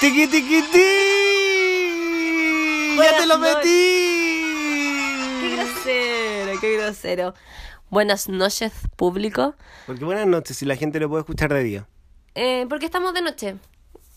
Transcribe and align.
¡Tiqui, 0.00 0.26
tiqui, 0.28 0.62
ti! 0.72 0.88
¡Ya 2.96 3.16
te 3.18 3.26
lo 3.26 3.38
metí! 3.38 4.44
Qué 5.40 5.56
grosero, 5.56 6.60
qué 6.60 6.76
grosero. 6.76 7.34
Buenas 7.90 8.28
noches, 8.28 8.72
público. 8.96 9.54
Porque 9.86 10.04
buenas 10.04 10.26
noches, 10.26 10.56
si 10.56 10.66
la 10.66 10.76
gente 10.76 11.00
lo 11.00 11.08
puede 11.08 11.22
escuchar 11.22 11.52
de 11.52 11.62
día. 11.64 11.88
Eh, 12.34 12.66
porque 12.68 12.84
estamos 12.86 13.12
de 13.14 13.22
noche. 13.22 13.56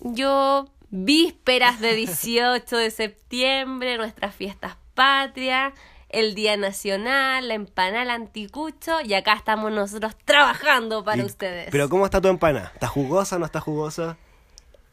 Yo, 0.01 0.69
vísperas 0.89 1.79
de 1.79 1.95
18 1.95 2.77
de 2.77 2.91
septiembre, 2.91 3.97
nuestras 3.97 4.35
fiestas 4.35 4.75
patrias, 4.93 5.73
el 6.09 6.35
Día 6.35 6.57
Nacional, 6.57 7.47
la 7.47 7.53
empanada, 7.55 8.03
el 8.03 8.09
anticucho, 8.11 9.01
y 9.01 9.13
acá 9.15 9.33
estamos 9.33 9.71
nosotros 9.71 10.15
trabajando 10.25 11.03
para 11.03 11.23
Y- 11.23 11.25
ustedes. 11.25 11.69
Pero 11.71 11.89
¿cómo 11.89 12.05
está 12.05 12.21
tu 12.21 12.27
empana? 12.27 12.69
¿Está 12.75 12.87
jugosa 12.87 13.37
o 13.37 13.39
no 13.39 13.45
está 13.45 13.61
jugosa? 13.61 14.17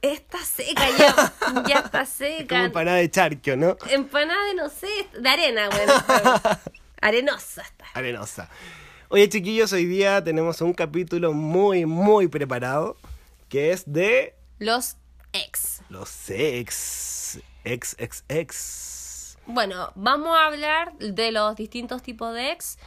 Está 0.01 0.39
seca 0.45 0.83
ya, 0.97 1.33
ya 1.67 1.79
está 1.81 1.91
como 2.05 2.07
seca. 2.07 2.65
empanada 2.65 2.99
de 2.99 3.11
charquio, 3.11 3.57
¿no? 3.57 3.77
Empanada 3.91 4.45
de, 4.47 4.55
no 4.55 4.69
sé, 4.69 4.87
de 5.19 5.29
arena, 5.29 5.69
bueno. 5.69 5.93
Arenosa 7.01 7.63
está. 7.63 7.85
Arenosa. 7.95 8.49
Oye, 9.09 9.29
chiquillos, 9.29 9.73
hoy 9.73 9.87
día 9.87 10.23
tenemos 10.23 10.61
un 10.61 10.73
capítulo 10.75 11.33
muy, 11.33 11.87
muy 11.87 12.29
preparado, 12.29 12.97
que 13.49 13.73
es 13.73 13.91
de 13.93 14.35
Los 14.59 14.97
ex. 15.33 15.81
los 15.89 16.31
ex. 16.31 17.41
Ex, 17.65 17.97
ex, 17.99 18.25
ex. 18.29 19.39
Bueno, 19.47 19.93
vamos 19.95 20.37
a 20.39 20.47
hablar 20.47 20.97
de 20.99 21.33
los 21.33 21.57
distintos 21.57 22.03
tipos 22.03 22.35
de 22.35 22.53
ex. 22.53 22.79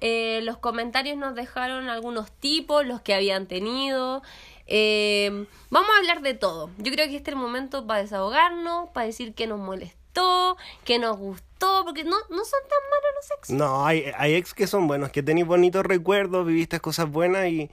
Eh, 0.00 0.40
los 0.44 0.58
comentarios 0.58 1.16
nos 1.16 1.34
dejaron 1.34 1.88
algunos 1.88 2.30
tipos, 2.30 2.84
los 2.86 3.00
que 3.00 3.14
habían 3.14 3.46
tenido. 3.46 4.22
Eh, 4.68 5.46
vamos 5.70 5.90
a 5.94 5.98
hablar 5.98 6.20
de 6.20 6.34
todo. 6.34 6.70
Yo 6.78 6.92
creo 6.92 7.08
que 7.08 7.16
este 7.16 7.30
es 7.30 7.36
el 7.36 7.40
momento 7.40 7.86
para 7.86 8.02
desahogarnos, 8.02 8.90
para 8.90 9.06
decir 9.06 9.34
que 9.34 9.46
nos 9.46 9.58
molestó, 9.58 10.56
que 10.84 10.98
nos 10.98 11.16
gustó, 11.16 11.84
porque 11.84 12.04
no, 12.04 12.16
no 12.28 12.44
son 12.44 12.60
tan 12.68 12.80
malos 12.90 13.14
los 13.16 13.30
ex. 13.38 13.50
No, 13.50 13.86
hay, 13.86 14.12
hay 14.16 14.34
ex 14.34 14.52
que 14.52 14.66
son 14.66 14.86
buenos, 14.86 15.10
que 15.10 15.22
tenéis 15.22 15.46
bonitos 15.46 15.84
recuerdos, 15.86 16.46
viviste 16.46 16.80
cosas 16.80 17.10
buenas 17.10 17.46
y... 17.48 17.70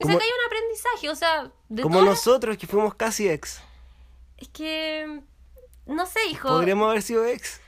Como, 0.00 0.14
saca 0.14 0.24
ahí 0.24 0.30
un 0.30 0.46
aprendizaje, 0.46 1.10
o 1.10 1.14
sea, 1.16 1.50
de 1.68 1.82
como 1.82 1.98
todas- 1.98 2.10
nosotros 2.14 2.56
que 2.56 2.66
fuimos 2.66 2.94
casi 2.94 3.28
ex. 3.28 3.60
Es 4.38 4.48
que... 4.48 5.20
No 5.86 6.06
sé, 6.06 6.20
hijo. 6.30 6.48
¿Podríamos 6.48 6.88
haber 6.88 7.02
sido 7.02 7.26
ex? 7.26 7.60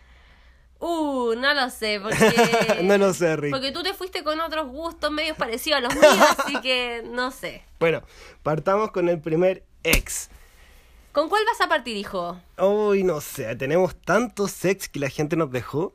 Uh, 0.84 1.34
no 1.36 1.54
lo 1.54 1.70
sé, 1.70 2.00
porque... 2.02 2.80
no 2.82 2.98
lo 2.98 3.14
sé, 3.14 3.36
Rick. 3.36 3.52
Porque 3.52 3.70
tú 3.70 3.84
te 3.84 3.94
fuiste 3.94 4.24
con 4.24 4.40
otros 4.40 4.66
gustos 4.66 5.12
medios 5.12 5.36
parecidos 5.36 5.78
a 5.78 5.80
los 5.80 5.94
míos, 5.94 6.18
así 6.38 6.60
que 6.60 7.04
no 7.08 7.30
sé. 7.30 7.62
Bueno, 7.78 8.02
partamos 8.42 8.90
con 8.90 9.08
el 9.08 9.20
primer 9.20 9.62
ex. 9.84 10.28
¿Con 11.12 11.28
cuál 11.28 11.44
vas 11.46 11.60
a 11.60 11.68
partir, 11.68 11.96
hijo? 11.96 12.36
Uy, 12.58 13.04
no 13.04 13.20
sé, 13.20 13.54
tenemos 13.54 13.94
tantos 13.94 14.64
ex 14.64 14.88
que 14.88 14.98
la 14.98 15.08
gente 15.08 15.36
nos 15.36 15.52
dejó. 15.52 15.94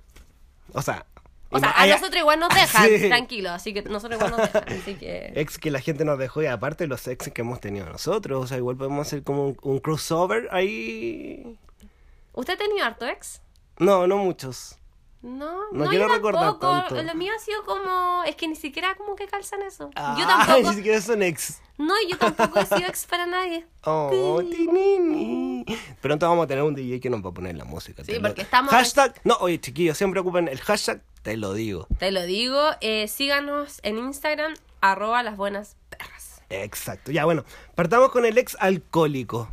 O 0.71 0.81
sea... 0.81 1.05
O 1.49 1.59
sea, 1.59 1.71
a 1.71 1.85
nosotros 1.85 2.15
igual 2.15 2.39
nos 2.39 2.53
dejan, 2.53 2.87
Sí. 2.97 3.07
tranquilo, 3.09 3.49
así 3.51 3.73
que 3.73 3.81
nosotros 3.81 4.21
igual 4.21 4.37
nos 4.37 4.53
dejan, 4.53 4.69
así 4.79 4.95
que... 4.95 5.33
Ex 5.35 5.57
que 5.57 5.69
la 5.69 5.81
gente 5.81 6.05
nos 6.05 6.17
dejó 6.17 6.43
y 6.43 6.45
aparte 6.45 6.87
los 6.87 7.05
ex 7.09 7.29
que 7.29 7.41
hemos 7.41 7.59
tenido 7.59 7.87
nosotros. 7.87 8.41
O 8.41 8.47
sea, 8.47 8.55
igual 8.57 8.77
podemos 8.77 9.05
hacer 9.05 9.23
como 9.23 9.47
un, 9.47 9.57
un 9.63 9.79
crossover 9.79 10.47
ahí. 10.51 11.57
¿Usted 12.31 12.53
ha 12.53 12.57
tenido 12.57 12.85
harto 12.85 13.05
ex? 13.05 13.41
No, 13.79 14.07
no 14.07 14.17
muchos. 14.17 14.77
No, 15.21 15.71
No 15.71 15.83
no, 15.85 15.89
quiero 15.89 16.07
yo 16.07 16.13
recordar 16.13 16.43
tampoco. 16.59 16.67
tanto. 16.89 17.03
Lo 17.03 17.15
mío 17.15 17.33
ha 17.35 17.39
sido 17.39 17.65
como... 17.65 18.23
Es 18.25 18.35
que 18.35 18.47
ni 18.47 18.55
siquiera 18.55 18.95
como 18.95 19.15
que 19.15 19.27
calzan 19.27 19.61
eso. 19.63 19.85
yo 19.89 19.91
Ah, 19.95 20.15
tampoco... 20.47 20.69
Ni 20.69 20.75
siquiera 20.77 21.01
son 21.01 21.23
ex. 21.23 21.59
No, 21.77 21.93
yo 22.09 22.17
tampoco 22.17 22.59
he 22.59 22.65
sido 22.65 22.87
ex 22.87 23.05
para 23.07 23.25
nadie. 23.25 23.65
Oh, 23.83 24.41
tinini. 24.49 25.65
Pronto 26.01 26.27
vamos 26.29 26.45
a 26.45 26.47
tener 26.47 26.63
un 26.63 26.75
DJ 26.75 26.99
que 26.99 27.09
nos 27.09 27.23
va 27.25 27.29
a 27.29 27.33
poner 27.33 27.55
la 27.57 27.65
música. 27.65 28.03
Sí, 28.03 28.13
lo- 28.13 28.21
porque 28.21 28.43
estamos- 28.43 28.71
Hashtag. 28.71 29.19
No, 29.23 29.35
oye, 29.39 29.59
chiquillos, 29.59 29.97
siempre 29.97 30.19
ocupen 30.21 30.47
el 30.47 30.59
hashtag, 30.61 31.01
te 31.23 31.35
lo 31.35 31.53
digo. 31.53 31.87
Te 31.99 32.11
lo 32.11 32.23
digo, 32.23 32.61
eh, 32.81 33.07
síganos 33.07 33.79
en 33.83 33.97
Instagram, 33.97 34.53
arroba 34.81 35.23
las 35.23 35.35
buenas 35.35 35.75
perras. 35.89 36.41
Exacto. 36.49 37.11
Ya, 37.11 37.25
bueno, 37.25 37.43
partamos 37.75 38.11
con 38.11 38.25
el 38.25 38.37
ex 38.37 38.55
alcohólico. 38.59 39.49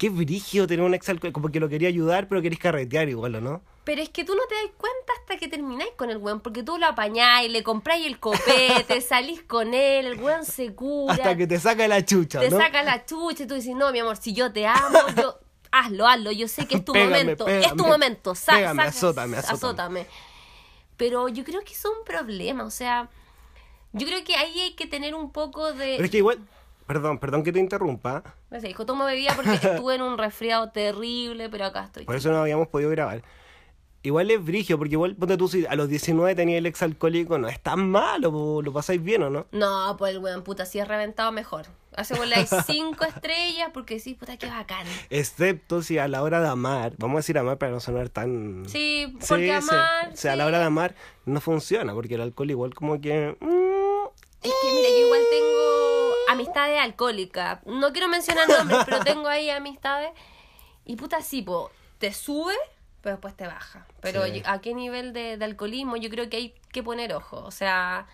Qué 0.00 0.08
brigio 0.08 0.66
tener 0.66 0.82
un 0.82 0.94
ex 0.94 1.10
alcohólico, 1.10 1.42
porque 1.42 1.60
lo 1.60 1.68
quería 1.68 1.88
ayudar, 1.88 2.26
pero 2.26 2.40
querés 2.40 2.58
carretear 2.58 3.10
igual, 3.10 3.34
¿o 3.34 3.40
no? 3.42 3.60
Pero 3.84 4.00
es 4.00 4.08
que 4.08 4.24
tú 4.24 4.34
no 4.34 4.40
te 4.48 4.54
das 4.54 4.72
cuenta 4.78 5.12
hasta 5.20 5.36
que 5.36 5.46
termináis 5.46 5.90
con 5.94 6.08
el 6.08 6.16
weón, 6.16 6.40
porque 6.40 6.62
tú 6.62 6.78
lo 6.78 6.86
apañáis, 6.86 7.50
le 7.50 7.62
compráis 7.62 8.06
el 8.06 8.18
copete, 8.18 8.98
salís 9.06 9.42
con 9.42 9.74
él, 9.74 10.06
el 10.06 10.18
weón 10.18 10.46
se 10.46 10.74
cura, 10.74 11.12
Hasta 11.12 11.36
que 11.36 11.46
te 11.46 11.60
saca 11.60 11.86
la 11.86 12.02
chucha, 12.02 12.40
te 12.40 12.48
¿no? 12.48 12.56
saca 12.56 12.82
la 12.82 13.04
chucha 13.04 13.42
y 13.42 13.46
tú 13.46 13.56
dices, 13.56 13.76
no, 13.76 13.92
mi 13.92 13.98
amor, 13.98 14.16
si 14.16 14.32
yo 14.32 14.50
te 14.52 14.66
amo, 14.66 14.98
yo... 15.16 15.38
Hazlo, 15.72 16.08
hazlo, 16.08 16.32
yo 16.32 16.48
sé 16.48 16.66
que 16.66 16.78
es 16.78 16.84
tu 16.84 16.92
Pégame, 16.92 17.18
momento, 17.20 17.46
es 17.46 17.76
tu 17.76 17.84
momento, 17.86 18.34
sa- 18.34 18.56
Pégame, 18.56 18.82
azótame, 18.84 19.36
azótame. 19.36 19.54
azótame. 19.56 20.06
Pero 20.96 21.28
yo 21.28 21.44
creo 21.44 21.60
que 21.60 21.74
es 21.74 21.84
un 21.84 22.04
problema, 22.04 22.64
o 22.64 22.70
sea, 22.70 23.08
yo 23.92 24.06
creo 24.06 24.24
que 24.24 24.34
ahí 24.34 24.58
hay 24.60 24.72
que 24.74 24.86
tener 24.86 25.14
un 25.14 25.30
poco 25.30 25.72
de... 25.72 25.92
Pero 25.96 26.04
es 26.04 26.10
que 26.10 26.16
igual, 26.16 26.40
perdón, 26.92 27.18
perdón 27.18 27.44
que 27.44 27.52
te 27.52 27.60
interrumpa, 27.60 28.24
No 28.50 28.60
sé, 28.60 28.66
dijo, 28.66 28.84
tomo 28.84 29.04
bebida 29.04 29.32
porque 29.36 29.54
estuve 29.54 29.94
en 29.94 30.02
un 30.02 30.18
resfriado 30.18 30.70
terrible, 30.72 31.48
pero 31.48 31.66
acá 31.66 31.84
estoy. 31.84 32.04
por 32.04 32.16
eso 32.16 32.32
no 32.32 32.38
habíamos 32.38 32.66
podido 32.66 32.90
grabar. 32.90 33.22
Igual 34.02 34.30
es 34.30 34.42
brigio, 34.42 34.76
porque 34.78 34.94
igual, 34.94 35.14
ponte 35.14 35.36
tú, 35.36 35.46
si 35.46 35.66
a 35.66 35.74
los 35.76 35.88
19 35.88 36.34
tenía 36.34 36.58
el 36.58 36.66
ex 36.66 36.82
alcohólico, 36.82 37.38
no 37.38 37.48
es 37.48 37.60
tan 37.60 37.88
malo, 37.90 38.32
po, 38.32 38.62
lo 38.62 38.72
pasáis 38.72 39.00
bien, 39.02 39.22
¿o 39.22 39.30
no? 39.30 39.46
No, 39.52 39.94
pues 39.98 40.14
el 40.14 40.18
weón, 40.18 40.42
puta, 40.42 40.64
si 40.64 40.78
es 40.80 40.88
reventado 40.88 41.30
mejor. 41.32 41.66
Hace 41.94 42.14
hay 42.14 42.46
cinco 42.66 43.04
estrellas 43.04 43.70
porque 43.74 44.00
sí, 44.00 44.14
puta, 44.14 44.36
qué 44.36 44.46
bacán. 44.46 44.86
Excepto 45.10 45.82
si 45.82 45.98
a 45.98 46.08
la 46.08 46.22
hora 46.22 46.40
de 46.40 46.48
amar, 46.48 46.94
vamos 46.98 47.16
a 47.16 47.18
decir 47.18 47.36
amar 47.38 47.58
para 47.58 47.72
no 47.72 47.80
sonar 47.80 48.08
tan... 48.08 48.64
Sí, 48.66 49.14
Sí, 49.20 49.26
porque 49.28 49.44
sí. 49.46 49.50
amar. 49.50 50.10
O 50.12 50.16
sea, 50.16 50.32
a 50.32 50.36
la 50.36 50.44
sí. 50.44 50.48
hora 50.48 50.58
de 50.60 50.64
amar 50.64 50.94
no 51.26 51.40
funciona, 51.40 51.92
porque 51.92 52.14
el 52.14 52.22
alcohol 52.22 52.50
igual 52.50 52.74
como 52.74 53.00
que... 53.00 53.36
mm, 53.38 53.90
Es 54.42 54.50
que 54.62 54.72
mira, 54.74 54.88
yo 54.88 55.06
igual 55.06 55.20
tengo 55.30 56.14
amistades 56.30 56.80
alcohólicas. 56.80 57.58
No 57.66 57.92
quiero 57.92 58.08
mencionar 58.08 58.48
nombres, 58.48 58.80
pero 58.84 59.00
tengo 59.04 59.28
ahí 59.28 59.50
amistades. 59.50 60.10
Y 60.84 60.96
puta, 60.96 61.20
sí, 61.22 61.42
po, 61.42 61.70
te 61.98 62.12
sube, 62.12 62.54
pero 63.02 63.16
después 63.16 63.36
te 63.36 63.46
baja. 63.46 63.86
Pero 64.00 64.24
Sí. 64.24 64.40
yo- 64.40 64.42
¿a 64.50 64.60
qué 64.60 64.74
nivel 64.74 65.12
de, 65.12 65.36
de 65.36 65.44
alcoholismo? 65.44 65.96
Yo 65.96 66.08
creo 66.10 66.28
que 66.30 66.36
hay 66.38 66.54
que 66.72 66.82
poner 66.82 67.12
ojo. 67.14 67.36
O 67.44 67.50
sea, 67.50 68.06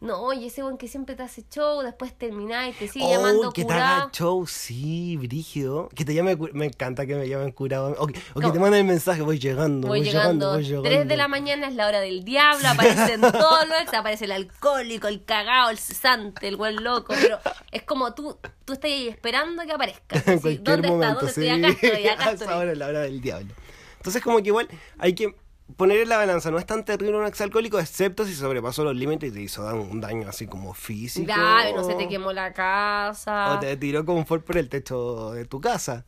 no, 0.00 0.20
oye, 0.20 0.46
ese 0.46 0.62
weón 0.62 0.78
que 0.78 0.86
siempre 0.86 1.16
te 1.16 1.24
hace 1.24 1.42
show, 1.50 1.82
después 1.82 2.16
termina 2.16 2.68
y 2.68 2.72
te 2.72 2.86
sigue 2.86 3.04
Oh, 3.04 3.10
llamando 3.10 3.50
que 3.52 3.64
te 3.64 3.72
haga 3.72 4.08
show, 4.12 4.46
sí, 4.46 5.16
brígido. 5.16 5.88
Que 5.88 6.04
te 6.04 6.14
llame, 6.14 6.36
me 6.52 6.66
encanta 6.66 7.04
que 7.04 7.16
me 7.16 7.28
llamen 7.28 7.50
curado. 7.50 7.96
O 7.98 8.06
que, 8.06 8.18
o 8.34 8.40
que 8.40 8.46
No. 8.46 8.52
te 8.52 8.60
manden 8.60 8.80
el 8.82 8.86
mensaje, 8.86 9.22
voy 9.22 9.40
llegando, 9.40 9.88
Voy 9.88 9.98
voy, 9.98 10.08
llegando, 10.08 10.52
voy 10.52 10.62
llegando. 10.62 10.88
3 10.88 11.08
de 11.08 11.16
la 11.16 11.26
mañana 11.26 11.66
es 11.66 11.74
la 11.74 11.88
hora 11.88 11.98
del 12.00 12.22
diablo, 12.24 12.68
aparecen 12.68 13.20
todos 13.20 13.66
los 13.68 13.80
ex, 13.80 13.92
aparece 13.92 14.26
el 14.26 14.32
alcohólico, 14.32 15.08
el 15.08 15.24
cagao, 15.24 15.70
el 15.70 15.78
cesante, 15.78 16.46
el 16.46 16.56
buen 16.56 16.84
loco, 16.84 17.14
pero 17.20 17.38
es 17.72 17.82
como 17.82 18.14
tú, 18.14 18.38
tú 18.64 18.74
estás 18.74 18.90
ahí 18.90 19.08
esperando 19.08 19.64
que 19.64 19.72
aparezca. 19.72 20.16
En 20.26 20.34
Así, 20.34 20.40
cualquier 20.42 20.62
¿Dónde 20.62 20.88
momento, 20.90 21.26
está? 21.26 21.40
sí. 21.40 21.48
¿Dónde 21.48 21.68
estoy? 21.70 21.88
Acá 21.90 21.96
estoy, 21.98 22.06
acá 22.08 22.22
A 22.28 22.32
esa 22.34 22.44
estoy. 22.44 22.56
hora 22.60 22.72
es 22.72 22.78
la 22.78 22.86
hora 22.86 23.00
del 23.00 23.20
diablo. 23.20 23.52
Entonces 23.96 24.22
como 24.22 24.38
que 24.38 24.46
igual 24.48 24.68
hay 24.98 25.14
que 25.14 25.34
poner 25.76 25.98
en 26.00 26.08
la 26.08 26.16
balanza, 26.16 26.50
no 26.50 26.58
es 26.58 26.66
tan 26.66 26.84
terrible 26.84 27.16
un 27.18 27.26
ex 27.26 27.40
alcohólico, 27.40 27.78
excepto 27.78 28.24
si 28.24 28.34
sobrepasó 28.34 28.84
los 28.84 28.96
límites 28.96 29.30
y 29.30 29.32
te 29.34 29.40
hizo 29.42 29.62
un 29.74 30.00
daño 30.00 30.28
así 30.28 30.46
como 30.46 30.74
físico. 30.74 31.26
Grave, 31.26 31.72
no 31.74 31.84
se 31.84 31.94
te 31.94 32.08
quemó 32.08 32.32
la 32.32 32.52
casa. 32.52 33.54
O 33.54 33.58
te 33.60 33.76
tiró 33.76 34.04
confort 34.04 34.44
por 34.44 34.56
el 34.56 34.68
techo 34.68 35.32
de 35.32 35.44
tu 35.44 35.60
casa. 35.60 36.04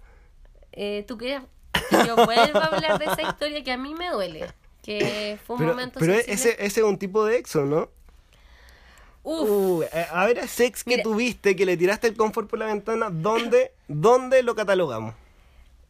Eh, 0.73 1.05
¿Tú 1.07 1.19
quieres 1.19 1.43
que 1.89 2.07
yo 2.07 2.17
vuelva 2.17 2.61
a 2.61 2.67
hablar 2.67 2.99
de 2.99 3.05
esa 3.07 3.23
historia 3.23 3.63
que 3.63 3.73
a 3.73 3.77
mí 3.77 3.95
me 3.95 4.09
duele? 4.11 4.53
Que 4.83 5.39
fue 5.47 5.57
un 5.57 5.61
Pero, 5.61 5.73
momento 5.73 6.01
pero 6.01 6.15
sensible. 6.15 6.35
ese, 6.35 6.51
ese 6.65 6.81
es 6.81 6.87
un 6.87 6.99
tipo 6.99 7.25
de 7.25 7.37
exo, 7.37 7.65
¿no? 7.67 7.91
Uf, 9.23 9.49
Uh, 9.51 9.83
eh, 9.93 10.07
a 10.11 10.25
ver, 10.27 10.39
ese 10.39 10.65
ex 10.65 10.83
que 10.83 10.93
Mira. 10.93 11.03
tuviste, 11.03 11.55
que 11.55 11.67
le 11.67 11.77
tiraste 11.77 12.07
el 12.09 12.17
confort 12.17 12.49
por 12.49 12.59
la 12.59 12.67
ventana, 12.67 13.11
¿dónde, 13.11 13.73
¿dónde 13.89 14.43
lo 14.43 14.55
catalogamos? 14.55 15.15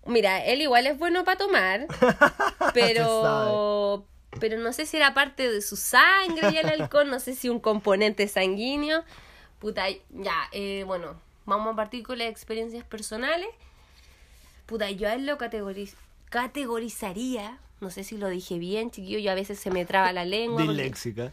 Mira, 0.06 0.44
él 0.44 0.62
igual 0.62 0.86
es 0.86 0.98
bueno 0.98 1.24
para 1.24 1.36
tomar, 1.38 1.86
pero 2.74 4.06
pero 4.38 4.58
no 4.58 4.72
sé 4.72 4.86
si 4.86 4.96
era 4.96 5.12
parte 5.12 5.50
de 5.50 5.60
su 5.60 5.76
sangre 5.76 6.50
y 6.52 6.56
el 6.58 6.68
alcohol, 6.68 7.08
no 7.10 7.18
sé 7.20 7.34
si 7.34 7.48
un 7.48 7.60
componente 7.60 8.26
sanguíneo. 8.28 9.04
Puta, 9.58 9.84
ya, 10.10 10.34
eh, 10.52 10.84
bueno, 10.86 11.20
vamos 11.46 11.72
a 11.72 11.76
partir 11.76 12.02
con 12.04 12.18
las 12.18 12.28
experiencias 12.28 12.84
personales. 12.84 13.48
Puta, 14.66 14.88
yo 14.90 15.08
a 15.08 15.14
él 15.14 15.26
lo 15.26 15.36
categoriz- 15.36 15.96
categorizaría, 16.30 17.58
no 17.80 17.90
sé 17.90 18.04
si 18.04 18.16
lo 18.16 18.28
dije 18.28 18.58
bien, 18.58 18.90
chiquillo, 18.90 19.18
yo 19.18 19.32
a 19.32 19.34
veces 19.34 19.58
se 19.58 19.70
me 19.70 19.84
traba 19.84 20.12
la 20.12 20.24
lengua. 20.24 20.58
porque- 20.64 20.72
Disléxica. 20.82 21.32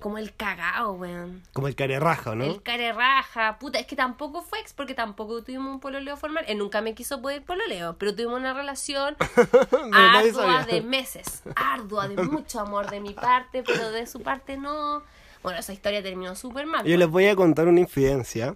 Como 0.00 0.18
el 0.18 0.32
cagao, 0.32 0.92
weón. 0.92 1.42
Como 1.52 1.66
el 1.66 1.74
carerraja, 1.74 2.36
¿no? 2.36 2.44
El 2.44 2.62
care 2.62 2.92
raja, 2.92 3.58
puta, 3.58 3.80
es 3.80 3.86
que 3.86 3.96
tampoco 3.96 4.42
fue 4.42 4.60
ex 4.60 4.72
porque 4.72 4.94
tampoco 4.94 5.42
tuvimos 5.42 5.74
un 5.74 5.80
pololeo 5.80 6.16
formal. 6.16 6.44
Él 6.46 6.58
nunca 6.58 6.80
me 6.80 6.94
quiso 6.94 7.20
poder 7.20 7.42
pololeo, 7.42 7.96
pero 7.98 8.14
tuvimos 8.14 8.38
una 8.38 8.54
relación 8.54 9.16
ardua 9.92 10.64
de 10.66 10.82
meses, 10.82 11.42
ardua 11.56 12.06
de 12.06 12.22
mucho 12.22 12.60
amor 12.60 12.88
de 12.90 13.00
mi 13.00 13.12
parte, 13.12 13.64
pero 13.64 13.90
de 13.90 14.06
su 14.06 14.20
parte 14.20 14.56
no. 14.56 15.02
Bueno, 15.42 15.58
esa 15.58 15.72
historia 15.72 16.00
terminó 16.00 16.36
súper 16.36 16.66
mal. 16.66 16.86
Yo 16.86 16.96
les 16.96 17.08
voy 17.08 17.26
a 17.26 17.34
contar 17.34 17.66
una 17.66 17.80
infidencia. 17.80 18.54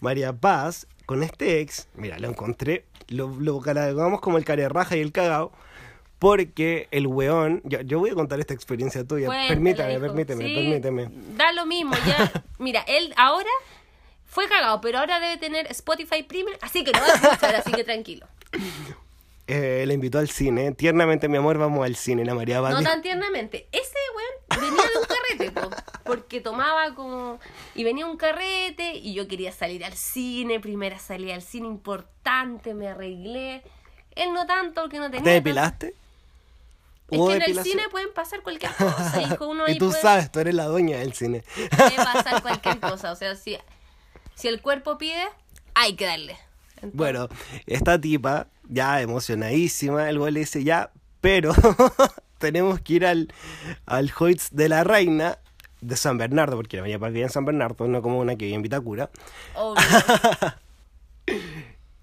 María 0.00 0.32
Paz, 0.32 0.86
con 1.04 1.22
este 1.22 1.60
ex, 1.60 1.88
mira, 1.96 2.18
lo 2.18 2.28
encontré, 2.28 2.86
lo, 3.08 3.28
lo 3.28 3.60
catalogamos 3.60 4.20
como 4.20 4.38
el 4.38 4.44
carerraja 4.44 4.96
y 4.96 5.00
el 5.00 5.12
cagao, 5.12 5.52
porque 6.18 6.88
el 6.90 7.06
weón, 7.06 7.62
yo, 7.64 7.80
yo 7.82 7.98
voy 7.98 8.10
a 8.10 8.14
contar 8.14 8.40
esta 8.40 8.54
experiencia 8.54 9.04
tuya, 9.04 9.26
Cuéntala, 9.26 9.48
permítame, 9.48 9.92
hijo. 9.92 10.00
permíteme, 10.00 10.44
Sí, 10.44 10.54
permíteme. 10.54 11.08
Da 11.36 11.52
lo 11.52 11.66
mismo, 11.66 11.94
ya. 12.06 12.44
Mira, 12.58 12.84
él 12.88 13.14
ahora 13.16 13.50
fue 14.26 14.48
cagado, 14.48 14.80
pero 14.80 14.98
ahora 14.98 15.20
debe 15.20 15.36
tener 15.36 15.66
Spotify 15.70 16.22
Premium, 16.22 16.56
así 16.60 16.84
que 16.84 16.92
no 16.92 17.00
va 17.00 17.06
a 17.06 17.14
escuchar, 17.14 17.54
así 17.56 17.72
que 17.72 17.84
tranquilo. 17.84 18.26
Eh, 19.50 19.84
la 19.86 19.94
invitó 19.94 20.18
al 20.18 20.28
cine, 20.28 20.72
tiernamente 20.72 21.26
mi 21.26 21.38
amor, 21.38 21.56
vamos 21.56 21.82
al 21.82 21.96
cine, 21.96 22.22
la 22.22 22.34
María 22.34 22.60
Paz 22.60 22.74
No 22.74 22.82
tan 22.82 23.00
tiernamente. 23.00 23.66
Ese 23.72 23.94
weón 24.14 24.62
venía 24.62 24.82
de 24.82 24.98
un 24.98 25.06
carrete, 25.06 25.58
po, 25.58 25.70
porque 26.04 26.42
tomaba 26.42 26.94
como. 26.94 27.40
Y 27.74 27.82
venía 27.82 28.04
un 28.04 28.18
carrete 28.18 28.96
y 28.96 29.14
yo 29.14 29.26
quería 29.26 29.50
salir 29.50 29.86
al 29.86 29.94
cine, 29.94 30.60
primera 30.60 30.98
salida 30.98 31.34
al 31.34 31.40
cine 31.40 31.66
importante, 31.66 32.74
me 32.74 32.88
arreglé. 32.88 33.62
Él 34.16 34.34
no 34.34 34.46
tanto, 34.46 34.82
porque 34.82 34.98
no 34.98 35.06
tenía. 35.10 35.24
¿Te 35.24 35.30
depilaste? 35.30 35.94
Es 37.10 37.18
¿Hubo 37.18 37.28
que 37.28 37.36
en 37.36 37.42
el 37.42 37.62
cine 37.62 37.88
pueden 37.90 38.12
pasar 38.12 38.42
cualquier 38.42 38.72
cosa, 38.76 39.22
hijo. 39.22 39.48
Uno 39.48 39.64
ahí 39.64 39.74
Y 39.74 39.78
tú 39.78 39.88
puede, 39.88 40.02
sabes, 40.02 40.30
tú 40.30 40.40
eres 40.40 40.54
la 40.54 40.66
dueña 40.66 40.98
del 40.98 41.14
cine. 41.14 41.42
puede 41.76 41.96
pasar 41.96 42.42
cualquier 42.42 42.80
cosa. 42.80 43.12
O 43.12 43.16
sea, 43.16 43.34
si, 43.34 43.56
si 44.34 44.48
el 44.48 44.60
cuerpo 44.60 44.98
pide, 44.98 45.24
hay 45.74 45.94
que 45.94 46.04
darle. 46.06 46.36
Entonces, 46.76 46.96
Bueno, 46.96 47.28
esta 47.66 48.00
tipa, 48.00 48.48
ya 48.68 49.00
emocionadísima, 49.00 50.08
el 50.08 50.18
güey 50.18 50.32
le 50.32 50.40
dice 50.40 50.62
ya, 50.62 50.90
pero 51.20 51.52
tenemos 52.38 52.80
que 52.80 52.94
ir 52.94 53.06
al, 53.06 53.32
al 53.86 54.12
Hoyts 54.16 54.50
de 54.52 54.68
la 54.68 54.84
Reina 54.84 55.38
de 55.80 55.96
San 55.96 56.18
Bernardo, 56.18 56.56
porque 56.56 56.76
la 56.76 56.82
María 56.82 56.98
Paz 56.98 57.12
vive 57.12 57.24
en 57.24 57.30
San 57.30 57.44
Bernardo, 57.44 57.86
no 57.88 58.02
como 58.02 58.18
una 58.18 58.36
que 58.36 58.44
vive 58.44 58.56
en 58.56 58.62
Vitacura, 58.62 59.10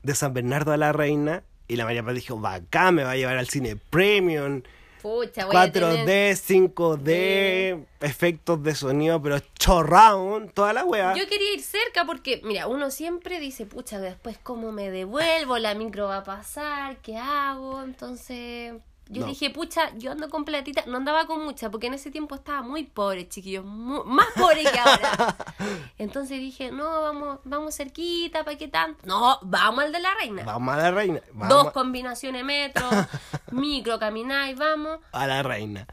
de 0.03 0.15
San 0.15 0.33
Bernardo 0.33 0.71
a 0.71 0.77
la 0.77 0.93
Reina, 0.93 1.43
y 1.67 1.75
la 1.75 1.85
María 1.85 2.03
Paz 2.03 2.15
dijo, 2.15 2.39
bacán, 2.39 2.95
me 2.95 3.03
va 3.03 3.11
a 3.11 3.15
llevar 3.15 3.37
al 3.37 3.47
cine 3.47 3.75
premium, 3.75 4.61
Pucha, 5.05 5.45
voy 5.45 5.55
a 5.55 5.71
4D, 5.71 5.71
tener- 5.71 6.35
5D, 6.35 7.85
efectos 8.01 8.63
de 8.63 8.73
sonido, 8.73 9.21
pero 9.21 9.37
chorround, 9.59 10.51
toda 10.51 10.73
la 10.73 10.83
wea. 10.83 11.13
Yo 11.15 11.27
quería 11.27 11.53
ir 11.53 11.61
cerca 11.61 12.05
porque, 12.05 12.41
mira, 12.43 12.65
uno 12.65 12.89
siempre 12.89 13.39
dice, 13.39 13.67
pucha, 13.67 13.99
después 13.99 14.39
cómo 14.41 14.71
me 14.71 14.89
devuelvo, 14.89 15.59
la 15.59 15.75
micro 15.75 16.07
va 16.07 16.17
a 16.17 16.23
pasar, 16.23 16.97
¿qué 17.03 17.17
hago? 17.17 17.83
Entonces, 17.83 18.73
yo 19.07 19.21
No. 19.21 19.27
dije, 19.27 19.49
pucha, 19.51 19.95
yo 19.97 20.11
ando 20.11 20.29
con 20.29 20.45
platita, 20.45 20.83
no 20.87 20.97
andaba 20.97 21.27
con 21.27 21.43
mucha, 21.45 21.69
porque 21.69 21.87
en 21.87 21.93
ese 21.93 22.09
tiempo 22.11 22.35
estaba 22.35 22.61
muy 22.63 22.83
pobre, 22.83 23.27
chiquillos, 23.29 23.63
mu- 23.63 24.03
más 24.03 24.27
pobre 24.35 24.63
que 24.63 24.79
ahora. 24.79 25.35
Entonces 25.97 26.39
dije, 26.39 26.71
no, 26.71 27.01
vamos, 27.01 27.39
vamos 27.43 27.75
cerquita, 27.75 28.43
¿para 28.43 28.57
qué 28.57 28.67
tanto? 28.67 28.99
No, 29.05 29.37
vamos 29.43 29.83
al 29.83 29.91
de 29.91 29.99
la 29.99 30.13
reina. 30.15 30.43
Vamos 30.43 30.73
a 30.73 30.77
la 30.77 30.91
Reina. 30.91 31.21
Vamos 31.33 31.49
Dos 31.49 31.71
combinaciones 31.73 32.43
metro, 32.43 32.89
micro, 33.51 33.99
camináis, 33.99 34.57
vamos. 34.57 34.99
a 35.11 35.27
la 35.27 35.43
reina. 35.43 35.85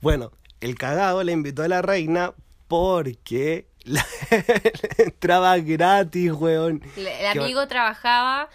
Bueno, 0.00 0.32
el 0.60 0.76
cagado 0.76 1.22
le 1.24 1.32
invitó 1.32 1.62
a 1.62 1.68
la 1.68 1.80
reina 1.82 2.34
porque 2.68 3.66
la 3.84 4.04
entraba 4.98 5.56
gratis, 5.58 6.32
weón. 6.32 6.82
El 6.96 7.26
amigo 7.38 7.66
trabajaba 7.66 8.48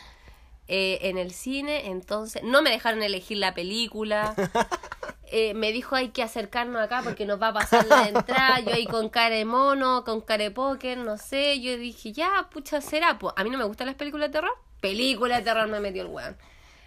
eh, 0.67 0.99
en 1.03 1.17
el 1.17 1.31
cine, 1.31 1.87
entonces 1.87 2.41
no 2.43 2.61
me 2.61 2.71
dejaron 2.71 3.03
elegir 3.03 3.37
la 3.37 3.53
película. 3.53 4.35
Eh, 5.37 5.55
me 5.55 5.71
dijo 5.71 5.95
hay 5.95 6.09
que 6.09 6.21
acercarnos 6.21 6.79
acá 6.81 7.01
porque 7.03 7.25
nos 7.25 7.41
va 7.41 7.47
a 7.47 7.53
pasar 7.53 7.85
la 7.87 8.07
entrada. 8.07 8.59
Yo 8.59 8.71
ahí 8.71 8.85
con 8.85 9.09
cara 9.09 9.35
de 9.35 9.43
mono, 9.43 10.03
con 10.05 10.21
cara 10.21 10.43
de 10.43 10.51
póker, 10.51 10.99
no 10.99 11.17
sé. 11.17 11.59
Yo 11.59 11.75
dije, 11.77 12.13
ya, 12.13 12.47
pucha, 12.51 12.79
será. 12.79 13.17
Pues 13.17 13.33
a 13.35 13.43
mí 13.43 13.49
no 13.49 13.57
me 13.57 13.63
gustan 13.65 13.87
las 13.87 13.95
películas 13.95 14.29
de 14.29 14.33
terror. 14.33 14.53
Película 14.81 15.37
de 15.37 15.41
terror 15.41 15.67
me 15.67 15.79
metió 15.79 16.03
el 16.03 16.09
weón. 16.09 16.37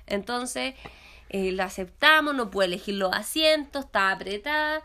Entonces 0.06 0.75
eh, 1.28 1.52
la 1.52 1.64
aceptamos, 1.64 2.34
no 2.34 2.50
pude 2.50 2.66
elegir 2.66 2.94
los 2.94 3.12
asientos, 3.12 3.86
estaba 3.86 4.12
apretada. 4.12 4.82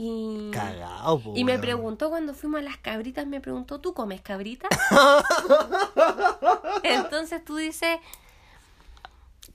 Y, 0.00 0.52
Cagado, 0.52 1.18
po, 1.18 1.32
y 1.34 1.42
me 1.42 1.58
preguntó 1.58 2.08
cuando 2.08 2.32
fuimos 2.32 2.60
a 2.60 2.62
las 2.62 2.76
cabritas, 2.76 3.26
me 3.26 3.40
preguntó, 3.40 3.80
¿tú 3.80 3.94
comes 3.94 4.20
cabritas? 4.20 4.70
Entonces 6.84 7.44
tú 7.44 7.56
dices, 7.56 7.98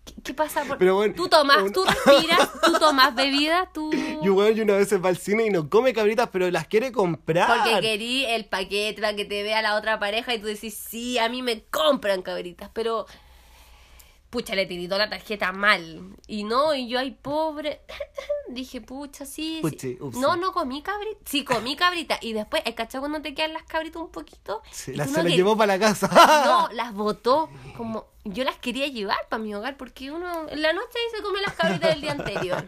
¿qué, 0.03 0.13
qué 0.21 0.33
pasa? 0.33 0.65
Por... 0.65 0.77
Pero 0.77 0.95
bueno, 0.95 1.13
tú 1.15 1.29
tomas, 1.29 1.61
un- 1.61 1.71
tú 1.71 1.85
respiras, 1.85 2.49
tú 2.61 2.73
tomas 2.77 3.15
bebida, 3.15 3.69
tú... 3.73 3.89
Y 4.21 4.27
weón, 4.27 4.57
y 4.57 4.59
una 4.59 4.75
vez 4.75 4.93
va 5.01 5.07
al 5.07 5.17
cine 5.17 5.45
y 5.45 5.49
no 5.49 5.69
come 5.69 5.93
cabritas, 5.93 6.27
pero 6.29 6.51
las 6.51 6.67
quiere 6.67 6.91
comprar. 6.91 7.47
Porque 7.63 7.79
querí 7.79 8.25
el 8.25 8.43
paquete 8.43 8.99
para 9.01 9.15
que 9.15 9.23
te 9.23 9.43
vea 9.43 9.61
la 9.61 9.75
otra 9.77 9.97
pareja 9.97 10.33
y 10.33 10.39
tú 10.39 10.47
decís, 10.47 10.73
sí, 10.73 11.17
a 11.19 11.29
mí 11.29 11.41
me 11.41 11.63
compran 11.63 12.21
cabritas, 12.21 12.69
pero... 12.73 13.05
Pucha, 14.33 14.55
le 14.55 14.65
tiritó 14.65 14.97
la 14.97 15.07
tarjeta 15.11 15.51
mal. 15.51 16.01
Y 16.25 16.43
no, 16.43 16.73
y 16.73 16.87
yo 16.87 16.97
ahí 16.97 17.11
pobre. 17.11 17.81
Dije, 18.49 18.81
pucha, 18.81 19.27
sí. 19.27 19.57
sí. 19.57 19.59
Puchi, 19.61 19.97
upsi. 20.01 20.19
No, 20.19 20.35
no 20.37 20.51
comí 20.53 20.81
cabrita. 20.81 21.19
Sí, 21.23 21.45
comí 21.45 21.75
cabrita. 21.75 22.17
Y 22.19 22.33
después, 22.33 22.63
¿el 22.65 22.73
cachado 22.73 23.03
cuando 23.03 23.21
te 23.21 23.35
quedan 23.35 23.53
las 23.53 23.61
cabritas 23.61 24.01
un 24.01 24.09
poquito? 24.09 24.63
Sí, 24.71 24.95
las 24.95 25.11
se 25.11 25.21
las 25.21 25.31
llevó 25.31 25.55
para 25.55 25.77
la 25.77 25.79
casa. 25.79 26.09
No, 26.47 26.67
las 26.73 26.95
botó. 26.95 27.47
Como 27.77 28.07
yo 28.23 28.43
las 28.43 28.57
quería 28.57 28.87
llevar 28.87 29.19
para 29.29 29.43
mi 29.43 29.53
hogar 29.53 29.77
porque 29.77 30.09
uno 30.09 30.49
en 30.49 30.63
la 30.63 30.73
noche 30.73 30.97
se 31.15 31.21
come 31.21 31.39
las 31.39 31.53
cabritas 31.53 31.91
del 31.91 32.01
día 32.01 32.13
anterior. 32.13 32.65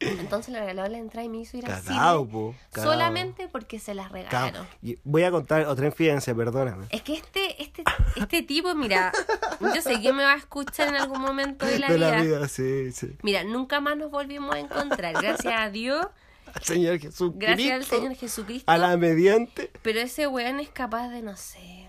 Entonces 0.00 0.52
le 0.52 0.60
regaló 0.60 0.86
la 0.86 0.98
entrada 0.98 1.24
y 1.24 1.28
me 1.28 1.38
hizo 1.38 1.56
ir 1.56 1.66
al 1.66 1.82
cine 1.82 1.98
po, 2.30 2.54
solamente 2.72 3.48
porque 3.48 3.80
se 3.80 3.94
las 3.94 4.12
regalaron. 4.12 4.66
Voy 5.02 5.24
a 5.24 5.30
contar 5.30 5.66
otra 5.66 5.86
infidencia, 5.86 6.34
perdóname. 6.34 6.86
Es 6.90 7.02
que 7.02 7.14
este, 7.14 7.60
este, 7.60 7.82
este 8.14 8.42
tipo, 8.42 8.72
mira, 8.76 9.12
yo 9.60 9.82
sé 9.82 10.00
que 10.00 10.12
me 10.12 10.24
va 10.24 10.32
a 10.34 10.36
escuchar 10.36 10.88
en 10.88 10.96
algún 10.96 11.20
momento 11.20 11.66
de 11.66 11.78
la, 11.78 11.88
De 11.88 11.96
vida. 11.96 12.10
la 12.10 12.22
vida, 12.22 12.48
sí, 12.48 12.92
sí. 12.92 13.16
Mira, 13.22 13.44
nunca 13.44 13.80
más 13.80 13.96
nos 13.96 14.10
volvimos 14.10 14.54
a 14.54 14.58
encontrar, 14.58 15.14
gracias 15.14 15.54
a 15.56 15.70
Dios, 15.70 16.06
Al 16.54 16.62
Señor 16.62 16.98
Jesucristo. 16.98 17.34
gracias 17.38 17.72
al 17.72 17.84
Señor 17.84 18.14
Jesucristo. 18.14 18.70
A 18.70 18.78
la 18.78 18.96
mediante. 18.96 19.70
Pero 19.82 20.00
ese 20.00 20.26
weón 20.26 20.60
es 20.60 20.68
capaz 20.70 21.08
de, 21.08 21.22
no 21.22 21.36
sé, 21.36 21.88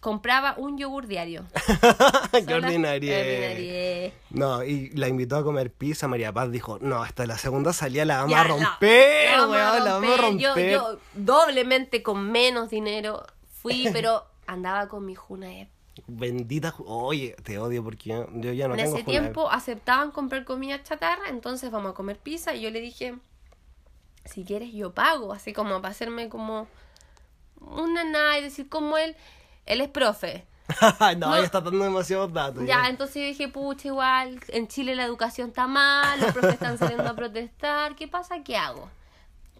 compraba 0.00 0.54
un 0.58 0.76
yogur 0.76 1.06
diario. 1.06 1.46
Qué 2.46 2.54
ordinarie. 2.54 4.12
No, 4.30 4.62
y 4.64 4.90
la 4.90 5.08
invitó 5.08 5.36
a 5.36 5.44
comer 5.44 5.72
pizza. 5.72 6.08
María 6.08 6.32
Paz 6.32 6.50
dijo: 6.50 6.78
No, 6.80 7.02
hasta 7.02 7.26
la 7.26 7.38
segunda 7.38 7.72
salida 7.72 8.04
la 8.04 8.16
vamos 8.18 8.30
Ya, 8.32 8.40
a 8.42 8.48
no, 8.48 8.58
romper, 8.58 9.28
a 9.34 9.46
weón, 9.48 9.84
la 9.84 9.92
vamos 9.94 10.10
a 10.10 10.16
romper. 10.20 10.20
romper. 10.20 10.70
Yo, 10.72 10.92
yo 10.92 10.98
doblemente 11.14 12.02
con 12.02 12.30
menos 12.30 12.68
dinero 12.70 13.24
fui, 13.62 13.88
pero 13.92 14.24
andaba 14.46 14.88
con 14.88 15.06
mi 15.06 15.14
Juna 15.14 15.60
Ep. 15.60 15.68
Bendita. 16.06 16.74
Oye, 16.78 17.36
te 17.44 17.58
odio 17.58 17.82
porque 17.84 18.10
yo, 18.10 18.28
yo 18.34 18.52
ya 18.52 18.68
no 18.68 18.74
en 18.74 18.80
tengo 18.84 18.96
ese 18.96 19.04
Junaed. 19.04 19.20
tiempo 19.22 19.50
aceptaban 19.50 20.10
comprar 20.10 20.44
comida 20.44 20.82
chatarra, 20.82 21.28
entonces 21.28 21.70
vamos 21.70 21.92
a 21.92 21.94
comer 21.94 22.18
pizza 22.18 22.54
y 22.54 22.60
yo 22.62 22.70
le 22.70 22.80
dije, 22.80 23.16
si 24.24 24.44
quieres 24.44 24.72
yo 24.72 24.92
pago, 24.92 25.32
así 25.32 25.52
como 25.52 25.80
para 25.80 25.90
hacerme 25.92 26.28
como 26.28 26.66
una 27.60 28.04
nada 28.04 28.38
y 28.38 28.42
decir 28.42 28.68
como 28.68 28.96
él, 28.98 29.16
él 29.66 29.80
es 29.80 29.88
profe. 29.88 30.44
no, 31.18 31.28
No. 31.28 31.36
ya 31.36 31.42
está 31.44 31.60
dando 31.60 31.84
demasiados 31.84 32.32
datos. 32.32 32.64
Ya, 32.66 32.88
entonces 32.88 33.16
yo 33.16 33.22
dije, 33.22 33.48
pucha, 33.48 33.88
igual, 33.88 34.40
en 34.48 34.66
Chile 34.68 34.94
la 34.94 35.04
educación 35.04 35.48
está 35.48 35.66
mal, 35.66 36.20
los 36.20 36.32
profes 36.32 36.54
están 36.54 36.78
saliendo 36.78 37.08
a 37.08 37.14
protestar, 37.14 37.94
¿qué 37.96 38.08
pasa? 38.08 38.42
¿Qué 38.42 38.56
hago? 38.56 38.88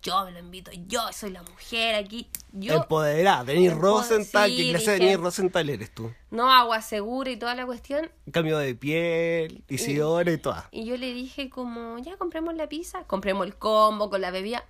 Yo 0.04 0.22
me 0.26 0.32
lo 0.32 0.38
invito, 0.38 0.70
yo 0.86 1.00
soy 1.12 1.30
la 1.30 1.42
mujer 1.42 1.94
aquí, 1.94 2.28
yo 2.52 2.74
Empoderada, 2.74 3.42
Denis 3.42 3.72
Rosenthal. 3.72 4.50
sí, 4.50 4.56
¿Qué 4.58 4.70
clase 4.72 4.90
de 4.92 4.98
Denis 4.98 5.16
Rosenthal 5.18 5.70
eres 5.70 5.94
tú? 5.94 6.12
no 6.30 6.52
agua 6.52 6.82
segura 6.82 7.30
y 7.30 7.38
toda 7.38 7.54
la 7.54 7.64
cuestión. 7.64 8.10
Cambio 8.30 8.58
de 8.58 8.74
piel, 8.74 9.64
Isidora 9.68 10.30
y 10.30 10.36
toda. 10.36 10.68
Y 10.72 10.84
yo 10.84 10.98
le 10.98 11.14
dije 11.14 11.48
como, 11.48 11.98
ya 12.00 12.18
compremos 12.18 12.54
la 12.54 12.68
pizza, 12.68 13.04
compremos 13.04 13.46
el 13.46 13.56
combo 13.56 14.10
con 14.10 14.20
la 14.20 14.30
bebida. 14.30 14.62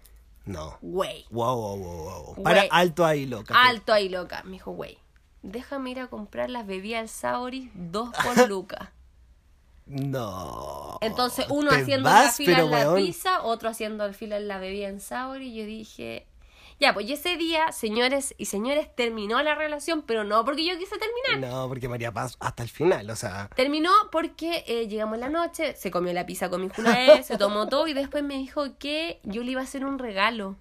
No. 0.44 0.78
Güey, 0.82 1.24
Wow, 1.30 1.56
wow, 1.56 1.76
wow, 1.78 2.24
wow. 2.36 2.42
Para 2.44 2.62
alto 2.70 3.04
ahí, 3.04 3.26
loca. 3.26 3.54
alto 3.60 3.92
ahí 3.92 4.08
loca. 4.08 4.42
Me 4.44 4.52
dijo, 4.52 4.70
güey, 4.70 4.98
déjame 5.42 5.90
ir 5.90 5.98
a 6.00 6.06
comprar 6.06 6.48
las 6.48 6.64
bebidas 6.66 7.00
al 7.00 7.08
Sauri, 7.08 7.70
dos 7.74 8.10
por 8.22 8.48
lucas. 8.48 8.88
No. 9.86 10.98
Entonces 11.00 11.46
uno 11.50 11.70
haciendo 11.70 12.08
la 12.08 12.14
vas, 12.14 12.36
fila 12.36 12.56
pero, 12.56 12.64
en 12.66 12.70
la 12.70 12.90
weón. 12.90 12.96
pizza, 12.96 13.42
otro 13.42 13.68
haciendo 13.68 14.06
la 14.06 14.12
fila 14.12 14.36
en 14.38 14.48
la 14.48 14.58
bebida 14.58 14.88
en 14.88 15.00
Sauri. 15.00 15.48
Y 15.48 15.56
yo 15.56 15.66
dije, 15.66 16.26
ya, 16.80 16.92
pues 16.92 17.08
ese 17.08 17.36
día, 17.36 17.70
señores 17.70 18.34
y 18.36 18.46
señores, 18.46 18.94
terminó 18.96 19.42
la 19.42 19.54
relación, 19.54 20.02
pero 20.02 20.24
no 20.24 20.44
porque 20.44 20.64
yo 20.66 20.76
quise 20.78 20.96
terminar. 20.98 21.50
No, 21.50 21.68
porque 21.68 21.88
María 21.88 22.12
Paz 22.12 22.36
hasta 22.40 22.62
el 22.62 22.68
final, 22.68 23.08
o 23.10 23.16
sea. 23.16 23.48
Terminó 23.54 23.90
porque 24.10 24.64
eh, 24.66 24.88
llegamos 24.88 25.14
en 25.14 25.20
la 25.20 25.28
noche, 25.28 25.76
se 25.76 25.90
comió 25.90 26.12
la 26.12 26.26
pizza 26.26 26.48
con 26.48 26.62
mi 26.62 26.68
Junae, 26.68 27.22
se 27.22 27.38
tomó 27.38 27.68
todo 27.68 27.86
y 27.86 27.92
después 27.92 28.24
me 28.24 28.34
dijo 28.34 28.76
que 28.78 29.20
yo 29.22 29.42
le 29.42 29.52
iba 29.52 29.60
a 29.60 29.64
hacer 29.64 29.84
un 29.84 29.98
regalo. 29.98 30.56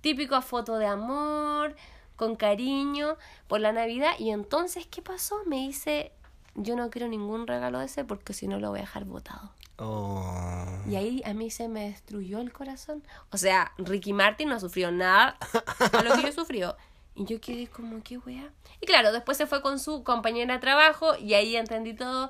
Típico 0.00 0.34
a 0.34 0.42
foto 0.42 0.78
de 0.78 0.86
amor, 0.86 1.76
con 2.16 2.34
cariño, 2.34 3.16
por 3.46 3.60
la 3.60 3.72
Navidad. 3.72 4.12
Y 4.18 4.30
entonces, 4.30 4.86
¿qué 4.86 5.02
pasó? 5.02 5.36
Me 5.46 5.56
dice, 5.56 6.12
yo 6.58 6.76
no 6.76 6.90
quiero 6.90 7.08
ningún 7.08 7.46
regalo 7.46 7.78
de 7.78 7.86
ese 7.86 8.04
porque 8.04 8.32
si 8.32 8.48
no 8.48 8.58
lo 8.58 8.70
voy 8.70 8.78
a 8.78 8.82
dejar 8.82 9.04
botado. 9.04 9.52
Oh. 9.76 10.66
Y 10.88 10.96
ahí 10.96 11.22
a 11.24 11.34
mí 11.34 11.50
se 11.50 11.68
me 11.68 11.88
destruyó 11.88 12.40
el 12.40 12.52
corazón. 12.52 13.02
O 13.30 13.36
sea, 13.36 13.72
Ricky 13.78 14.12
Martin 14.12 14.48
no 14.48 14.58
sufrió 14.58 14.90
nada 14.90 15.38
a 15.92 16.02
lo 16.02 16.14
que 16.14 16.22
yo 16.22 16.32
sufrió. 16.32 16.76
Y 17.14 17.24
yo 17.24 17.40
quedé 17.40 17.66
como, 17.66 18.02
¿qué 18.02 18.18
wea? 18.18 18.50
Y 18.80 18.86
claro, 18.86 19.12
después 19.12 19.36
se 19.36 19.46
fue 19.46 19.62
con 19.62 19.78
su 19.78 20.04
compañera 20.04 20.54
de 20.54 20.60
trabajo 20.60 21.16
y 21.16 21.34
ahí 21.34 21.56
entendí 21.56 21.94
todo 21.94 22.28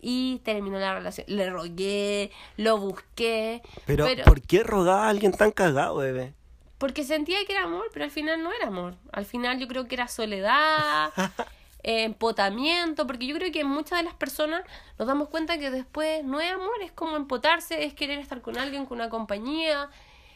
y 0.00 0.40
terminó 0.44 0.78
la 0.78 0.94
relación. 0.94 1.26
Le 1.28 1.50
rogué, 1.50 2.30
lo 2.56 2.78
busqué. 2.78 3.62
Pero, 3.86 4.06
¿por 4.24 4.40
qué 4.42 4.62
rogaba 4.62 5.06
a 5.06 5.08
alguien 5.10 5.32
tan 5.32 5.50
cagado, 5.50 5.96
bebé? 5.96 6.34
Porque 6.78 7.04
sentía 7.04 7.38
que 7.44 7.52
era 7.52 7.64
amor, 7.64 7.86
pero 7.92 8.04
al 8.04 8.10
final 8.10 8.42
no 8.42 8.52
era 8.52 8.68
amor. 8.68 8.94
Al 9.12 9.26
final 9.26 9.58
yo 9.58 9.66
creo 9.66 9.88
que 9.88 9.96
era 9.96 10.08
soledad, 10.08 11.10
eh, 11.82 12.04
empotamiento, 12.04 13.06
porque 13.06 13.26
yo 13.26 13.36
creo 13.36 13.52
que 13.52 13.64
muchas 13.64 13.98
de 13.98 14.04
las 14.04 14.14
personas 14.14 14.62
nos 14.98 15.08
damos 15.08 15.28
cuenta 15.28 15.58
que 15.58 15.70
después 15.70 16.24
no 16.24 16.40
es 16.40 16.52
amor, 16.52 16.82
es 16.82 16.92
como 16.92 17.16
empotarse, 17.16 17.84
es 17.84 17.94
querer 17.94 18.18
estar 18.18 18.40
con 18.40 18.58
alguien, 18.58 18.86
con 18.86 18.98
una 18.98 19.10
compañía. 19.10 19.90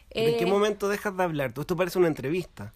¿En 0.09 0.37
qué 0.37 0.43
eh, 0.43 0.47
momento 0.47 0.89
dejas 0.89 1.15
de 1.17 1.23
hablar? 1.23 1.53
Esto 1.57 1.75
parece 1.75 1.99
una 1.99 2.07
entrevista 2.07 2.73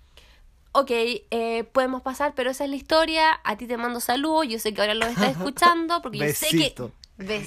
ok, 0.78 0.92
eh, 0.92 1.64
podemos 1.72 2.02
pasar, 2.02 2.34
pero 2.36 2.52
esa 2.52 2.64
es 2.64 2.70
la 2.70 2.76
historia. 2.76 3.40
A 3.44 3.58
ti 3.58 3.66
te 3.68 3.78
mando 3.78 4.00
saludos. 4.00 4.48
Yo 4.48 4.60
sé 4.60 4.74
que 4.74 4.82
ahora 4.82 4.94
lo 4.94 5.08
estás 5.08 5.32
escuchando 5.38 6.02
porque 6.02 6.20
yo 6.20 6.34
sé 6.34 6.50
que. 6.50 6.74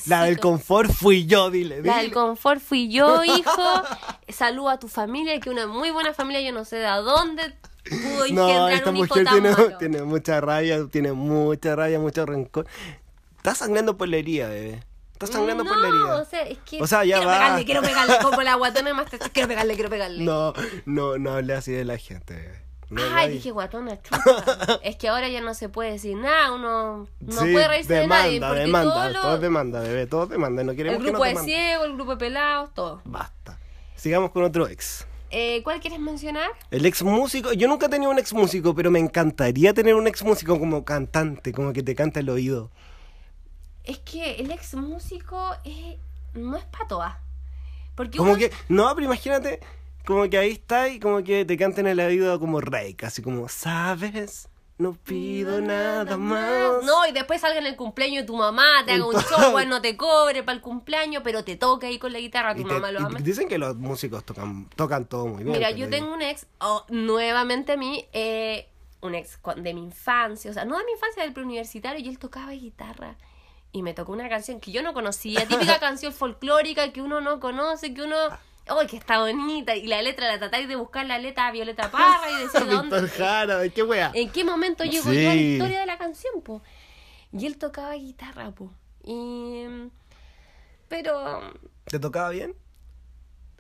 La 0.07 0.25
del 0.25 0.41
confort 0.41 0.91
fui 0.91 1.27
yo, 1.27 1.49
dile, 1.49 1.77
dile. 1.77 1.89
La 1.89 1.99
del 1.99 2.13
confort 2.13 2.61
fui 2.61 2.91
yo, 2.91 3.23
hijo. 3.23 3.83
Saludo 4.29 4.71
a 4.71 4.79
tu 4.81 4.89
familia, 4.89 5.39
que 5.39 5.49
una 5.49 5.69
muy 5.69 5.91
buena 5.91 6.13
familia, 6.13 6.41
yo 6.41 6.53
no 6.53 6.65
sé 6.65 6.77
de 6.77 6.89
dónde 6.89 7.55
pudo 7.89 8.27
no, 8.33 8.69
esta 8.69 8.91
un 8.91 8.97
mujer 8.97 9.27
tiene, 9.27 9.55
tiene 9.79 10.03
mucha 10.03 10.41
rabia, 10.41 10.87
tiene 10.91 11.13
mucha 11.13 11.77
rabia, 11.77 11.99
mucho 11.99 12.27
rencor. 12.27 12.67
Estás 13.37 13.59
sangrando 13.59 13.97
por 13.97 14.09
la 14.09 14.17
herida, 14.17 14.49
bebé. 14.49 14.83
Estás 15.13 15.31
sangrando 15.31 15.65
por 15.65 15.77
la 15.77 15.89
herida. 15.89 16.17
O 16.17 16.25
sea, 16.25 16.43
es 16.43 16.59
que. 16.59 16.83
O 16.83 16.87
sea, 16.87 17.05
ya 17.05 17.17
quiero 17.17 17.31
va. 17.31 17.39
pegarle, 17.39 17.65
quiero 17.65 17.83
pegarle. 17.83 18.19
Como 18.23 18.43
la 18.43 18.55
guatona 18.55 18.95
más. 18.95 19.11
Quiero 19.33 19.49
pegarle, 19.49 19.75
quiero 19.75 19.91
pegarle. 19.91 20.25
No, 20.25 20.53
no, 20.87 21.19
no 21.19 21.33
hable 21.33 21.55
así 21.55 21.73
de 21.73 21.85
la 21.85 21.99
gente, 21.99 22.35
bebé. 22.35 22.71
Ay, 23.13 23.31
dije 23.35 23.51
guatona 23.51 24.01
chupa. 24.03 24.81
es 24.83 24.97
que 24.97 25.09
ahora 25.09 25.29
ya 25.29 25.41
no 25.41 25.55
se 25.55 25.69
puede 25.69 25.93
decir 25.93 26.17
nada, 26.17 26.53
uno 26.53 27.07
no 27.21 27.41
puede 27.41 27.69
reírse 27.69 27.95
de 27.95 28.07
nadie. 28.07 28.41
Porque 28.41 28.61
demanda, 28.61 28.95
todo, 28.95 29.09
lo... 29.11 29.21
todo 29.21 29.39
demanda, 29.39 29.81
bebé, 29.81 30.07
todo 30.07 30.27
demanda. 30.27 30.65
No 30.65 30.75
queremos 30.75 30.99
el 30.99 31.07
grupo 31.07 31.23
que 31.23 31.35
de 31.35 31.37
ciegos, 31.37 31.87
el 31.87 31.95
grupo 31.95 32.13
de 32.13 32.17
pelados, 32.17 32.75
todo. 32.75 33.01
Basta. 33.05 33.59
Sigamos 33.95 34.33
con 34.33 34.43
otro 34.43 34.67
ex. 34.69 35.07
Eh, 35.31 35.63
¿Cuál 35.63 35.81
quieres 35.81 36.01
mencionar? 36.01 36.51
El 36.71 36.85
ex 36.87 37.03
músico. 37.03 37.53
Yo 37.53 37.69
nunca 37.69 37.87
he 37.87 37.89
tenido 37.89 38.11
un 38.11 38.19
ex 38.19 38.33
músico, 38.33 38.75
pero 38.75 38.91
me 38.91 38.99
encantaría 38.99 39.73
tener 39.73 39.95
un 39.95 40.07
ex 40.07 40.23
músico 40.25 40.59
como 40.59 40.85
cantante, 40.85 41.53
como 41.53 41.73
que 41.73 41.83
te 41.83 41.95
canta 41.95 42.21
el 42.21 42.29
oído. 42.29 42.71
Es 43.85 43.99
que 43.99 44.37
el 44.37 44.51
ex 44.51 44.75
músico 44.75 45.55
es... 45.65 45.97
no 46.35 46.57
es 46.57 46.65
patoa. 46.65 47.21
Porque 47.95 48.19
como 48.19 48.37
que, 48.37 48.51
no, 48.69 48.93
pero 48.95 49.07
imagínate, 49.07 49.61
como 50.05 50.29
que 50.29 50.39
ahí 50.39 50.53
está 50.53 50.89
y 50.89 50.99
como 50.99 51.23
que 51.23 51.45
te 51.45 51.57
canten 51.57 51.87
el 51.87 52.01
oído 52.01 52.39
como 52.41 52.61
rey, 52.61 52.95
casi 52.95 53.23
como, 53.23 53.49
¿sabes? 53.49 54.50
No 54.81 54.95
pido 54.95 55.61
nada 55.61 56.17
más. 56.17 56.83
No, 56.85 57.07
y 57.07 57.13
después 57.13 57.43
salga 57.43 57.59
en 57.59 57.67
el 57.67 57.77
cumpleaños 57.77 58.23
de 58.23 58.27
tu 58.27 58.35
mamá, 58.35 58.65
te 58.87 58.93
haga 58.93 59.05
un 59.05 59.15
show, 59.15 59.67
no 59.67 59.83
te 59.83 59.95
cobre 59.95 60.43
para 60.43 60.57
el 60.57 60.63
cumpleaños, 60.63 61.21
pero 61.23 61.45
te 61.45 61.57
toca 61.57 61.87
ahí 61.87 61.99
con 61.99 62.15
la 62.15 62.19
guitarra, 62.19 62.55
tu 62.55 62.65
mamá 62.65 62.91
lo 62.91 63.01
ama. 63.01 63.19
Dicen 63.19 63.47
que 63.47 63.59
los 63.59 63.77
músicos 63.77 64.25
tocan, 64.25 64.71
tocan 64.77 65.05
todo 65.05 65.27
muy 65.27 65.45
bien. 65.45 65.59
Mira, 65.59 65.71
yo 65.71 65.91
tengo 65.91 66.15
un 66.15 66.23
ex, 66.23 66.47
oh, 66.61 66.87
nuevamente 66.89 67.73
a 67.73 67.77
mí, 67.77 68.07
eh, 68.15 68.71
un 69.03 69.15
ex 69.15 69.39
de 69.57 69.75
mi 69.75 69.83
infancia, 69.83 70.51
o 70.51 70.55
sea, 70.55 70.65
no 70.65 70.79
de 70.79 70.85
mi 70.87 70.93
infancia, 70.93 71.25
del 71.25 71.35
preuniversitario, 71.35 72.03
y 72.03 72.09
él 72.09 72.19
tocaba 72.19 72.53
guitarra. 72.53 73.17
Y 73.73 73.83
me 73.83 73.93
tocó 73.93 74.13
una 74.13 74.31
canción 74.31 74.61
que 74.61 74.73
yo 74.73 74.83
no 74.83 74.95
conocía, 74.95 75.47
típica 75.47 75.79
canción 75.79 76.15
folclórica 76.15 76.91
que 76.91 77.03
uno 77.03 77.21
no 77.21 77.39
conoce, 77.39 77.93
que 77.93 78.01
uno 78.01 78.17
¡ay, 78.71 78.87
que 78.87 78.97
está 78.97 79.21
bonita! 79.21 79.75
Y 79.77 79.87
la 79.87 80.03
letra 80.03 80.29
la 80.29 80.39
tratáis 80.39 80.69
de 80.69 80.77
buscar 80.77 81.07
la 81.07 81.19
letra 81.19 81.49
a 81.49 81.53
Violeta 81.53 81.91
Parra 81.93 82.31
y 82.31 82.43
decir 82.43 82.67
dónde. 82.67 83.09
Jara, 83.09 83.69
¿qué 83.69 83.83
wea? 83.83 84.11
¿En 84.15 84.31
qué 84.31 84.45
momento 84.45 84.85
llegó 84.85 85.11
la 85.11 85.35
historia 85.35 85.81
de 85.81 85.87
la 85.87 85.99
canción, 85.99 86.43
po? 86.43 86.63
Y 87.33 87.47
él 87.47 87.59
tocaba 87.59 87.95
guitarra, 87.95 88.51
po. 88.51 88.73
Y. 89.05 89.65
Pero. 90.89 91.41
¿Te 91.85 91.99
tocaba 91.99 92.31
bien? 92.31 92.55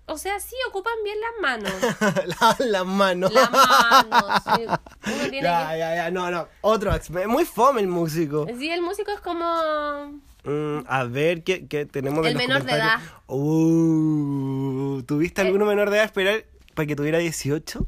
O 0.06 0.18
sea, 0.18 0.40
sí 0.40 0.56
ocupan 0.68 0.92
bien 1.04 1.18
las 1.20 1.40
manos. 1.40 2.58
las 2.58 2.84
manos. 2.84 3.32
Las 3.32 3.50
manos, 3.52 4.42
sí. 4.44 4.66
ya, 5.40 5.76
ya, 5.76 5.94
ya, 5.94 6.10
no, 6.10 6.30
no. 6.32 6.48
Otro, 6.62 6.90
muy 7.28 7.44
fome 7.44 7.80
el 7.80 7.86
músico. 7.86 8.46
Sí, 8.58 8.70
el 8.70 8.82
músico 8.82 9.12
es 9.12 9.20
como 9.20 10.20
Mm, 10.44 10.80
a 10.86 11.04
ver, 11.04 11.44
¿qué, 11.44 11.66
qué 11.66 11.86
tenemos 11.86 12.22
de 12.22 12.30
El 12.30 12.36
menor 12.36 12.64
de 12.64 12.72
edad. 12.72 13.00
Uh, 13.26 15.02
¿Tuviste 15.02 15.42
alguno 15.42 15.66
menor 15.66 15.90
de 15.90 15.96
edad 15.96 16.06
esperar 16.06 16.44
para 16.74 16.86
que 16.86 16.96
tuviera 16.96 17.18
18? 17.18 17.86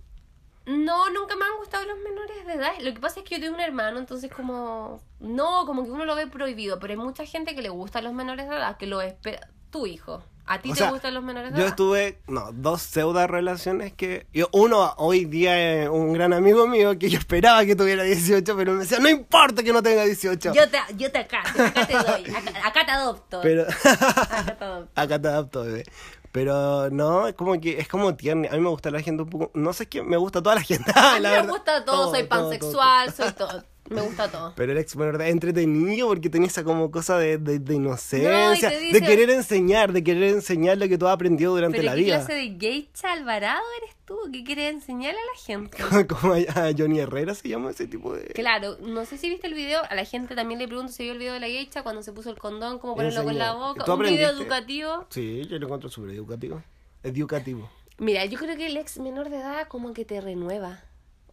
No, 0.67 1.11
nunca 1.11 1.35
me 1.37 1.45
han 1.45 1.57
gustado 1.59 1.85
los 1.87 1.99
menores 1.99 2.47
de 2.47 2.55
edad. 2.55 2.73
Lo 2.81 2.95
que 2.95 3.01
pasa 3.01 3.21
es 3.21 3.27
que 3.27 3.37
yo 3.37 3.41
tengo 3.41 3.55
un 3.57 3.61
hermano, 3.61 3.99
entonces 3.99 4.31
como... 4.31 5.01
No, 5.19 5.67
como 5.67 5.85
que 5.85 5.91
uno 5.91 6.05
lo 6.05 6.15
ve 6.15 6.27
prohibido, 6.27 6.79
pero 6.79 6.93
hay 6.93 6.99
mucha 6.99 7.25
gente 7.25 7.55
que 7.55 7.63
le 7.63 7.69
gustan 7.69 8.05
los 8.05 8.13
menores 8.13 8.49
de 8.49 8.57
edad, 8.57 8.77
que 8.77 8.87
lo 8.87 9.01
espera... 9.01 9.49
Tu 9.71 9.87
hijo. 9.87 10.23
¿A 10.53 10.61
ti 10.61 10.71
te 10.71 10.87
gustan 10.87 11.15
los 11.15 11.25
menores 11.25 11.51
de 11.51 11.57
edad? 11.57 11.65
Yo 11.65 11.71
estuve, 11.71 12.19
no, 12.27 12.53
dos 12.53 12.83
pseudo 12.83 13.27
relaciones 13.27 13.95
que. 13.95 14.27
Yo, 14.35 14.51
uno 14.53 14.93
hoy 14.99 15.25
día 15.25 15.85
es 15.85 15.89
un 15.89 16.13
gran 16.13 16.35
amigo 16.35 16.67
mío 16.67 16.99
que 16.99 17.09
yo 17.09 17.19
esperaba 17.19 17.65
que 17.65 17.75
tuviera 17.75 18.03
18, 18.03 18.55
pero 18.55 18.75
me 18.75 18.81
decía, 18.81 18.99
no 18.99 19.09
importa 19.09 19.63
que 19.63 19.73
no 19.73 19.83
tenga 19.83 20.05
18. 20.05 20.53
Yo 20.53 20.69
te, 20.69 20.79
yo 20.99 21.11
te 21.11 21.21
acá, 21.21 21.41
acá 21.41 21.87
te 21.87 21.95
doy, 21.95 22.35
acá, 22.63 22.85
te 22.85 22.93
adopto. 22.93 23.41
Pero, 23.43 23.63
acá 23.63 24.57
te 24.59 24.65
adopto. 24.65 24.91
Acá 25.01 25.23
te 25.23 25.29
adopto, 25.29 25.65
bebé. 25.65 25.85
Pero 26.33 26.91
no, 26.91 27.29
es 27.29 27.35
como 27.35 27.59
que 27.59 27.79
es 27.79 27.89
como 27.89 28.15
tierno. 28.15 28.47
A 28.51 28.55
mí 28.55 28.61
me 28.61 28.69
gusta 28.69 28.91
la 28.91 29.01
gente 29.01 29.23
un 29.23 29.31
poco. 29.31 29.51
No 29.55 29.73
sé 29.73 29.87
qué, 29.87 30.03
me 30.03 30.19
gusta 30.19 30.43
toda 30.43 30.57
la 30.57 30.63
gente. 30.63 30.93
a 30.95 31.15
mí 31.15 31.23
me 31.23 31.47
gusta 31.47 31.83
todo, 31.87 32.11
soy 32.11 32.25
pansexual, 32.25 33.11
soy 33.11 33.33
todo. 33.33 33.65
Me 33.91 34.01
gusta 34.01 34.31
todo. 34.31 34.53
Pero 34.57 34.73
era 34.73 35.29
entretenido 35.29 36.09
porque 36.09 36.31
tenía 36.31 36.49
esa 36.49 36.65
como 36.65 36.91
cosa 36.91 37.19
de, 37.19 37.39
de, 37.39 37.75
inocencia, 37.75 38.71
de 38.71 39.01
querer 39.01 39.31
enseñar, 39.31 39.93
de 39.93 40.03
querer 40.03 40.35
enseñar 40.35 40.79
lo 40.79 40.89
que 40.89 40.97
tú 40.97 41.07
has 41.07 41.15
aprendido 41.15 41.55
durante 41.55 41.83
la 41.83 41.95
vida. 41.95 42.21
¿Qué 42.21 42.25
clase 42.25 42.35
de 42.35 42.49
gay 42.57 42.89
Alvarado 43.03 43.63
eres 43.83 43.97
tú? 44.05 44.17
¿Qué 44.33 44.45
quieres 44.45 44.73
enseñar 44.73 45.15
a 45.15 45.15
la 45.15 45.41
gente? 45.45 45.77
como 46.09 46.35
a 46.35 46.73
Johnny 46.77 47.01
Herrera 47.01 47.35
se 47.35 47.49
llama 47.49 47.71
ese 47.71 47.87
tipo 47.87 48.15
de... 48.15 48.27
Claro, 48.27 48.77
no 48.81 49.05
sé 49.05 49.19
si 49.19 49.29
viste 49.29 49.47
el 49.47 49.55
video, 49.55 49.83
a 49.89 49.95
la 49.95 50.05
gente 50.05 50.35
también 50.35 50.61
le 50.61 50.69
pregunto 50.69 50.93
si 50.93 51.03
vio 51.03 51.13
el 51.13 51.19
video 51.19 51.35
de 51.35 51.41
la 51.41 51.49
geisha 51.49 51.83
cuando 51.83 52.03
se 52.03 52.13
puso 52.13 52.31
el 52.31 52.39
condón, 52.39 52.79
cómo 52.79 52.95
ponerlo 52.95 53.25
con 53.25 53.37
la 53.37 53.55
boca. 53.55 53.93
Un 53.93 54.01
video 54.01 54.31
educativo. 54.31 55.07
Sí, 55.11 55.47
yo 55.49 55.59
lo 55.59 55.67
encuentro 55.67 55.91
súper 55.91 56.11
educativo. 56.11 56.63
Educativo. 57.03 57.69
Mira, 57.99 58.25
yo 58.25 58.39
creo 58.39 58.57
que 58.57 58.67
el 58.67 58.77
ex 58.77 58.99
menor 58.99 59.29
de 59.29 59.37
edad 59.37 59.69
como 59.69 59.93
que 59.93 60.05
te 60.05 60.21
renueva. 60.21 60.81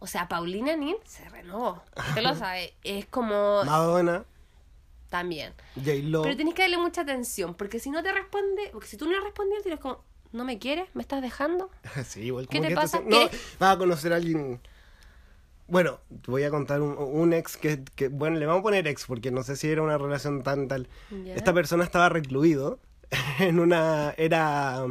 O 0.00 0.06
sea, 0.06 0.28
Paulina 0.28 0.74
Nin 0.76 0.96
se 1.04 1.28
renovó. 1.28 1.82
Usted 1.96 2.22
lo 2.22 2.34
sabe. 2.34 2.74
Es 2.82 3.06
como. 3.06 3.62
Madonna. 3.64 4.24
También. 5.10 5.52
J-Lo. 5.76 6.22
Pero 6.22 6.36
tienes 6.36 6.54
que 6.54 6.62
darle 6.62 6.78
mucha 6.78 7.02
atención. 7.02 7.54
Porque 7.54 7.78
si 7.78 7.90
no 7.90 8.02
te 8.02 8.10
responde. 8.10 8.70
Porque 8.72 8.88
si 8.88 8.96
tú 8.96 9.04
no 9.04 9.12
le 9.12 9.20
respondes, 9.20 9.62
tienes 9.62 9.78
como. 9.78 10.02
¿No 10.32 10.44
me 10.44 10.58
quieres? 10.58 10.88
¿Me 10.94 11.02
estás 11.02 11.20
dejando? 11.20 11.70
sí, 12.06 12.22
igual 12.22 12.48
¿Qué 12.48 12.60
te 12.60 12.74
pasa? 12.74 13.00
No, 13.04 13.28
vas 13.58 13.74
a 13.74 13.78
conocer 13.78 14.12
a 14.12 14.16
alguien. 14.16 14.60
Bueno, 15.66 16.00
te 16.08 16.30
voy 16.30 16.42
a 16.44 16.50
contar 16.50 16.80
un, 16.80 17.32
ex 17.32 17.56
que, 17.56 17.84
que, 17.94 18.08
Bueno, 18.08 18.38
le 18.38 18.46
vamos 18.46 18.60
a 18.60 18.62
poner 18.64 18.88
ex 18.88 19.04
porque 19.06 19.30
no 19.30 19.44
sé 19.44 19.54
si 19.54 19.68
era 19.68 19.82
una 19.82 19.98
relación 19.98 20.42
tan 20.42 20.66
tal. 20.66 20.88
Esta 21.26 21.52
persona 21.52 21.84
estaba 21.84 22.08
recluido 22.08 22.80
en 23.38 23.60
una. 23.60 24.14
Era 24.16 24.86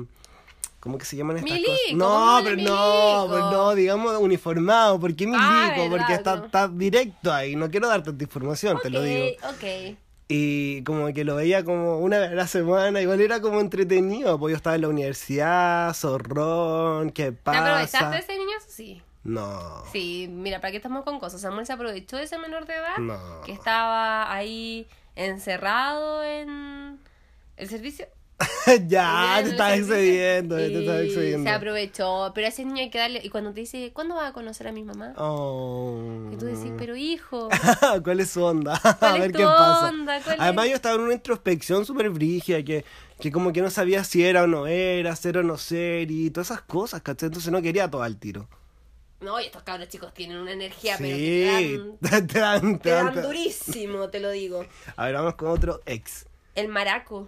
¿Cómo 0.80 0.98
que 0.98 1.06
se 1.06 1.18
llaman 1.18 1.38
estas 1.38 1.52
milico, 1.52 1.72
cosas? 1.72 1.94
No, 1.94 2.40
pero 2.44 2.56
no, 2.56 3.28
pero 3.30 3.52
no, 3.52 3.76
digamos 3.76 4.18
uniformado. 4.18 5.00
¿Por 5.00 5.14
qué 5.16 5.30
ah, 5.36 5.72
milico? 5.74 5.90
Porque 5.90 6.14
está, 6.14 6.46
está, 6.46 6.68
directo 6.70 7.34
ahí. 7.34 7.56
No 7.56 7.70
quiero 7.70 7.88
dar 7.88 8.02
tanta 8.02 8.24
información, 8.24 8.80
te 8.82 8.90
lo 8.90 9.02
digo. 9.02 9.28
Ok. 9.50 9.98
Y 10.30 10.84
como 10.84 11.12
que 11.12 11.24
lo 11.26 11.36
veía 11.36 11.66
como 11.66 11.98
una 11.98 12.20
vez 12.20 12.32
a 12.32 12.36
la 12.36 12.48
semana, 12.48 13.02
igual 13.02 13.20
era 13.20 13.42
como 13.42 13.60
entretenido, 13.60 14.40
porque 14.40 14.52
yo 14.52 14.58
estaba 14.58 14.76
en 14.76 14.84
la 14.84 14.88
universidad, 14.88 15.94
zorrón, 15.96 17.10
¿qué 17.10 17.32
pasa? 17.32 17.64
¿Te 17.64 17.70
aprovechaste 17.70 18.16
de 18.16 18.22
ese 18.22 18.38
niño? 18.38 18.58
Sí. 18.68 19.02
No. 19.24 19.84
Sí, 19.92 20.28
mira, 20.30 20.62
¿para 20.62 20.72
qué 20.72 20.78
estamos 20.78 21.04
con 21.04 21.20
cosas? 21.20 21.42
Samuel 21.42 21.66
se 21.66 21.74
aprovechó 21.74 22.16
de 22.16 22.24
ese 22.24 22.38
menor 22.38 22.68
de 22.68 22.76
edad 22.76 22.96
que 23.44 23.52
estaba 23.52 24.32
ahí 24.32 24.88
encerrado 25.16 26.24
en 26.24 27.00
el 27.58 27.68
servicio 27.68 28.08
ya, 28.88 29.42
te 29.44 29.50
estás 29.50 29.78
excediendo, 29.78 30.56
te 30.56 30.80
estás 30.80 31.02
excediendo. 31.02 31.50
Se 31.50 31.56
aprovechó, 31.56 32.32
pero 32.34 32.48
a 32.48 32.50
ese 32.50 32.64
niño 32.64 32.82
hay 32.82 32.90
que 32.90 32.98
darle. 32.98 33.22
Y 33.24 33.30
cuando 33.30 33.54
te 33.54 33.62
dice, 33.62 33.92
¿cuándo 33.94 34.16
vas 34.16 34.30
a 34.30 34.34
conocer 34.34 34.68
a 34.68 34.72
mi 34.72 34.84
mamá? 34.84 35.14
Oh. 35.18 36.30
Y 36.32 36.38
tú 36.38 36.46
decís, 36.46 36.72
pero 36.78 36.96
hijo. 36.96 37.50
¿Cuál 38.04 38.20
es 38.22 38.30
su 38.30 38.44
onda? 38.44 38.76
a 39.02 39.14
ver 39.18 39.32
qué 39.34 39.44
pasa. 39.44 39.92
Además, 40.38 40.70
yo 40.70 40.76
estaba 40.76 40.96
en 40.96 41.02
una 41.02 41.14
introspección 41.14 41.86
súper 41.86 42.10
brígida 42.10 42.64
que, 42.64 42.86
que 43.20 43.32
como 43.32 43.52
que 43.52 43.62
no 43.62 43.70
sabía 43.70 44.04
si 44.04 44.24
era 44.24 44.44
o 44.44 44.48
no 44.48 44.68
era, 44.68 45.16
ser 45.16 45.38
o 45.38 45.44
no 45.44 45.58
ser 45.58 46.10
y 46.10 46.30
todas 46.30 46.52
esas 46.52 46.62
cosas, 46.62 47.02
¿cachai? 47.02 47.28
Entonces 47.28 47.52
no 47.52 47.62
quería 47.62 47.90
todo 47.90 48.04
al 48.04 48.18
tiro. 48.18 48.48
No, 49.20 49.42
y 49.42 49.46
estos 49.46 49.64
cabros 49.64 49.90
chicos 49.90 50.14
tienen 50.14 50.38
una 50.38 50.54
energía, 50.54 50.96
pero 50.98 51.10
que 51.14 51.98
te 52.00 52.06
dan, 52.06 52.28
te 52.28 52.40
dan, 52.40 52.80
te 52.80 52.90
dan 52.90 53.22
durísimo, 53.22 54.08
te 54.10 54.22
lo 54.22 54.32
digo. 54.32 54.66
A 54.96 55.06
ver, 55.08 55.16
vamos 55.16 55.36
con 55.36 55.50
otro 55.50 55.82
ex. 55.86 56.26
El 56.56 56.70
maraco. 56.70 57.28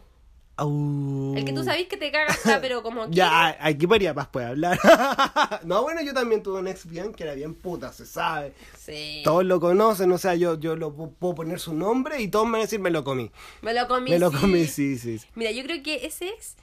El 0.63 1.43
que 1.45 1.53
tú 1.53 1.63
sabís 1.63 1.87
que 1.87 1.97
te 1.97 2.11
cagas, 2.11 2.39
pero 2.61 2.83
como 2.83 3.05
que. 3.09 3.15
Ya, 3.15 3.57
aquí 3.59 3.87
María 3.87 4.13
Paz 4.13 4.27
puede 4.27 4.47
hablar. 4.47 4.79
no, 5.63 5.81
bueno, 5.83 6.01
yo 6.01 6.13
también 6.13 6.43
tuve 6.43 6.59
un 6.59 6.67
ex 6.67 6.85
bien 6.85 7.13
que 7.13 7.23
era 7.23 7.33
bien 7.33 7.53
puta, 7.55 7.91
se 7.93 8.05
sabe. 8.05 8.53
Sí. 8.77 9.21
Todos 9.23 9.45
lo 9.45 9.59
conocen, 9.59 10.11
o 10.11 10.17
sea, 10.17 10.35
yo, 10.35 10.59
yo 10.59 10.75
lo 10.75 10.95
pu- 10.95 11.13
puedo 11.17 11.35
poner 11.35 11.59
su 11.59 11.73
nombre 11.73 12.21
y 12.21 12.27
todos 12.27 12.45
me 12.45 12.53
van 12.53 12.61
a 12.61 12.63
decir 12.63 12.79
me 12.79 12.89
lo 12.91 13.03
comí. 13.03 13.31
Me 13.61 13.73
lo 13.73 13.87
comí. 13.87 14.11
Me 14.11 14.19
lo 14.19 14.31
comí, 14.31 14.65
sí, 14.65 14.97
sí. 14.97 15.19
sí. 15.19 15.27
Mira, 15.35 15.51
yo 15.51 15.63
creo 15.63 15.81
que 15.83 16.05
ese 16.05 16.29
ex, 16.29 16.55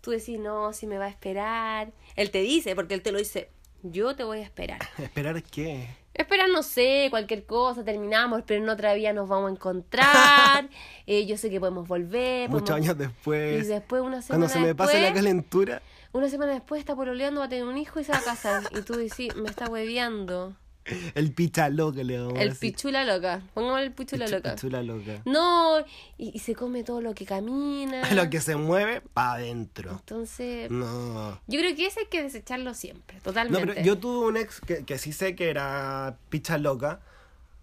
tú 0.00 0.10
decís, 0.10 0.38
no, 0.38 0.72
si 0.72 0.86
me 0.86 0.98
va 0.98 1.06
a 1.06 1.08
esperar. 1.10 1.92
Él 2.16 2.30
te 2.30 2.40
dice, 2.40 2.74
porque 2.74 2.94
él 2.94 3.02
te 3.02 3.12
lo 3.12 3.18
dice, 3.18 3.48
yo 3.82 4.14
te 4.16 4.24
voy 4.24 4.38
a 4.38 4.42
esperar. 4.42 4.80
¿Esperar 4.98 5.42
qué? 5.42 5.88
Esperar, 6.14 6.48
no 6.48 6.62
sé, 6.62 7.08
cualquier 7.10 7.44
cosa, 7.44 7.84
terminamos, 7.84 8.42
pero 8.46 8.62
en 8.62 8.68
otra 8.68 8.94
vía 8.94 9.12
nos 9.12 9.28
vamos 9.28 9.50
a 9.50 9.54
encontrar. 9.54 10.68
eh, 11.06 11.26
yo 11.26 11.36
sé 11.36 11.50
que 11.50 11.58
podemos 11.58 11.88
volver. 11.88 12.48
Muchos 12.48 12.70
podemos- 12.70 12.86
años 12.88 12.98
después. 12.98 13.64
Y 13.64 13.66
después, 13.66 14.00
una 14.00 14.22
semana 14.22 14.46
Cuando 14.46 14.48
se 14.48 14.60
me 14.60 14.66
después, 14.68 14.88
pase 14.90 15.02
la 15.02 15.12
calentura. 15.12 15.82
Una 16.12 16.28
semana 16.28 16.52
después 16.52 16.78
está 16.78 16.94
pololeando, 16.94 17.40
va 17.40 17.46
a 17.46 17.48
tener 17.48 17.64
un 17.64 17.76
hijo 17.76 17.98
y 17.98 18.04
se 18.04 18.12
va 18.12 18.18
a 18.18 18.22
casar. 18.22 18.62
y 18.70 18.82
tú 18.82 18.94
decís, 18.94 19.34
me 19.34 19.48
está 19.48 19.68
hueveando. 19.68 20.54
El 21.14 21.32
pichalo 21.32 21.92
que 21.92 22.04
le 22.04 22.18
vamos 22.18 22.38
a 22.38 22.42
El 22.42 22.54
pichula 22.56 23.04
loca. 23.04 23.42
Pongámosle 23.54 23.86
el 23.86 23.92
pichula 23.92 24.26
Pichu- 24.26 24.30
loca. 24.32 24.54
Pichula 24.54 24.82
loca. 24.82 25.22
No, 25.24 25.80
y, 26.18 26.30
y 26.34 26.38
se 26.40 26.54
come 26.54 26.84
todo 26.84 27.00
lo 27.00 27.14
que 27.14 27.24
camina. 27.24 28.02
Lo 28.14 28.28
que 28.30 28.40
se 28.40 28.56
mueve, 28.56 29.00
pa' 29.00 29.32
adentro. 29.34 29.90
Entonces, 29.92 30.70
No. 30.70 31.40
yo 31.46 31.58
creo 31.60 31.74
que 31.74 31.86
ese 31.86 32.00
hay 32.00 32.06
que 32.06 32.22
desecharlo 32.22 32.74
siempre, 32.74 33.16
No, 33.16 33.22
totalmente. 33.22 33.66
pero 33.74 33.80
yo 33.82 33.98
tuve 33.98 34.26
un 34.26 34.36
ex 34.36 34.60
que, 34.60 34.84
que 34.84 34.98
sí 34.98 35.12
sé 35.12 35.34
que 35.34 35.48
era 35.50 36.16
picha 36.28 36.58
loca, 36.58 37.00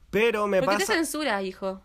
pero 0.10 0.48
me 0.48 0.60
¿Por 0.62 0.70
qué 0.70 0.76
te 0.78 0.82
pasa... 0.86 0.94
censura, 0.94 1.42
hijo? 1.44 1.82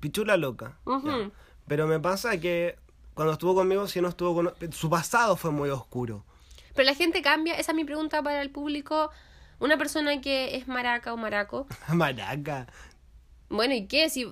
Pichula 0.00 0.36
loca. 0.36 0.76
Ya. 0.86 1.30
Pero 1.66 1.86
me 1.86 1.98
pasa 1.98 2.38
que 2.38 2.76
cuando 3.14 3.32
estuvo 3.32 3.54
conmigo, 3.54 3.86
sí 3.88 4.00
no 4.00 4.08
estuvo 4.08 4.34
con... 4.34 4.52
Su 4.72 4.90
pasado 4.90 5.36
fue 5.36 5.50
muy 5.50 5.70
oscuro. 5.70 6.24
Pero 6.74 6.84
la 6.86 6.94
gente 6.94 7.22
cambia, 7.22 7.54
esa 7.54 7.72
es 7.72 7.76
mi 7.76 7.84
pregunta 7.84 8.22
para 8.22 8.42
el 8.42 8.50
público. 8.50 9.10
Una 9.60 9.76
persona 9.78 10.20
que 10.20 10.56
es 10.56 10.66
maraca 10.68 11.12
o 11.12 11.16
maraco, 11.16 11.66
Maraca. 11.88 12.66
bueno, 13.48 13.74
¿y 13.74 13.86
qué? 13.86 14.08
Si 14.10 14.30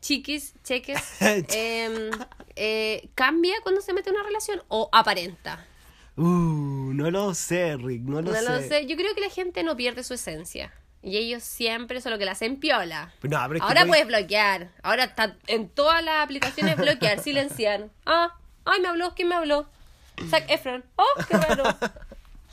chiquis, 0.00 0.54
cheques, 0.64 1.00
em, 1.20 2.10
eh, 2.56 3.08
¿cambia 3.14 3.54
cuando 3.62 3.80
se 3.80 3.92
mete 3.92 4.10
en 4.10 4.16
una 4.16 4.24
relación 4.24 4.62
o 4.68 4.88
aparenta? 4.92 5.64
Uh, 6.16 6.92
no 6.92 7.10
lo 7.10 7.34
sé, 7.34 7.76
Rick, 7.76 8.02
no 8.02 8.22
lo 8.22 8.30
No 8.32 8.34
sé. 8.38 8.42
lo 8.44 8.60
sé, 8.60 8.86
yo 8.86 8.96
creo 8.96 9.14
que 9.14 9.20
la 9.20 9.30
gente 9.30 9.62
no 9.62 9.76
pierde 9.76 10.04
su 10.04 10.14
esencia. 10.14 10.72
Y 11.02 11.16
ellos 11.18 11.42
siempre 11.42 12.00
solo 12.00 12.16
que 12.18 12.24
la 12.24 12.32
hacen 12.32 12.56
piola. 12.58 13.12
No, 13.22 13.36
Ahora 13.38 13.80
voy- 13.82 13.88
puedes 13.88 14.06
bloquear. 14.06 14.70
Ahora 14.82 15.04
está 15.04 15.36
en 15.48 15.68
todas 15.68 16.02
las 16.02 16.24
aplicaciones 16.24 16.76
bloquear, 16.76 17.20
silenciar. 17.20 17.88
Ah, 18.06 18.34
ay, 18.64 18.80
me 18.80 18.88
habló, 18.88 19.14
¿quién 19.14 19.28
me 19.28 19.34
habló? 19.34 19.66
Zac 20.30 20.48
Efron. 20.50 20.84
Oh, 20.96 21.04
qué 21.28 21.36
raro. 21.36 21.64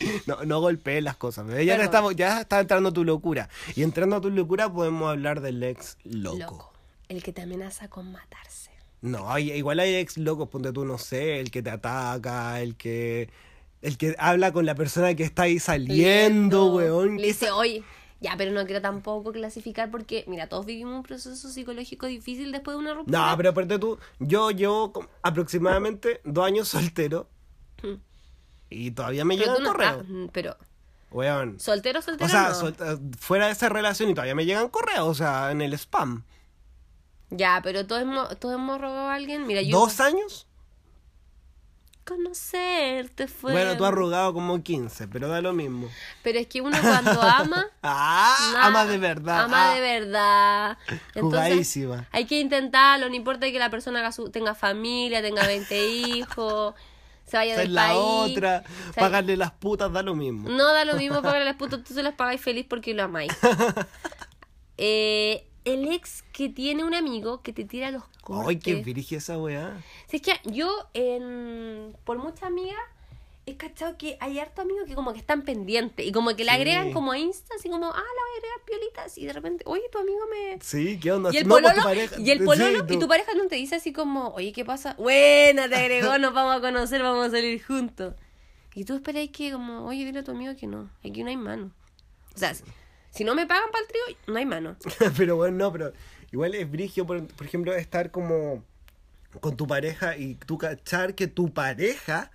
No, 0.28 0.44
no 0.46 0.60
golpees 0.60 1.04
las 1.04 1.16
cosas. 1.18 1.48
Ya, 1.48 1.56
Perdón. 1.56 1.82
estamos, 1.82 2.16
ya 2.16 2.42
está 2.42 2.60
entrando 2.60 2.92
tu 2.94 3.04
locura. 3.04 3.50
Y 3.76 3.84
entrando 3.84 4.18
a 4.18 4.22
tu 4.22 4.30
locura 4.30 4.72
podemos 4.72 5.10
hablar 5.10 5.42
del 5.42 5.62
ex 5.64 5.98
loco. 6.04 6.38
Loco. 6.38 6.74
El 7.10 7.24
que 7.24 7.34
te 7.34 7.42
amenaza 7.42 7.90
con 7.90 8.12
matarse. 8.12 8.72
No, 9.02 9.32
hay, 9.32 9.52
igual 9.52 9.80
hay 9.80 9.96
ex 9.96 10.18
locos, 10.18 10.48
ponte 10.50 10.72
tú, 10.72 10.86
no 10.86 10.98
sé, 10.98 11.40
el 11.40 11.50
que 11.50 11.64
te 11.64 11.72
ataca, 11.72 12.62
el 12.62 12.76
que 12.76 13.30
el 13.82 13.98
que 13.98 14.16
habla 14.20 14.52
con 14.52 14.66
la 14.66 14.76
persona 14.76 15.16
que 15.16 15.24
está 15.24 15.44
ahí 15.44 15.60
saliendo, 15.60 16.74
weón. 16.76 17.18
Le 17.18 17.28
dice, 17.28 17.50
oye, 17.50 17.84
ya, 18.20 18.36
pero 18.38 18.52
no 18.52 18.64
quiero 18.66 18.80
tampoco 18.80 19.32
clasificar 19.32 19.90
porque, 19.90 20.24
mira, 20.28 20.48
todos 20.48 20.68
vivimos 20.68 20.96
un 20.96 21.04
proceso 21.04 21.50
psicológico 21.50 22.06
difícil 22.06 22.52
después 22.52 22.78
de 22.78 22.80
una 22.80 22.94
ruptura. 22.94 23.32
No, 23.32 23.38
pero 23.38 23.54
ponte 23.56 23.80
tú, 23.80 23.98
yo 24.20 24.52
llevo 24.52 24.94
aproximadamente 25.24 26.22
dos 26.24 26.46
años 26.46 26.68
soltero 26.68 27.28
y 28.72 28.90
todavía 28.92 29.24
me. 29.26 29.38
Pero 29.38 29.52
llegan 29.52 29.64
no 29.64 29.72
correos. 29.72 29.92
estás- 30.02 30.08
mm, 30.10 30.26
pero, 30.32 30.58
Weón. 31.12 31.60
soltero, 31.60 32.02
soltero. 32.02 32.26
O 32.26 32.30
sea, 32.30 32.50
no. 32.50 32.56
sol- 32.56 32.76
fuera 33.20 33.46
de 33.46 33.52
esa 33.52 33.70
relación 33.70 34.10
y 34.10 34.14
todavía 34.16 34.34
me 34.36 34.46
llegan 34.46 34.70
correos, 34.70 35.08
o 35.08 35.14
sea, 35.14 35.52
en 35.52 35.62
el 35.62 35.74
spam. 35.74 36.24
Ya, 37.30 37.60
pero 37.64 37.86
todos 37.86 38.02
hemos, 38.02 38.40
todos 38.40 38.56
hemos 38.56 38.82
rogado 38.82 39.08
a 39.10 39.14
alguien. 39.14 39.46
Mira, 39.48 39.62
yo. 39.62 39.78
¿Dos 39.80 40.00
años? 40.00 40.48
Conocerte 42.04 43.28
fue. 43.28 43.52
Bueno, 43.54 43.78
tú 43.78 43.86
has 43.86 43.94
rogado 43.94 44.34
como 44.34 44.62
15, 44.64 45.08
pero 45.08 45.28
da 45.28 45.40
lo 45.40 45.54
mismo. 45.54 45.88
Pero 46.24 46.40
es 46.40 46.48
que 46.48 46.60
uno 46.60 46.76
cuando 46.82 47.22
ama. 47.22 47.68
Ah, 47.84 48.54
ama 48.64 48.86
de 48.86 48.98
verdad. 48.98 49.44
Ama 49.46 49.72
ah. 49.72 49.76
de 49.76 49.82
verdad. 49.82 50.78
Entonces, 50.88 51.22
Jugadísima. 51.22 52.08
hay 52.12 52.26
que 52.26 52.40
intentarlo. 52.40 53.08
No 53.08 53.16
importa 53.16 53.50
que 53.52 53.60
la 53.60 53.70
persona 53.70 54.10
tenga 54.34 54.56
familia, 54.56 55.22
tenga 55.22 55.46
20 55.46 55.88
hijos, 55.90 56.74
se 57.32 57.38
vaya 57.38 57.58
del 57.58 57.74
la 57.74 57.88
país. 57.88 58.00
otra. 58.00 58.64
Pagarle 58.96 59.38
las 59.38 59.52
putas 59.52 59.92
da 59.92 60.04
lo 60.04 60.16
mismo. 60.16 60.50
No 60.50 60.74
da 60.74 60.84
lo 60.84 60.96
mismo 60.96 61.22
pagarle 61.22 61.46
las 61.46 61.56
putas, 61.56 61.82
tú 61.84 61.94
se 61.94 62.04
las 62.04 62.14
pagáis 62.14 62.42
feliz 62.42 62.66
porque 62.70 62.94
lo 62.94 63.04
amáis. 63.04 63.32
Eh, 64.84 65.46
el 65.64 65.92
ex 65.92 66.24
que 66.34 66.50
tiene 66.50 66.84
un 66.84 66.96
amigo 66.96 67.44
que 67.44 67.54
te 67.54 67.66
tira 67.66 67.92
los 67.92 68.02
cortes. 68.22 68.48
Ay, 68.48 68.58
qué 68.58 68.76
virgen 68.82 69.20
esa 69.20 69.38
weá. 69.38 69.80
Si 70.08 70.16
es 70.16 70.22
que 70.24 70.34
yo, 70.46 70.68
en, 70.96 71.96
por 72.04 72.18
muchas 72.18 72.42
amigas, 72.44 72.80
he 73.48 73.58
cachado 73.58 73.98
que 73.98 74.18
hay 74.20 74.38
harto 74.40 74.62
amigos 74.62 74.86
que 74.88 74.94
como 74.94 75.14
que 75.14 75.20
están 75.20 75.42
pendientes 75.42 76.06
y 76.06 76.12
como 76.12 76.30
que 76.36 76.44
le 76.46 76.52
Sí. 76.52 76.58
agregan 76.58 76.92
como 76.92 77.12
a 77.12 77.18
Insta, 77.18 77.56
así 77.58 77.70
como, 77.70 77.88
ah, 77.88 77.96
la 77.96 78.02
voy 78.02 78.34
a 78.34 78.38
agregar 78.38 78.66
piolitas 78.66 79.18
y 79.18 79.26
de 79.26 79.34
repente, 79.34 79.64
oye, 79.68 79.82
tu 79.92 79.98
amigo 79.98 80.20
me... 80.30 80.60
Sí, 80.62 81.00
¿qué 81.00 81.12
onda? 81.12 81.32
Y 81.34 81.38
el 81.38 81.48
No, 81.48 81.56
pues, 81.56 81.64
pololo, 81.64 81.82
tu 81.82 81.88
pareja- 81.88 82.20
y 82.20 82.30
el 82.32 82.38
sí, 82.40 82.46
pololo, 82.46 82.86
y 82.88 83.00
tu 83.00 83.08
pareja 83.08 83.34
no 83.34 83.48
te 83.48 83.56
dice 83.56 83.76
así 83.76 83.92
como, 83.92 84.28
oye, 84.30 84.54
¿qué 84.54 84.64
pasa? 84.64 84.94
Buena, 84.94 85.68
te 85.68 85.76
agregó, 85.76 86.18
nos 86.20 86.34
vamos 86.34 86.56
a 86.56 86.62
conocer, 86.62 87.02
vamos 87.02 87.28
a 87.28 87.32
salir 87.32 87.64
juntos. 87.64 88.14
Y 88.76 88.86
tú 88.86 88.94
esperáis 88.96 89.32
que 89.32 89.52
como, 89.52 89.86
oye, 89.88 90.06
dile 90.06 90.20
a 90.20 90.24
tu 90.24 90.32
amigo 90.32 90.56
que 90.56 90.68
no, 90.68 90.90
aquí 91.04 91.24
no 91.24 91.30
hay 91.30 91.38
mano. 91.38 91.72
O 92.36 92.38
sea, 92.38 92.54
si, 92.54 92.64
si 93.10 93.24
no 93.24 93.34
me 93.36 93.48
pagan 93.48 93.70
para 93.72 93.84
el 93.84 93.88
trío, 93.90 94.18
no 94.28 94.38
hay 94.38 94.46
mano. 94.46 94.78
pero 95.18 95.36
bueno, 95.36 95.58
no, 95.58 95.72
pero 95.72 95.92
igual 96.32 96.54
es 96.56 96.70
brigio, 96.72 97.06
por, 97.08 97.26
por 97.28 97.46
ejemplo, 97.48 97.74
estar 97.74 98.12
como 98.12 98.64
con 99.40 99.58
tu 99.58 99.66
pareja 99.66 100.16
y 100.16 100.36
tú 100.36 100.58
cachar 100.58 101.16
que 101.16 101.28
tu 101.28 101.54
pareja, 101.54 102.32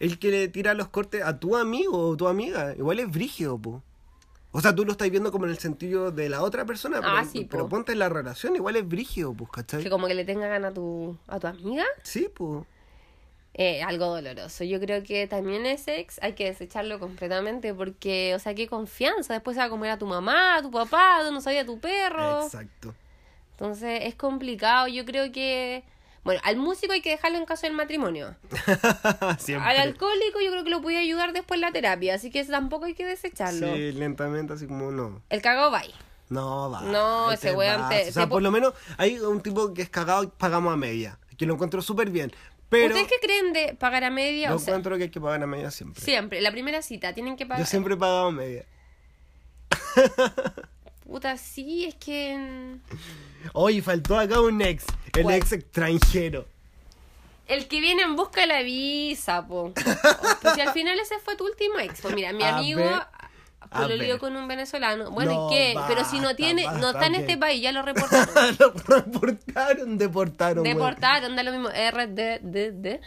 el 0.00 0.18
que 0.18 0.30
le 0.32 0.48
tira 0.48 0.74
los 0.74 0.88
cortes 0.88 1.22
a 1.22 1.38
tu 1.38 1.56
amigo 1.56 2.08
o 2.08 2.16
tu 2.16 2.26
amiga, 2.26 2.74
igual 2.76 2.98
es 2.98 3.08
brigio, 3.10 3.56
po. 3.58 3.82
O 4.52 4.60
sea, 4.60 4.74
tú 4.74 4.84
lo 4.84 4.90
estás 4.92 5.08
viendo 5.10 5.30
como 5.30 5.44
en 5.44 5.52
el 5.52 5.58
sentido 5.58 6.10
de 6.10 6.28
la 6.28 6.42
otra 6.42 6.64
persona, 6.66 6.96
pero, 7.00 7.12
Ah, 7.12 7.24
sí, 7.24 7.42
po. 7.44 7.50
pero 7.52 7.68
ponte 7.68 7.92
en 7.92 8.00
la 8.00 8.08
relación, 8.08 8.56
igual 8.56 8.74
es 8.74 8.88
brigio, 8.88 9.32
pues, 9.32 9.48
¿cachai? 9.52 9.82
Que 9.84 9.90
como 9.90 10.08
que 10.08 10.14
le 10.14 10.24
tenga 10.24 10.48
ganas 10.48 10.72
a 10.72 10.74
tu, 10.74 11.16
a 11.28 11.38
tu 11.38 11.46
amiga. 11.46 11.84
Sí, 12.02 12.28
pues. 12.34 12.64
eh, 13.54 13.82
algo 13.82 14.06
doloroso. 14.06 14.64
Yo 14.64 14.80
creo 14.80 15.02
que 15.04 15.26
también 15.26 15.66
ese 15.66 16.00
ex 16.00 16.18
hay 16.22 16.32
que 16.34 16.46
desecharlo 16.46 16.98
completamente 16.98 17.74
porque, 17.74 18.32
o 18.34 18.38
sea, 18.38 18.54
qué 18.54 18.66
confianza. 18.68 19.34
Después 19.34 19.54
se 19.54 19.60
va 19.60 19.66
a 19.66 19.70
comer 19.70 19.90
a 19.90 19.98
tu 19.98 20.06
mamá, 20.06 20.56
a 20.56 20.62
tu 20.62 20.70
papá, 20.70 21.18
tú 21.26 21.32
no 21.32 21.40
sabía 21.40 21.64
tu 21.66 21.78
perro. 21.78 22.44
Exacto. 22.44 22.94
Entonces 23.52 24.00
es 24.04 24.14
complicado. 24.14 24.88
Yo 24.88 25.04
creo 25.04 25.30
que, 25.32 25.84
bueno, 26.24 26.40
al 26.44 26.56
músico 26.56 26.92
hay 26.92 27.00
que 27.00 27.10
dejarlo 27.10 27.38
en 27.38 27.44
caso 27.46 27.66
del 27.66 27.74
matrimonio. 27.74 28.36
Al 29.60 29.76
alcohólico 29.78 30.40
yo 30.44 30.50
creo 30.50 30.64
que 30.64 30.70
lo 30.70 30.82
puede 30.82 30.98
ayudar 30.98 31.32
después 31.32 31.56
en 31.58 31.62
la 31.62 31.72
terapia, 31.72 32.14
así 32.14 32.30
que 32.30 32.44
tampoco 32.44 32.84
hay 32.86 32.94
que 32.94 33.06
desecharlo. 33.06 33.74
Sí, 33.74 33.92
lentamente, 33.92 34.52
así 34.52 34.66
como 34.66 34.90
no. 34.90 35.22
El 35.30 35.40
cagado 35.42 35.70
va 35.70 35.78
ahí. 35.80 35.94
No, 36.28 36.70
va. 36.70 36.82
No, 36.82 37.32
ese 37.32 37.52
weón 37.54 37.88
te- 37.88 38.08
O 38.08 38.12
sea, 38.12 38.24
por 38.28 38.36
po- 38.36 38.40
lo 38.40 38.50
menos 38.50 38.74
hay 38.98 39.18
un 39.18 39.40
tipo 39.40 39.72
que 39.74 39.82
es 39.82 39.90
cagado 39.90 40.22
y 40.24 40.26
pagamos 40.28 40.72
a 40.72 40.76
media. 40.76 41.18
Que 41.36 41.46
lo 41.46 41.54
encuentro 41.54 41.80
súper 41.82 42.10
bien. 42.10 42.32
Pero 42.68 42.86
¿Ustedes 42.94 43.08
qué 43.08 43.16
creen 43.26 43.52
de 43.52 43.74
pagar 43.74 44.04
a 44.04 44.10
media? 44.10 44.50
yo 44.50 44.54
O 44.56 44.58
sea, 44.60 44.68
encuentro 44.74 44.96
que 44.96 45.04
hay 45.04 45.10
que 45.10 45.20
pagar 45.20 45.42
a 45.42 45.46
media 45.48 45.70
siempre. 45.72 46.00
siempre, 46.04 46.40
la 46.40 46.52
primera 46.52 46.82
cita, 46.82 47.12
tienen 47.14 47.36
que 47.36 47.46
pagar. 47.46 47.58
Yo 47.58 47.66
siempre 47.66 47.94
he 47.94 47.96
pagado 47.96 48.26
a 48.28 48.32
media. 48.32 48.64
Puta, 51.10 51.36
sí, 51.36 51.86
es 51.86 51.96
que... 51.96 52.76
Oye, 53.52 53.82
faltó 53.82 54.16
acá 54.16 54.40
un 54.40 54.62
ex. 54.62 54.84
El 55.16 55.24
¿Cuál? 55.24 55.34
ex 55.34 55.50
extranjero. 55.52 56.46
El 57.48 57.66
que 57.66 57.80
viene 57.80 58.02
en 58.02 58.14
busca 58.14 58.42
de 58.42 58.46
la 58.46 58.62
visa, 58.62 59.44
po. 59.44 59.72
Pues 59.74 60.54
si 60.54 60.60
al 60.60 60.72
final 60.72 60.96
ese 61.00 61.18
fue 61.18 61.34
tu 61.36 61.44
último 61.46 61.80
ex. 61.80 62.00
Pues 62.00 62.14
mira, 62.14 62.32
mi 62.32 62.44
A 62.44 62.56
amigo 62.58 62.78
ver, 62.78 62.92
a 62.92 63.68
pololeó 63.70 64.12
ver. 64.12 64.18
con 64.20 64.36
un 64.36 64.46
venezolano. 64.46 65.10
Bueno, 65.10 65.32
No, 65.32 65.46
¿y 65.48 65.50
qué? 65.56 65.74
Pero 65.88 66.04
si 66.04 66.18
no 66.18 66.26
basta, 66.26 66.36
tiene, 66.36 66.64
no 66.78 66.90
está 66.90 67.06
en 67.06 67.16
este 67.16 67.36
país, 67.36 67.60
ya 67.60 67.72
lo 67.72 67.82
reportaron. 67.82 68.56
lo 68.60 68.70
reportaron, 68.86 69.98
deportaron. 69.98 70.62
Deportaron, 70.62 71.34
da 71.34 71.42
lo 71.42 71.50
mismo. 71.50 71.70
RDD. 71.70 73.00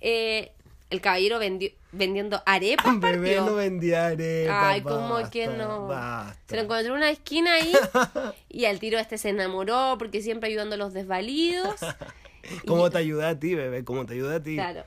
Eh, 0.00 0.52
el 0.88 1.00
caballero 1.02 1.38
vendió, 1.38 1.68
vendiendo 1.96 2.42
arepas 2.46 3.00
Bebé 3.00 3.36
partió. 3.36 3.46
no 3.46 3.54
vendía 3.56 4.06
arepas, 4.06 4.64
Ay, 4.64 4.82
como 4.82 5.30
que 5.30 5.46
no. 5.48 5.88
basta. 5.88 6.38
Se 6.46 6.56
lo 6.56 6.62
encontró 6.62 6.86
en 6.92 6.98
una 6.98 7.10
esquina 7.10 7.54
ahí 7.54 7.72
y 8.48 8.64
al 8.66 8.78
tiro 8.78 8.98
este 8.98 9.18
se 9.18 9.30
enamoró 9.30 9.96
porque 9.98 10.22
siempre 10.22 10.48
ayudando 10.48 10.74
a 10.74 10.78
los 10.78 10.92
desvalidos. 10.92 11.80
¿Cómo 12.66 12.90
te 12.90 12.98
ayuda 12.98 13.30
a 13.30 13.38
ti, 13.38 13.54
bebé? 13.54 13.84
¿Cómo 13.84 14.06
te 14.06 14.14
ayuda 14.14 14.36
a 14.36 14.42
ti? 14.42 14.54
Claro. 14.54 14.84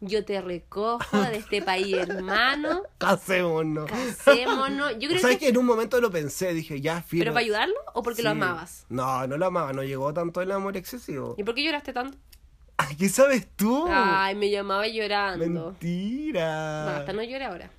Yo 0.00 0.24
te 0.24 0.40
recojo 0.40 1.20
de 1.22 1.38
este 1.38 1.60
país, 1.60 1.92
hermano. 1.96 2.82
Casémonos. 2.98 3.90
Casémonos. 3.90 4.92
Yo 5.00 5.08
creo 5.08 5.20
¿Sabes 5.20 5.38
que. 5.38 5.46
que 5.46 5.48
en 5.50 5.56
un 5.58 5.66
momento 5.66 6.00
lo 6.00 6.10
pensé? 6.10 6.54
Dije, 6.54 6.80
ya, 6.80 7.02
filo. 7.02 7.22
¿Pero 7.22 7.32
para 7.32 7.40
ayudarlo 7.44 7.74
o 7.94 8.02
porque 8.04 8.22
lo 8.22 8.30
amabas? 8.30 8.86
No, 8.88 9.26
no 9.26 9.36
lo 9.36 9.46
amaba, 9.46 9.72
no 9.72 9.82
llegó 9.82 10.12
tanto 10.14 10.40
el 10.40 10.52
amor 10.52 10.76
excesivo. 10.76 11.34
¿Y 11.36 11.42
por 11.42 11.56
qué 11.56 11.64
lloraste 11.64 11.92
tanto? 11.92 12.16
¿Qué 12.98 13.08
sabes 13.08 13.46
tú? 13.56 13.86
Ay, 13.88 14.34
me 14.34 14.50
llamaba 14.50 14.86
llorando. 14.88 15.46
Mentira. 15.46 16.84
Basta, 16.86 17.12
no 17.12 17.22
llore 17.22 17.44
ahora. 17.44 17.70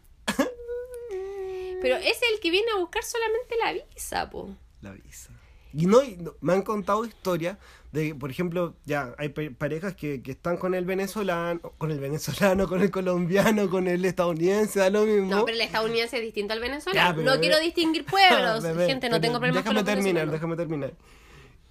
Pero 1.81 1.95
es 1.95 2.19
el 2.33 2.39
que 2.41 2.51
viene 2.51 2.67
a 2.75 2.79
buscar 2.79 3.03
solamente 3.03 3.55
la 3.63 3.71
visa, 3.73 4.29
po. 4.29 4.49
La 4.81 4.91
visa. 4.91 5.31
Y 5.73 5.85
no, 5.85 6.01
no- 6.17 6.33
me 6.41 6.53
han 6.53 6.61
contado 6.63 7.05
historias 7.05 7.57
de, 7.93 8.13
por 8.15 8.29
ejemplo, 8.31 8.75
ya 8.85 9.15
hay 9.17 9.29
pa- 9.29 9.43
parejas 9.57 9.95
que, 9.95 10.21
que 10.21 10.31
están 10.31 10.57
con 10.57 10.73
el 10.75 10.83
venezolano, 10.83 11.61
con 11.77 11.91
el 11.91 11.99
venezolano, 11.99 12.67
con 12.67 12.81
el 12.81 12.91
colombiano, 12.91 13.69
con 13.69 13.87
el 13.87 14.03
estadounidense, 14.03 14.79
da 14.79 14.89
lo 14.89 15.05
mismo. 15.05 15.29
No, 15.29 15.45
pero 15.45 15.55
el 15.55 15.61
estadounidense 15.61 16.17
es 16.17 16.23
distinto 16.23 16.53
al 16.53 16.59
venezolano. 16.59 16.99
Ya, 16.99 17.13
pero 17.15 17.23
no 17.25 17.31
bebé. 17.31 17.41
quiero 17.43 17.59
distinguir 17.59 18.03
pueblos. 18.05 18.61
Bebé, 18.63 18.87
Gente, 18.87 19.07
no 19.07 19.13
pero 19.13 19.21
tengo 19.21 19.39
problemas 19.39 19.63
con 19.63 19.73
Déjame 19.75 19.79
los 19.79 19.85
terminar, 19.85 20.25
venezolanos. 20.27 20.33
déjame 20.33 20.55
terminar. 20.57 20.93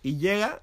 Y 0.03 0.17
llega 0.19 0.63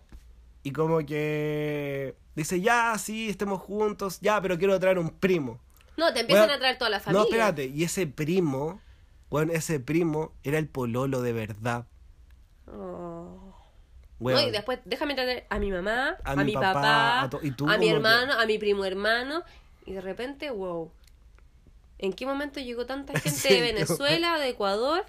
y 0.63 0.71
como 0.71 1.05
que 1.05 2.15
dice, 2.35 2.61
ya, 2.61 2.97
sí, 2.97 3.29
estemos 3.29 3.61
juntos, 3.61 4.19
ya, 4.21 4.41
pero 4.41 4.57
quiero 4.57 4.79
traer 4.79 4.99
un 4.99 5.09
primo. 5.09 5.59
No, 5.97 6.13
te 6.13 6.21
empiezan 6.21 6.43
Bueno, 6.47 6.53
a 6.55 6.59
traer 6.59 6.77
toda 6.77 6.89
la 6.89 6.99
familia. 6.99 7.19
No, 7.21 7.25
espérate, 7.25 7.65
y 7.67 7.83
ese 7.83 8.05
primo, 8.07 8.81
bueno, 9.29 9.53
ese 9.53 9.79
primo 9.79 10.33
era 10.43 10.57
el 10.57 10.67
pololo 10.67 11.21
de 11.21 11.33
verdad. 11.33 11.85
Oh. 12.67 13.53
No, 14.19 14.41
y 14.41 14.49
después 14.51 14.79
déjame 14.85 15.13
traer 15.13 15.45
a 15.49 15.59
mi 15.59 15.71
mamá, 15.71 16.17
A 16.23 16.31
a, 16.31 16.35
mi 16.37 16.53
papá, 16.53 16.73
papá, 16.73 17.21
a 17.23 17.29
to- 17.29 17.39
y 17.43 17.51
tú 17.51 17.69
a 17.69 17.77
mi 17.77 17.89
hermano, 17.89 18.33
a 18.33 18.45
mi 18.45 18.57
primo 18.57 18.85
hermano. 18.85 19.43
Y 19.85 19.93
de 19.93 20.01
repente, 20.01 20.49
wow. 20.49 20.91
¿En 21.97 22.13
qué 22.13 22.25
momento 22.25 22.59
llegó 22.59 22.85
tanta 22.85 23.13
gente 23.19 23.37
Sí, 23.39 23.53
de 23.53 23.61
Venezuela, 23.61 24.37
de 24.39 24.49
Ecuador? 24.49 25.05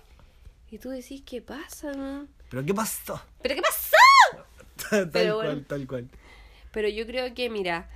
Y 0.70 0.78
tú 0.78 0.90
decís, 0.90 1.22
¿qué 1.24 1.40
pasa? 1.40 1.92
no? 1.92 2.26
¿Pero 2.50 2.64
qué 2.64 2.74
pasó? 2.74 3.20
¿Pero 3.42 3.54
qué 3.54 3.62
pasó? 3.62 3.96
tal 4.90 5.10
Pero 5.10 5.34
cual, 5.36 5.46
bueno. 5.46 5.62
tal 5.68 5.86
cual. 5.86 6.08
Pero 6.76 6.90
yo 6.90 7.06
creo 7.06 7.32
que, 7.32 7.48
mira. 7.48 7.88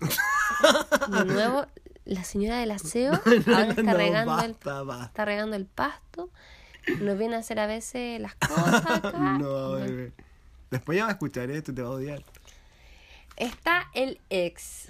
De 1.10 1.24
nuevo, 1.26 1.66
la 2.06 2.24
señora 2.24 2.56
del 2.58 2.70
aseo 2.70 3.12
ahora 3.46 3.68
está 3.68 3.82
No, 3.82 3.92
regando 3.98 4.42
el 4.42 4.52
basta, 4.52 4.82
basta. 4.82 5.04
está 5.04 5.24
regando 5.26 5.56
el 5.56 5.66
pasto. 5.66 6.30
Nos 7.00 7.18
viene 7.18 7.36
a 7.36 7.40
hacer 7.40 7.60
a 7.60 7.66
veces 7.66 8.18
las 8.18 8.34
cosas 8.36 8.86
acá. 9.04 9.12
No, 9.38 9.72
bebé. 9.72 10.14
Después 10.70 10.96
ya 10.96 11.04
va 11.04 11.10
a 11.10 11.12
escuchar 11.12 11.50
esto 11.50 11.74
te 11.74 11.82
va 11.82 11.88
a 11.88 11.92
odiar. 11.92 12.24
Está 13.36 13.90
el 13.92 14.18
ex. 14.30 14.88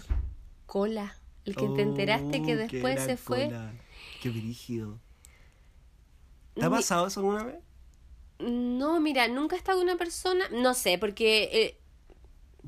Cola. 0.66 1.16
El 1.44 1.56
que 1.56 1.66
te 1.70 1.82
enteraste 1.82 2.40
que 2.42 2.54
Oh, 2.54 2.56
después 2.56 3.02
se 3.02 3.16
fue. 3.16 3.50
Qué 4.22 4.28
brígido. 4.28 5.00
¿Te 6.54 6.64
ha 6.64 6.70
pasado 6.70 7.08
eso 7.08 7.18
alguna 7.18 7.42
vez? 7.42 7.56
No, 8.38 9.00
mira, 9.00 9.26
nunca 9.28 9.56
he 9.56 9.58
estado 9.58 9.78
con 9.78 9.88
una 9.88 9.98
persona. 9.98 10.46
No 10.50 10.72
sé, 10.74 10.96
porque 10.98 11.50
eh, 11.52 11.79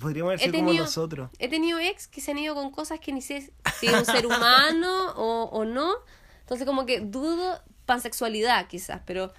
Podríamos 0.02 0.30
haber 0.30 0.40
sido 0.40 0.52
como 0.52 0.66
tenido, 0.66 0.84
nosotros. 0.84 1.30
he 1.38 1.48
tenido 1.48 1.78
ex 1.78 2.08
que 2.08 2.20
se 2.20 2.32
han 2.32 2.38
ido 2.38 2.54
con 2.54 2.70
cosas 2.70 3.00
que 3.00 3.12
ni 3.12 3.22
sé 3.22 3.52
si 3.78 3.86
es 3.86 3.94
un 3.94 4.04
ser 4.04 4.26
humano 4.26 5.12
o, 5.16 5.44
o 5.44 5.64
no. 5.64 5.94
Entonces, 6.40 6.66
como 6.66 6.84
que 6.84 7.00
dudo 7.00 7.62
pansexualidad, 7.86 8.66
quizás, 8.66 9.00
pero 9.06 9.32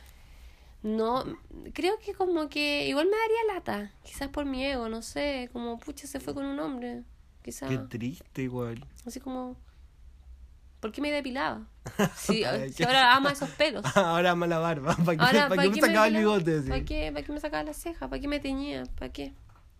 no. 0.83 1.23
Creo 1.73 1.97
que 1.99 2.13
como 2.13 2.49
que 2.49 2.87
igual 2.87 3.07
me 3.07 3.17
daría 3.17 3.55
lata. 3.55 3.91
Quizás 4.03 4.27
por 4.27 4.45
mi 4.45 4.65
ego, 4.65 4.89
no 4.89 5.01
sé. 5.01 5.49
Como, 5.53 5.79
pucha, 5.79 6.07
se 6.07 6.19
fue 6.19 6.33
con 6.33 6.45
un 6.45 6.59
hombre. 6.59 7.03
Quizás. 7.41 7.69
Qué 7.69 7.77
triste 7.77 8.43
igual. 8.43 8.85
Así 9.05 9.19
como. 9.19 9.57
¿Por 10.79 10.91
qué 10.91 11.01
me 11.01 11.11
depilaba? 11.11 11.61
Si, 12.15 12.43
si 12.73 12.83
ahora 12.83 13.15
ama 13.15 13.31
esos 13.31 13.49
pelos. 13.51 13.85
Ahora 13.95 14.31
ama 14.31 14.47
la 14.47 14.59
barba. 14.59 14.95
¿Para 14.95 15.17
qué, 15.17 15.23
Ahora, 15.23 15.49
para 15.49 15.63
qué 15.63 15.69
me 15.69 15.81
sacaba 15.81 16.07
el 16.07 16.17
bigote? 16.17 16.61
¿Para 16.61 16.85
qué, 16.85 17.11
¿Para 17.11 17.25
qué 17.25 17.31
me 17.31 17.39
sacaba 17.39 17.63
la 17.63 17.73
ceja? 17.73 18.09
¿Para 18.09 18.21
qué 18.21 18.27
me 18.27 18.39
teñía? 18.39 18.83
¿Para 18.97 19.11
qué? 19.11 19.33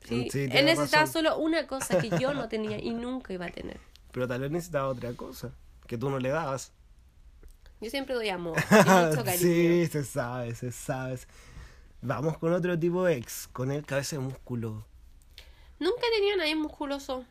Sí, 0.07 0.15
Mm, 0.25 0.29
Sí, 0.31 0.39
él 0.51 0.65
necesitaba 0.65 1.03
razón. 1.05 1.13
solo 1.23 1.37
una 1.37 1.67
cosa 1.67 1.97
que 1.99 2.09
yo 2.19 2.33
no 2.33 2.47
tenía 2.49 2.79
y 2.79 2.91
nunca 2.93 3.33
iba 3.33 3.45
a 3.45 3.51
tener. 3.51 3.79
Pero 4.11 4.27
tal 4.27 4.41
vez 4.41 4.51
necesitaba 4.51 4.87
otra 4.89 5.13
cosa. 5.13 5.51
Que 5.87 5.97
tú 5.97 6.09
no 6.09 6.19
le 6.19 6.29
dabas. 6.29 6.71
Yo 7.81 7.89
siempre 7.89 8.15
doy 8.15 8.29
amor 8.29 8.55
mucho 8.69 9.23
cariño. 9.23 9.37
sí, 9.37 9.87
se 9.87 10.03
sabe, 10.05 10.55
se 10.55 10.71
sabe. 10.71 11.19
Vamos 12.01 12.37
con 12.37 12.53
otro 12.53 12.77
tipo 12.79 13.03
de 13.05 13.15
ex. 13.17 13.47
Con 13.51 13.71
el 13.71 13.85
cabeza 13.85 14.15
de 14.17 14.21
músculo. 14.21 14.85
Nunca 15.79 16.01
he 16.07 16.15
tenido 16.17 16.35
a 16.35 16.37
nadie 16.37 16.55
musculoso. 16.55 17.25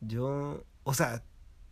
Yo. 0.00 0.62
O 0.84 0.94
sea. 0.94 1.22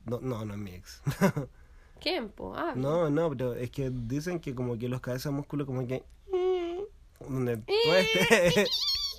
No, 0.07 0.21
no, 0.21 0.45
no 0.45 0.55
es 0.55 0.61
mi 0.61 0.71
ex. 0.73 1.03
¿Quién? 2.01 2.33
Ah, 2.55 2.73
no, 2.77 3.09
no, 3.11 3.31
pero 3.31 3.55
es 3.55 3.71
que 3.71 3.91
dicen 3.91 4.39
que 4.41 4.55
como 4.55 4.77
que 4.79 4.89
los 4.89 5.01
cabezas 5.01 5.33
de 5.33 5.37
músculo 5.37 5.65
como 5.67 5.87
que. 5.87 6.03
Donde 7.21 7.57
todo 7.59 7.97
este. 7.97 8.67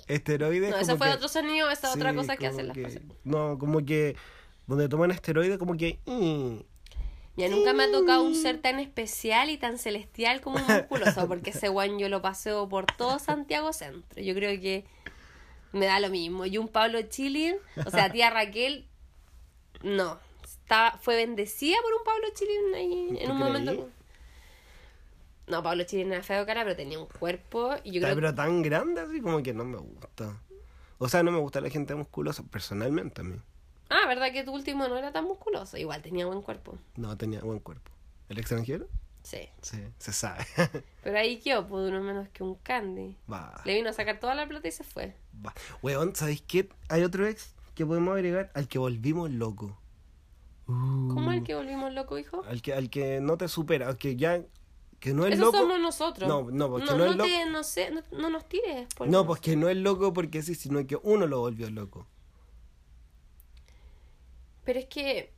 Esteroides. 0.06 0.70
No, 0.70 0.76
eso 0.78 0.96
fue 0.96 1.08
que- 1.08 1.14
otro 1.14 1.28
sonido, 1.28 1.70
esa 1.70 1.92
otra 1.92 2.10
Sí, 2.10 2.16
cosa 2.16 2.36
que 2.36 2.46
hacen 2.46 2.68
las 2.68 2.76
personas. 2.76 3.16
No, 3.24 3.58
como 3.58 3.84
que 3.84 4.16
donde 4.66 4.88
toman 4.88 5.10
esteroides 5.10 5.58
como 5.58 5.76
que... 5.76 5.98
mm, 6.06 6.56
Ya 7.36 7.48
nunca 7.48 7.72
me 7.72 7.84
ha 7.84 7.90
tocado 7.92 8.22
un 8.22 8.34
ser 8.34 8.58
tan 8.60 8.78
especial 8.80 9.50
y 9.50 9.58
tan 9.58 9.78
celestial 9.78 10.40
como 10.40 10.56
un 10.58 10.62
musculoso, 10.68 11.28
porque 11.28 11.50
ese 11.50 11.68
guan 11.68 11.98
yo 11.98 12.08
lo 12.08 12.22
paseo 12.22 12.68
por 12.68 12.86
todo 12.86 13.18
Santiago 13.18 13.72
Centro. 13.72 14.22
Yo 14.22 14.34
creo 14.34 14.60
que 14.60 14.84
me 15.72 15.86
da 15.86 16.00
lo 16.00 16.08
mismo. 16.08 16.46
Y 16.46 16.56
un 16.58 16.68
Pablo 16.68 17.02
Chilin, 17.02 17.56
o 17.84 17.90
sea, 17.90 18.10
tía 18.10 18.30
Raquel, 18.30 18.86
no. 19.82 20.18
Está, 20.44 20.98
fue 21.00 21.16
bendecida 21.16 21.76
por 21.82 21.92
un 21.92 22.04
Pablo 22.04 22.26
Chilin 22.34 22.74
ahí 22.74 23.18
en 23.20 23.26
¿Tú 23.26 23.32
un 23.32 23.52
creí? 23.64 23.84
No, 25.46 25.62
Pablo 25.62 25.84
Chilin 25.84 26.12
era 26.12 26.22
feo 26.22 26.44
cara, 26.44 26.64
pero 26.64 26.74
tenía 26.76 26.98
un 26.98 27.06
cuerpo 27.06 27.74
y 27.84 27.92
yo 27.92 28.00
creo 28.00 28.14
pero 28.14 28.34
tan 28.34 28.62
grande 28.62 29.00
así 29.00 29.20
como 29.20 29.42
que 29.42 29.54
no 29.54 29.64
me 29.64 29.78
gusta. 29.78 30.40
O 30.98 31.08
sea, 31.08 31.22
no 31.22 31.30
me 31.30 31.38
gusta 31.38 31.60
la 31.60 31.70
gente 31.70 31.94
musculosa 31.94 32.42
personalmente 32.44 33.20
a 33.20 33.24
mí. 33.24 33.36
Ah, 33.88 34.06
¿verdad 34.08 34.32
que 34.32 34.42
tu 34.42 34.52
último 34.52 34.88
no 34.88 34.96
era 34.96 35.12
tan 35.12 35.24
musculoso? 35.24 35.76
Igual 35.76 36.02
tenía 36.02 36.26
buen 36.26 36.42
cuerpo. 36.42 36.76
No 36.96 37.16
tenía 37.16 37.40
buen 37.40 37.60
cuerpo. 37.60 37.92
¿El 38.28 38.38
extranjero? 38.38 38.88
Sí. 39.22 39.48
Sí, 39.60 39.78
se 39.98 40.12
sabe. 40.12 40.44
Pero 41.04 41.18
ahí 41.18 41.38
quedó, 41.38 41.66
pues 41.66 41.88
uno 41.88 42.00
menos 42.00 42.28
que 42.30 42.42
un 42.42 42.54
candy. 42.56 43.16
va, 43.32 43.60
Le 43.64 43.74
vino 43.74 43.90
a 43.90 43.92
sacar 43.92 44.18
toda 44.18 44.34
la 44.34 44.48
plata 44.48 44.66
y 44.66 44.72
se 44.72 44.84
fue. 44.84 45.14
va. 45.44 45.52
Weón, 45.82 46.14
¿sabéis 46.16 46.42
qué? 46.42 46.68
Hay 46.88 47.02
otro 47.02 47.26
ex 47.26 47.54
que 47.74 47.84
podemos 47.84 48.14
agregar 48.14 48.50
al 48.54 48.66
que 48.68 48.78
volvimos 48.78 49.30
loco. 49.30 49.78
¿Cómo 50.66 51.28
Uh, 51.28 51.32
el 51.32 51.44
que 51.44 51.54
volvimos 51.54 51.92
loco, 51.92 52.18
hijo? 52.18 52.42
Al 52.48 52.62
que, 52.62 52.74
al 52.74 52.90
que 52.90 53.20
no 53.20 53.36
te 53.36 53.46
supera, 53.48 53.88
al 53.88 53.98
que 53.98 54.16
ya... 54.16 54.42
Que 55.00 55.12
no 55.12 55.26
es 55.26 55.34
Eso 55.34 55.44
loco. 55.46 55.58
somos 55.58 55.78
nosotros. 55.80 56.28
No, 56.28 56.50
no, 56.50 56.70
porque 56.70 56.86
no, 56.86 56.96
no 56.96 57.04
es 57.04 57.10
no 57.10 57.16
loco. 57.18 57.28
te- 57.28 57.46
no 57.50 57.62
sé, 57.62 57.90
no, 57.90 58.02
no 58.12 58.30
nos 58.30 58.48
tires. 58.48 58.86
por 58.94 59.06
No, 59.06 59.18
favor. 59.18 59.26
pues 59.26 59.40
que 59.40 59.56
no 59.56 59.68
es 59.68 59.76
loco 59.76 60.12
porque 60.12 60.42
sí, 60.42 60.54
sino 60.54 60.86
que 60.86 60.96
uno 61.02 61.26
lo 61.26 61.40
volvió 61.40 61.70
loco. 61.70 62.06
Pero 64.64 64.78
es 64.80 64.86
que, 64.86 65.32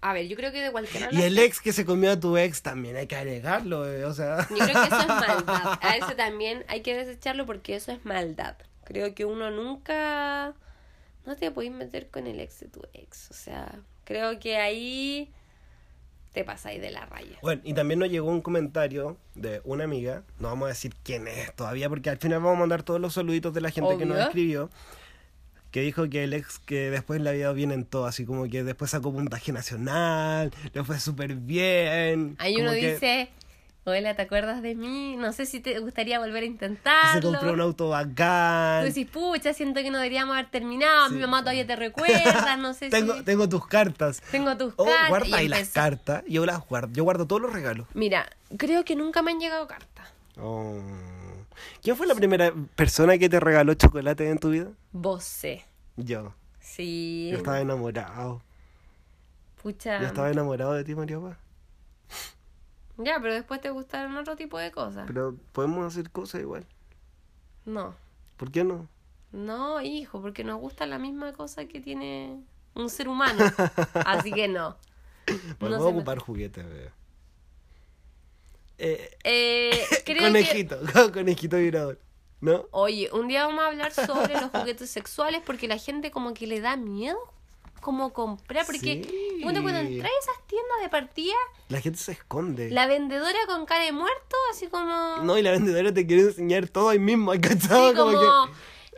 a 0.00 0.12
ver, 0.12 0.28
yo 0.28 0.36
creo 0.36 0.52
que 0.52 0.60
de 0.60 0.70
cualquier 0.70 1.08
Y 1.14 1.22
el 1.22 1.38
ex 1.38 1.60
que 1.60 1.72
se 1.72 1.84
comió 1.84 2.10
a 2.12 2.20
tu 2.20 2.36
ex 2.36 2.62
también 2.62 2.96
hay 2.96 3.06
que 3.06 3.16
agregarlo, 3.16 3.88
eh, 3.90 4.04
o 4.04 4.12
sea. 4.12 4.46
Yo 4.50 4.56
creo 4.56 4.66
que 4.66 4.72
eso 4.88 5.00
es 5.00 5.08
maldad. 5.08 5.78
A 5.80 5.96
ese 5.96 6.14
también 6.14 6.64
hay 6.68 6.82
que 6.82 6.94
desecharlo 6.96 7.46
porque 7.46 7.76
eso 7.76 7.92
es 7.92 8.04
maldad. 8.04 8.56
Creo 8.84 9.14
que 9.14 9.24
uno 9.24 9.50
nunca... 9.50 10.54
No 11.24 11.36
te 11.36 11.50
podéis 11.50 11.72
meter 11.72 12.08
con 12.10 12.26
el 12.26 12.40
ex 12.40 12.60
de 12.60 12.68
tu 12.68 12.80
ex. 12.94 13.30
O 13.30 13.34
sea, 13.34 13.80
creo 14.04 14.38
que 14.40 14.56
ahí 14.56 15.30
te 16.32 16.44
pasáis 16.44 16.80
de 16.80 16.90
la 16.90 17.06
raya. 17.06 17.38
Bueno, 17.42 17.62
y 17.64 17.74
también 17.74 18.00
nos 18.00 18.10
llegó 18.10 18.30
un 18.30 18.40
comentario 18.40 19.16
de 19.34 19.60
una 19.64 19.84
amiga, 19.84 20.22
no 20.38 20.48
vamos 20.48 20.66
a 20.66 20.68
decir 20.68 20.94
quién 21.02 21.26
es 21.28 21.54
todavía, 21.54 21.88
porque 21.88 22.10
al 22.10 22.18
final 22.18 22.40
vamos 22.40 22.56
a 22.56 22.60
mandar 22.60 22.82
todos 22.82 23.00
los 23.00 23.14
saluditos 23.14 23.54
de 23.54 23.60
la 23.60 23.70
gente 23.70 23.96
que 23.96 24.06
nos 24.06 24.18
escribió, 24.18 24.70
que 25.70 25.80
dijo 25.82 26.08
que 26.08 26.24
el 26.24 26.32
ex 26.32 26.58
que 26.58 26.90
después 26.90 27.20
le 27.20 27.30
había 27.30 27.42
ido 27.42 27.54
bien 27.54 27.72
en 27.72 27.84
todo, 27.84 28.06
así 28.06 28.24
como 28.24 28.48
que 28.48 28.64
después 28.64 28.90
sacó 28.90 29.12
puntaje 29.12 29.52
nacional, 29.52 30.52
le 30.72 30.84
fue 30.84 30.98
súper 31.00 31.34
bien. 31.34 32.36
Ahí 32.38 32.56
uno 32.56 32.72
que 32.72 32.92
dice, 32.92 33.28
hola, 33.84 34.14
¿te 34.14 34.22
acuerdas 34.22 34.60
de 34.62 34.74
mí? 34.74 35.16
No 35.16 35.32
sé 35.32 35.46
si 35.46 35.60
te 35.60 35.78
gustaría 35.78 36.18
volver 36.18 36.38
a 36.38 36.40
Se 36.40 36.46
intentarlo. 36.46 37.30
compró 37.32 37.52
un 37.54 37.60
auto 37.60 37.84
Tú 37.84 37.90
bacán. 37.90 38.84
decís, 38.84 39.06
pucha, 39.10 39.54
siento 39.54 39.80
que 39.80 39.90
no 39.90 39.96
deberíamos 39.98 40.34
haber 40.36 40.50
terminado. 40.50 41.08
Sí. 41.08 41.14
Mi 41.14 41.20
mamá 41.22 41.40
todavía 41.40 41.66
te 41.66 41.74
recuerda, 41.76 42.56
no 42.58 42.74
sé 42.74 42.90
Tengo, 42.90 43.14
si. 43.16 43.22
tengo 43.22 43.48
tus 43.48 43.66
cartas. 43.66 44.20
Tengo 44.30 44.56
tus 44.56 44.74
Oh, 44.76 44.84
cartas. 44.84 45.08
guarda 45.08 45.36
ahí 45.38 45.48
las 45.48 45.70
cartas. 45.70 46.22
Yo 46.28 46.44
las 46.44 46.66
guardo. 46.68 46.92
Yo 46.92 47.04
guardo 47.04 47.26
todos 47.26 47.40
los 47.40 47.52
regalos. 47.52 47.86
Mira, 47.94 48.28
creo 48.58 48.84
que 48.84 48.94
nunca 48.94 49.22
me 49.22 49.30
han 49.30 49.40
llegado 49.40 49.66
cartas. 49.66 50.08
Oh. 50.38 50.78
¿Quién 51.82 51.96
fue 51.96 52.06
la 52.06 52.14
primera 52.14 52.52
persona 52.76 53.16
que 53.18 53.28
te 53.28 53.40
regaló 53.40 53.74
chocolate 53.74 54.28
en 54.30 54.38
tu 54.38 54.50
vida? 54.50 54.68
Vos 54.92 55.24
sé. 55.24 55.64
Yo. 55.96 56.34
Sí. 56.60 57.28
Yo 57.32 57.38
estaba 57.38 57.60
enamorado. 57.60 58.42
Pucha. 59.62 60.00
Yo 60.00 60.06
estaba 60.06 60.30
enamorado 60.30 60.74
de 60.74 60.84
ti, 60.84 60.94
María 60.94 61.18
Paz. 61.18 61.36
Ya, 62.98 63.18
pero 63.20 63.32
después 63.34 63.60
te 63.60 63.70
gustaron 63.70 64.16
otro 64.16 64.36
tipo 64.36 64.58
de 64.58 64.70
cosas. 64.72 65.04
Pero 65.06 65.34
podemos 65.52 65.86
hacer 65.86 66.10
cosas 66.10 66.40
igual. 66.42 66.66
No. 67.64 67.94
¿Por 68.36 68.50
qué 68.50 68.64
no? 68.64 68.88
No, 69.32 69.80
hijo, 69.80 70.20
porque 70.20 70.42
nos 70.44 70.58
gusta 70.60 70.84
la 70.86 70.98
misma 70.98 71.32
cosa 71.32 71.66
que 71.66 71.80
tiene 71.80 72.40
un 72.74 72.90
ser 72.90 73.08
humano. 73.08 73.44
Así 74.06 74.32
que 74.32 74.48
no. 74.48 74.76
Podemos 75.58 75.84
me- 75.84 75.98
ocupar 75.98 76.18
juguetes, 76.18 76.64
bebé. 76.66 76.90
Eh, 78.78 79.10
Eh, 79.24 79.86
creo 80.04 80.18
que. 80.18 80.24
conejito, 80.26 80.78
conejito 81.12 81.56
vibrador. 81.56 81.98
¿No? 82.40 82.66
Oye, 82.70 83.10
un 83.12 83.26
día 83.26 83.44
vamos 83.46 83.64
a 83.64 83.66
hablar 83.66 83.92
sobre 83.92 84.34
los 84.40 84.50
juguetes 84.50 84.88
sexuales 84.90 85.42
porque 85.44 85.66
la 85.66 85.76
gente 85.76 86.12
como 86.12 86.34
que 86.34 86.46
le 86.46 86.60
da 86.60 86.76
miedo 86.76 87.18
como 87.80 88.12
comprar. 88.12 88.66
Porque 88.66 89.04
Sí. 89.04 89.40
bueno, 89.42 89.62
cuando 89.62 89.80
entras 89.80 90.10
a 90.12 90.18
esas 90.30 90.46
tiendas 90.46 90.80
de 90.82 90.88
partida, 90.88 91.34
La 91.68 91.80
gente 91.80 91.98
se 91.98 92.12
esconde. 92.12 92.70
la 92.70 92.86
vendedora 92.86 93.38
con 93.46 93.66
cara 93.66 93.84
de 93.84 93.92
muerto, 93.92 94.36
así 94.50 94.66
como... 94.68 95.18
No, 95.22 95.38
y 95.38 95.42
la 95.42 95.52
vendedora 95.52 95.92
te 95.92 96.06
quiere 96.06 96.22
enseñar 96.22 96.68
todo 96.68 96.88
ahí 96.90 96.98
mismo, 96.98 97.32
¿cachado? 97.40 97.90
Sí, 97.90 97.96
como, 97.96 98.12
como 98.16 98.48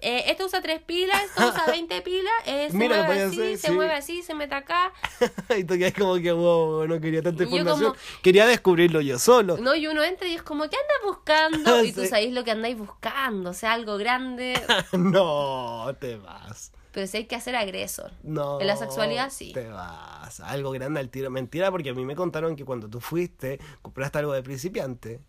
eh, 0.03 0.31
esto 0.31 0.47
usa 0.47 0.63
tres 0.63 0.81
pilas, 0.81 1.23
esto 1.25 1.47
usa 1.47 1.67
20 1.71 2.01
pilas, 2.01 2.33
eh, 2.47 2.69
se 2.71 2.77
Mira, 2.79 3.05
mueve 3.05 3.23
así, 3.25 3.37
hacer, 3.43 3.59
se 3.59 3.67
sí. 3.69 3.73
mueve 3.75 3.93
así, 3.93 4.23
se 4.23 4.33
mete 4.35 4.55
acá. 4.55 4.93
y 5.59 5.65
tú 5.65 5.75
quedas 5.77 5.93
como 5.93 6.15
que, 6.15 6.33
wow, 6.33 6.87
no 6.87 6.99
quería 7.03 7.21
tanta 7.23 7.43
información. 7.45 7.91
como- 7.93 7.97
Quería 8.23 8.47
descubrirlo 8.47 9.03
yo 9.03 9.19
solo. 9.19 9.59
No, 9.59 9.75
y 9.75 9.87
uno 9.89 10.03
entra 10.03 10.27
y 10.27 10.35
es 10.35 10.43
como, 10.43 10.63
¿qué 10.71 10.77
andas 10.77 10.97
buscando? 11.05 11.85
Y 11.85 11.93
tú 11.93 12.01
Sí. 12.01 12.07
sabéis 12.09 12.33
lo 12.33 12.45
que 12.45 12.51
andáis 12.53 12.79
buscando, 12.79 13.51
o 13.51 13.53
sea, 13.53 13.75
algo 13.75 13.99
grande. 13.99 14.55
no, 14.93 15.95
te 16.01 16.17
vas. 16.17 16.73
Pero 16.93 17.07
si 17.07 17.19
hay 17.19 17.25
que 17.27 17.37
hacer 17.37 17.55
agresor. 17.57 18.13
No. 18.23 18.61
En 18.61 18.67
la 18.67 18.77
sexualidad, 18.77 19.31
sí. 19.31 19.53
Te 19.53 19.69
vas. 19.69 20.41
Algo 20.41 20.71
grande 20.73 21.01
al 21.01 21.09
tiro. 21.09 21.31
Mentira, 21.31 21.71
porque 21.71 21.91
a 21.91 21.95
mí 21.95 22.05
me 22.05 22.17
contaron 22.17 22.57
que 22.57 22.65
cuando 22.65 22.89
tú 22.89 23.01
fuiste, 23.01 23.61
compraste 23.83 24.19
algo 24.19 24.33
de 24.33 24.43
principiante. 24.43 25.21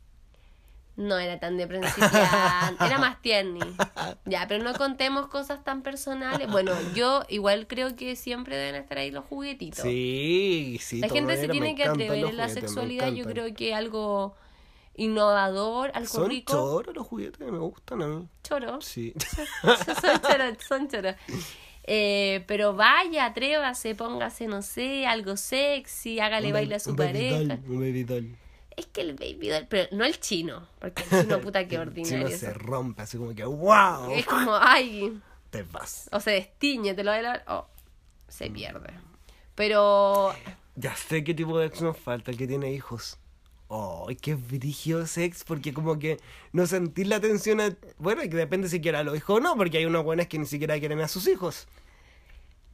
No 0.97 1.17
era 1.17 1.39
tan 1.39 1.57
de 1.57 1.67
principiante, 1.67 2.85
era 2.85 2.97
más 2.99 3.21
tierni. 3.21 3.61
Ya, 4.25 4.45
pero 4.47 4.63
no 4.63 4.73
contemos 4.73 5.27
cosas 5.27 5.63
tan 5.63 5.83
personales. 5.83 6.51
Bueno, 6.51 6.73
yo 6.93 7.23
igual 7.29 7.65
creo 7.67 7.95
que 7.95 8.15
siempre 8.17 8.57
deben 8.57 8.75
estar 8.75 8.97
ahí 8.97 9.09
los 9.09 9.23
juguetitos. 9.25 9.81
Sí, 9.81 10.79
sí. 10.81 10.99
La 10.99 11.07
gente 11.07 11.37
se 11.37 11.47
tiene 11.47 11.75
que 11.75 11.85
atrever 11.85 12.25
en 12.25 12.37
la 12.37 12.49
sexualidad. 12.49 13.07
Yo 13.13 13.23
creo 13.25 13.53
que 13.55 13.73
algo 13.73 14.35
innovador, 14.95 15.91
algo 15.93 16.07
Son 16.09 16.29
rico. 16.29 16.53
choros 16.53 16.95
los 16.95 17.07
juguetes 17.07 17.37
que 17.37 17.51
me 17.51 17.57
gustan 17.59 18.01
a 18.01 18.07
mí. 18.07 18.27
Choro. 18.43 18.81
Sí. 18.81 19.13
son 20.01 20.21
choros, 20.21 20.57
son 20.67 20.87
choros. 20.89 21.15
Eh, 21.83 22.43
pero 22.47 22.73
vaya, 22.75 23.25
atrévase, 23.25 23.95
póngase, 23.95 24.47
no 24.47 24.61
sé, 24.61 25.07
algo 25.07 25.35
sexy, 25.37 26.19
hágale 26.19 26.47
Un 26.47 26.53
baile 26.53 26.75
a 26.75 26.77
baby- 26.77 26.83
su 26.83 26.89
un 26.91 26.95
baby 26.95 27.11
pareja. 27.13 27.37
doll, 27.55 27.71
un 27.71 27.79
baby 27.79 28.03
doll. 28.03 28.35
Es 28.77 28.85
que 28.87 29.01
el 29.01 29.13
baby 29.15 29.49
doll, 29.49 29.67
pero 29.67 29.89
no 29.95 30.05
el 30.05 30.19
chino, 30.19 30.67
porque 30.79 31.03
el 31.03 31.21
chino 31.23 31.39
puta 31.41 31.63
que 31.67 31.71
Si 31.71 31.75
no 31.77 31.81
ordinario. 31.81 32.37
se 32.37 32.53
rompe, 32.53 33.01
así 33.01 33.17
como 33.17 33.33
que, 33.35 33.43
wow. 33.45 34.11
Es 34.11 34.25
como, 34.25 34.55
ay, 34.55 35.19
Te 35.49 35.63
vas. 35.63 36.07
o 36.11 36.19
se 36.19 36.31
destiñe, 36.31 36.93
te 36.93 37.03
lo 37.03 37.11
va 37.11 37.17
a 37.17 37.21
lavar, 37.21 37.43
oh, 37.47 37.67
se 38.27 38.49
pierde. 38.51 38.93
Pero 39.55 40.33
Ya 40.75 40.95
sé 40.95 41.23
qué 41.23 41.33
tipo 41.33 41.57
de 41.59 41.65
ex 41.67 41.81
nos 41.81 41.97
falta, 41.97 42.31
el 42.31 42.37
que 42.37 42.47
tiene 42.47 42.71
hijos. 42.71 43.17
Oh, 43.73 44.09
qué 44.21 44.35
brígido 44.35 45.01
ese 45.03 45.23
ex, 45.23 45.45
porque 45.45 45.73
como 45.73 45.97
que 45.97 46.19
no 46.51 46.67
sentir 46.67 47.07
la 47.07 47.15
atención 47.17 47.61
a... 47.61 47.73
Bueno, 47.99 48.21
y 48.21 48.29
que 48.29 48.35
depende 48.35 48.67
si 48.67 48.81
quiera 48.81 48.99
a 48.99 49.03
los 49.03 49.15
hijos 49.15 49.37
o 49.37 49.39
no, 49.39 49.55
porque 49.55 49.77
hay 49.77 49.85
unos 49.85 50.03
buenos 50.03 50.27
que 50.27 50.37
ni 50.37 50.45
siquiera 50.45 50.77
quieren 50.77 50.99
a 50.99 51.07
sus 51.07 51.25
hijos. 51.27 51.67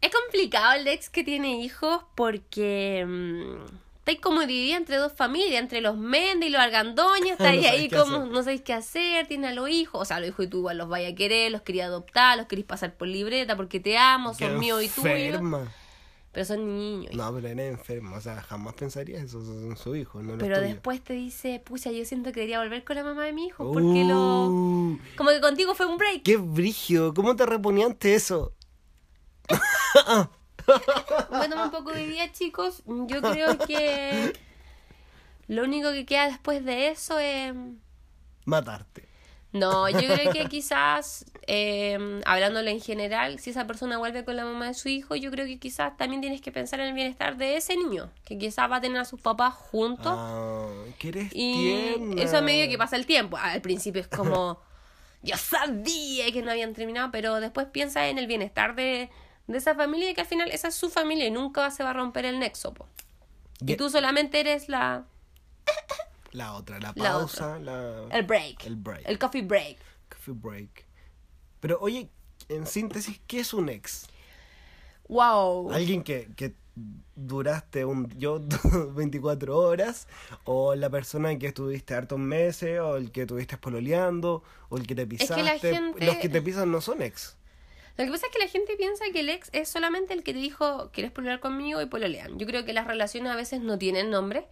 es 0.01 0.11
complicado 0.11 0.73
el 0.73 0.87
ex 0.87 1.09
que 1.09 1.23
tiene 1.23 1.61
hijos 1.61 2.03
porque 2.15 3.03
mm, 3.07 3.65
estáis 3.99 4.19
como 4.21 4.41
dividida 4.41 4.77
entre 4.77 4.97
dos 4.97 5.13
familias, 5.13 5.61
entre 5.61 5.81
los 5.81 5.97
Méndez 5.97 6.49
y 6.49 6.51
los 6.51 6.61
Argandoña, 6.61 7.33
estáis 7.33 7.63
No 7.63 7.67
ahí 7.67 7.89
como 7.91 8.17
hacer. 8.17 8.31
no 8.31 8.43
sabéis 8.43 8.61
qué 8.61 8.73
hacer, 8.73 9.27
tiene 9.27 9.47
a 9.47 9.53
los 9.53 9.69
hijos, 9.69 10.01
o 10.01 10.05
sea, 10.05 10.19
los 10.19 10.29
hijos 10.29 10.45
y 10.45 10.49
tú 10.49 10.57
igual 10.59 10.77
los 10.77 10.89
vais 10.89 11.11
a 11.11 11.15
querer, 11.15 11.51
los 11.51 11.61
quería 11.61 11.85
adoptar, 11.85 12.37
los 12.37 12.47
queréis 12.47 12.67
pasar 12.67 12.95
por 12.95 13.07
libreta 13.07 13.55
porque 13.55 13.79
te 13.79 13.97
amo, 13.97 14.33
son 14.33 14.57
míos 14.59 14.81
y 14.83 14.89
tuyos. 14.89 15.43
Pero 16.37 16.45
son 16.45 16.77
niños. 16.77 17.15
No, 17.15 17.33
pero 17.33 17.47
eres 17.47 17.71
enferma, 17.71 18.15
o 18.15 18.21
sea, 18.21 18.43
jamás 18.43 18.75
pensaría 18.75 19.17
eso, 19.17 19.43
son 19.43 19.75
su 19.75 19.95
hijo, 19.95 20.21
no 20.21 20.37
Pero 20.37 20.61
después 20.61 21.03
te 21.03 21.13
dice, 21.13 21.59
pucha, 21.65 21.89
yo 21.89 22.05
siento 22.05 22.31
que 22.31 22.41
debería 22.41 22.59
volver 22.59 22.83
con 22.83 22.95
la 22.95 23.03
mamá 23.03 23.23
de 23.23 23.33
mi 23.33 23.47
hijo 23.47 23.73
porque 23.73 24.03
lo... 24.03 24.47
Uh, 24.47 24.99
Como 25.15 25.31
que 25.31 25.41
contigo 25.41 25.73
fue 25.73 25.87
un 25.87 25.97
break. 25.97 26.21
¡Qué 26.21 26.37
brígido! 26.37 27.15
¿Cómo 27.15 27.35
te 27.35 27.47
reponía 27.47 27.87
ante 27.87 28.13
eso? 28.13 28.53
Bueno, 31.31 31.63
un 31.63 31.71
poco 31.71 31.91
de 31.91 32.05
día, 32.05 32.31
chicos. 32.31 32.83
Yo 32.85 33.19
creo 33.19 33.57
que 33.57 34.33
lo 35.47 35.63
único 35.63 35.91
que 35.91 36.05
queda 36.05 36.27
después 36.27 36.63
de 36.63 36.89
eso 36.89 37.17
es... 37.17 37.55
Matarte. 38.45 39.06
No, 39.59 39.89
yo 39.89 40.13
creo 40.13 40.31
que 40.31 40.45
quizás, 40.47 41.25
eh, 41.47 42.21
hablándole 42.25 42.71
en 42.71 42.81
general, 42.81 43.39
si 43.39 43.49
esa 43.49 43.67
persona 43.67 43.97
vuelve 43.97 44.23
con 44.25 44.35
la 44.35 44.45
mamá 44.45 44.67
de 44.67 44.73
su 44.73 44.89
hijo, 44.89 45.15
yo 45.15 45.31
creo 45.31 45.45
que 45.45 45.59
quizás 45.59 45.95
también 45.97 46.21
tienes 46.21 46.41
que 46.41 46.51
pensar 46.51 46.79
en 46.79 46.87
el 46.87 46.93
bienestar 46.93 47.37
de 47.37 47.57
ese 47.57 47.75
niño, 47.75 48.09
que 48.25 48.37
quizás 48.37 48.69
va 48.69 48.77
a 48.77 48.81
tener 48.81 48.99
a 48.99 49.05
sus 49.05 49.21
papás 49.21 49.53
juntos. 49.53 50.13
Ah, 50.15 50.69
que 50.99 51.09
eres 51.09 51.29
y 51.33 51.95
tierna. 51.97 52.21
eso 52.21 52.37
a 52.37 52.41
medida 52.41 52.67
que 52.67 52.77
pasa 52.77 52.95
el 52.95 53.05
tiempo. 53.05 53.37
Al 53.37 53.61
principio 53.61 54.01
es 54.01 54.07
como, 54.07 54.59
yo 55.23 55.37
sabía 55.37 56.31
que 56.31 56.41
no 56.41 56.51
habían 56.51 56.73
terminado, 56.73 57.11
pero 57.11 57.39
después 57.39 57.67
piensa 57.67 58.07
en 58.07 58.17
el 58.17 58.27
bienestar 58.27 58.75
de, 58.75 59.09
de 59.47 59.57
esa 59.57 59.75
familia 59.75 60.11
y 60.11 60.13
que 60.13 60.21
al 60.21 60.27
final 60.27 60.51
esa 60.51 60.67
es 60.67 60.75
su 60.75 60.89
familia 60.89 61.25
y 61.25 61.31
nunca 61.31 61.69
se 61.71 61.83
va 61.83 61.91
a 61.91 61.93
romper 61.93 62.25
el 62.25 62.39
nexo. 62.39 62.73
po. 62.73 62.87
Y 63.65 63.75
tú 63.75 63.89
solamente 63.89 64.39
eres 64.39 64.69
la 64.69 65.05
La 66.31 66.53
otra, 66.53 66.79
la 66.79 66.93
pausa, 66.93 67.57
la... 67.59 68.03
el 68.11 68.23
break, 68.23 68.65
El 68.65 68.75
break. 68.75 69.03
el 69.07 69.17
coffee 69.17 69.41
break. 69.41 69.77
Coffee 70.09 70.33
break. 70.33 70.85
Pero 71.59 71.77
oye, 71.81 72.09
en 72.49 72.65
síntesis, 72.67 73.19
¿qué 73.27 73.39
es 73.39 73.53
un 73.53 73.69
ex? 73.69 74.07
Wow. 75.07 75.71
Alguien 75.71 76.03
que, 76.03 76.29
que 76.35 76.53
duraste 77.15 77.85
un 77.85 78.09
yo 78.19 78.39
24 78.95 79.57
horas, 79.57 80.07
o 80.43 80.75
la 80.75 80.89
persona 80.89 81.37
que 81.39 81.47
estuviste 81.47 81.93
hartos 81.95 82.19
meses, 82.19 82.79
o 82.79 82.97
el 82.97 83.11
que 83.11 83.21
estuviste 83.21 83.57
pololeando, 83.57 84.43
o 84.69 84.77
el 84.77 84.85
que 84.85 84.95
te 84.95 85.03
que 85.03 85.07
pisaste. 85.07 85.43
la 85.43 85.57
gente- 85.57 86.05
Los 86.05 86.17
que 86.17 86.29
te 86.29 86.41
pisan 86.41 86.71
no 86.71 86.81
son 86.81 87.01
ex. 87.01 87.37
Lo 87.97 88.05
que 88.05 88.11
pasa 88.11 88.27
es 88.27 88.31
que 88.33 88.37
la 88.39 88.47
gente 88.47 88.75
piensa 88.77 89.05
que 89.11 89.21
el 89.21 89.29
ex 89.29 89.49
es 89.53 89.69
solamente 89.69 90.13
el 90.13 90.21
que 90.23 90.33
te 90.33 90.39
dijo, 90.39 90.91
¿quieres 90.91 91.11
pololear 91.11 91.39
conmigo? 91.39 91.81
Y 91.81 91.87
pololean. 91.87 92.37
Yo 92.37 92.45
creo 92.45 92.63
que 92.63 92.73
las 92.73 92.85
relaciones 92.85 93.31
a 93.31 93.35
veces 93.35 93.61
no 93.61 93.79
tienen 93.79 94.11
nombre. 94.11 94.45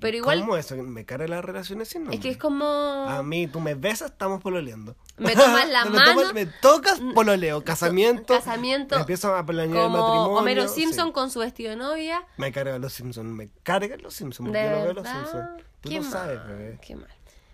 Pero 0.00 0.16
igual 0.16 0.40
¿Cómo 0.40 0.56
eso? 0.56 0.74
Me 0.76 1.04
carga 1.04 1.28
las 1.28 1.44
relaciones 1.44 1.88
sin 1.88 2.02
nombre. 2.02 2.16
es 2.16 2.22
que 2.22 2.30
es 2.30 2.36
como... 2.38 2.64
A 2.64 3.22
mí, 3.22 3.46
tú 3.46 3.60
me 3.60 3.74
besas, 3.74 4.10
estamos 4.12 4.40
pololeando. 4.40 4.96
Me 5.18 5.34
tomas 5.36 5.68
la 5.68 5.84
me 5.86 5.90
mano. 5.98 6.12
tomas- 6.22 6.32
me 6.34 6.46
tocas, 6.46 7.00
pololeo. 7.14 7.62
Casamiento. 7.62 8.34
Casamiento. 8.34 8.96
Empiezo 8.96 9.34
a 9.36 9.44
planear 9.44 9.76
el 9.76 9.82
como 9.90 9.98
matrimonio. 9.98 10.32
Homero 10.38 10.68
sí. 10.68 10.80
Simpson 10.82 11.12
con 11.12 11.30
su 11.30 11.40
vestido 11.40 11.70
de 11.70 11.76
novia. 11.76 12.24
Me 12.38 12.50
cargan 12.50 12.80
los 12.80 12.92
Simpsons, 12.94 13.28
me 13.28 13.50
cargan 13.62 14.00
los 14.02 14.14
Simpsons. 14.14 14.48
Yo 14.48 14.52
no 14.52 14.58
veo 14.82 14.92
los. 14.94 15.06
Simpsons. 15.06 15.62
Tú 15.80 15.88
Qué 15.90 15.96
lo 15.96 16.02
mal. 16.02 16.12
sabes, 16.12 16.46
bebé. 16.46 16.78
Qué 16.80 16.96
mal. 16.96 17.08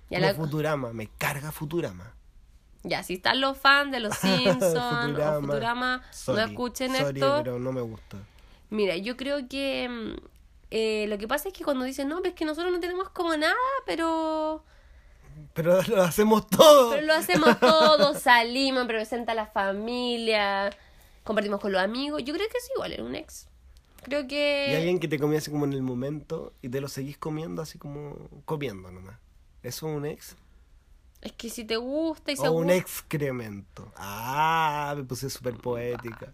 Ya, 0.08 0.20
la- 0.20 0.34
Futurama, 0.34 0.92
me 0.92 1.08
carga 1.18 1.50
Futurama. 1.52 2.14
ya, 2.84 3.02
si 3.02 3.14
están 3.14 3.40
los 3.40 3.58
fans 3.58 3.90
de 3.90 3.98
los 4.00 4.14
Simpsons 4.18 4.62
o 4.76 5.00
Futurama. 5.02 5.40
Futurama, 5.40 6.02
Sorry, 6.12 6.40
no 6.42 6.46
escuchen 6.46 6.94
sorry, 6.94 7.20
esto. 7.20 7.40
pero 7.42 7.58
no 7.58 7.72
me 7.72 7.80
gusta. 7.80 8.16
Mira, 8.70 8.96
yo 8.96 9.16
creo 9.16 9.48
que 9.48 9.88
mm, 9.88 10.35
eh, 10.70 11.06
lo 11.08 11.18
que 11.18 11.28
pasa 11.28 11.48
es 11.48 11.54
que 11.54 11.64
cuando 11.64 11.84
dicen, 11.84 12.08
no, 12.08 12.20
es 12.22 12.34
que 12.34 12.44
nosotros 12.44 12.72
no 12.72 12.80
tenemos 12.80 13.08
como 13.10 13.36
nada, 13.36 13.54
pero, 13.84 14.64
Pero 15.54 15.80
lo 15.82 16.02
hacemos 16.02 16.46
todo. 16.48 16.90
pero 16.90 17.06
lo 17.06 17.14
hacemos 17.14 17.58
todo, 17.60 18.14
salimos, 18.18 18.86
presenta 18.86 19.32
a 19.32 19.34
la 19.34 19.46
familia, 19.46 20.70
compartimos 21.24 21.60
con 21.60 21.72
los 21.72 21.80
amigos. 21.82 22.22
Yo 22.24 22.34
creo 22.34 22.48
que 22.48 22.58
es 22.58 22.70
igual, 22.74 22.92
era 22.92 23.04
un 23.04 23.14
ex. 23.14 23.48
Creo 24.02 24.26
que... 24.28 24.68
Y 24.70 24.74
alguien 24.76 25.00
que 25.00 25.08
te 25.08 25.18
comía 25.18 25.38
así 25.38 25.50
como 25.50 25.64
en 25.64 25.72
el 25.72 25.82
momento 25.82 26.52
y 26.62 26.68
te 26.68 26.80
lo 26.80 26.88
seguís 26.88 27.18
comiendo 27.18 27.60
así 27.62 27.76
como 27.78 28.28
comiendo 28.44 28.90
nomás. 28.92 29.16
¿Eso 29.64 29.88
es 29.88 29.96
un 29.96 30.06
ex? 30.06 30.36
Es 31.22 31.32
que 31.32 31.50
si 31.50 31.64
te 31.64 31.76
gusta 31.76 32.30
y 32.30 32.36
se 32.36 32.46
O 32.46 32.52
un 32.52 32.64
gusta- 32.64 32.76
excremento. 32.76 33.90
Ah, 33.96 34.94
me 34.96 35.02
puse 35.02 35.28
súper 35.28 35.54
poética. 35.56 36.32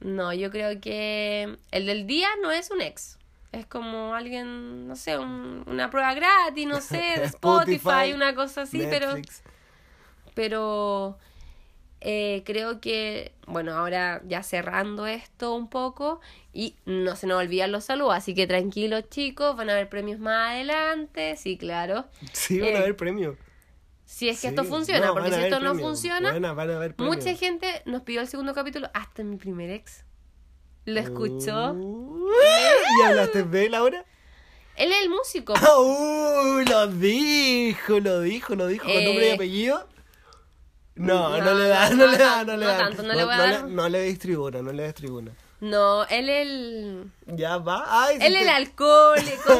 No, 0.00 0.32
yo 0.32 0.50
creo 0.50 0.80
que 0.80 1.56
el 1.70 1.86
del 1.86 2.06
día 2.08 2.28
no 2.42 2.50
es 2.50 2.70
un 2.72 2.80
ex. 2.80 3.16
Es 3.54 3.66
como 3.66 4.14
alguien, 4.14 4.86
no 4.88 4.96
sé, 4.96 5.18
un- 5.18 5.64
una 5.66 5.90
prueba 5.90 6.14
gratis, 6.14 6.66
no 6.66 6.80
sé, 6.80 6.96
de 7.16 7.24
Spotify, 7.24 7.76
Spotify, 7.76 8.12
una 8.14 8.34
cosa 8.34 8.62
así, 8.62 8.78
pero 8.90 9.14
Netflix. 9.14 9.42
pero 10.34 11.18
eh, 12.00 12.42
creo 12.44 12.80
que, 12.80 13.32
bueno, 13.46 13.72
ahora 13.72 14.20
ya 14.26 14.42
cerrando 14.42 15.06
esto 15.06 15.54
un 15.54 15.68
poco 15.68 16.20
y 16.52 16.76
no 16.84 17.16
se 17.16 17.26
nos 17.26 17.38
olvidan 17.40 17.72
los 17.72 17.84
saludos, 17.84 18.14
así 18.14 18.34
que 18.34 18.46
tranquilos 18.46 19.08
chicos, 19.08 19.56
van 19.56 19.70
a 19.70 19.72
haber 19.72 19.88
premios 19.88 20.18
más 20.20 20.50
adelante, 20.50 21.36
sí, 21.36 21.56
claro. 21.56 22.06
Sí, 22.32 22.60
van 22.60 22.70
Eh, 22.70 22.76
a 22.76 22.78
haber 22.80 22.96
premios. 22.96 23.36
Si 24.04 24.28
es 24.28 24.36
que 24.36 24.42
Sí. 24.42 24.46
esto 24.48 24.64
funciona, 24.64 25.06
No, 25.06 25.14
porque 25.14 25.32
si 25.32 25.40
esto 25.40 25.60
no 25.60 25.74
funciona, 25.74 26.32
van 26.52 26.70
a 26.70 26.94
mucha 26.98 27.34
gente 27.34 27.82
nos 27.86 28.02
pidió 28.02 28.20
el 28.20 28.28
segundo 28.28 28.52
capítulo, 28.54 28.90
hasta 28.92 29.22
mi 29.24 29.36
primer 29.36 29.70
ex. 29.70 30.04
¿Lo 30.84 31.00
escuchó? 31.00 31.72
Uh, 31.72 32.28
¿Y 32.98 33.02
hablaste 33.02 33.42
de 33.44 33.66
él 33.66 33.74
ahora? 33.74 34.04
Él 34.76 34.92
es 34.92 35.02
el 35.02 35.10
músico. 35.10 35.54
¡Uh! 35.78 36.62
Lo 36.68 36.86
dijo, 36.88 38.00
lo 38.00 38.20
dijo, 38.20 38.54
lo 38.54 38.66
dijo. 38.66 38.84
¿Con 38.84 39.04
nombre 39.04 39.28
y 39.28 39.32
apellido? 39.32 39.88
No, 40.96 41.40
no, 41.40 41.54
le 41.54 41.68
da, 41.68 41.90
no, 41.90 42.06
le 42.06 42.18
da, 42.18 42.44
no 42.44 42.56
le 42.56 42.66
da. 42.66 42.90
no 42.90 43.02
le 43.14 43.24
voy 43.24 43.34
a 43.34 43.38
dar- 43.38 43.68
no 43.68 43.88
le 43.88 43.98
des 44.00 44.18
tribuna, 44.18 44.62
no 44.62 44.72
le 44.72 44.84
des 44.84 44.94
tribuna. 44.94 45.32
No, 45.60 46.04
él 46.08 46.28
el. 46.28 47.10
Ya 47.26 47.56
va. 47.56 47.84
Ay, 47.88 48.18
Él 48.20 48.36
el 48.36 48.48
alcohólico. 48.48 49.58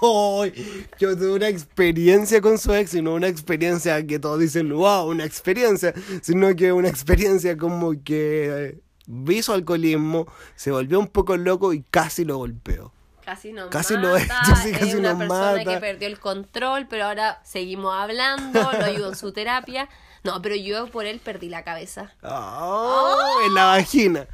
Yo 0.98 1.16
tuve 1.16 1.32
una 1.32 1.48
experiencia 1.48 2.40
con 2.40 2.56
su 2.56 2.72
ex 2.72 2.94
y 2.94 3.02
no 3.02 3.14
una 3.14 3.26
experiencia 3.28 4.06
que 4.06 4.18
todos 4.18 4.38
dicen, 4.38 4.72
wow, 4.72 5.08
una 5.08 5.24
experiencia, 5.24 5.92
sino 6.22 6.54
que 6.54 6.72
una 6.72 6.88
experiencia 6.88 7.56
como 7.56 7.92
que 8.04 8.78
vi 9.12 9.42
su 9.42 9.52
alcoholismo, 9.52 10.26
se 10.54 10.70
volvió 10.70 10.98
un 10.98 11.08
poco 11.08 11.36
loco 11.36 11.72
y 11.72 11.82
casi 11.90 12.24
lo 12.24 12.36
golpeó. 12.38 12.92
Casi 13.24 13.52
nos 13.52 13.68
Casi 13.68 13.94
mata. 13.94 14.06
lo 14.08 14.16
he 14.16 14.22
hecho, 14.22 14.56
sí, 14.62 14.72
casi 14.72 14.88
es 14.88 14.94
una 14.94 15.10
nos 15.10 15.18
persona 15.18 15.52
mata. 15.52 15.64
que 15.64 15.76
perdió 15.78 16.08
el 16.08 16.18
control, 16.18 16.86
pero 16.88 17.04
ahora 17.06 17.40
seguimos 17.44 17.94
hablando, 17.94 18.60
lo 18.72 18.84
ayudo 18.84 19.08
en 19.10 19.16
su 19.16 19.32
terapia. 19.32 19.88
No, 20.24 20.40
pero 20.42 20.54
yo 20.56 20.86
por 20.90 21.06
él 21.06 21.20
perdí 21.20 21.48
la 21.48 21.62
cabeza. 21.64 22.12
Oh, 22.22 23.40
En 23.46 23.54
la 23.54 23.66
vagina. 23.66 24.26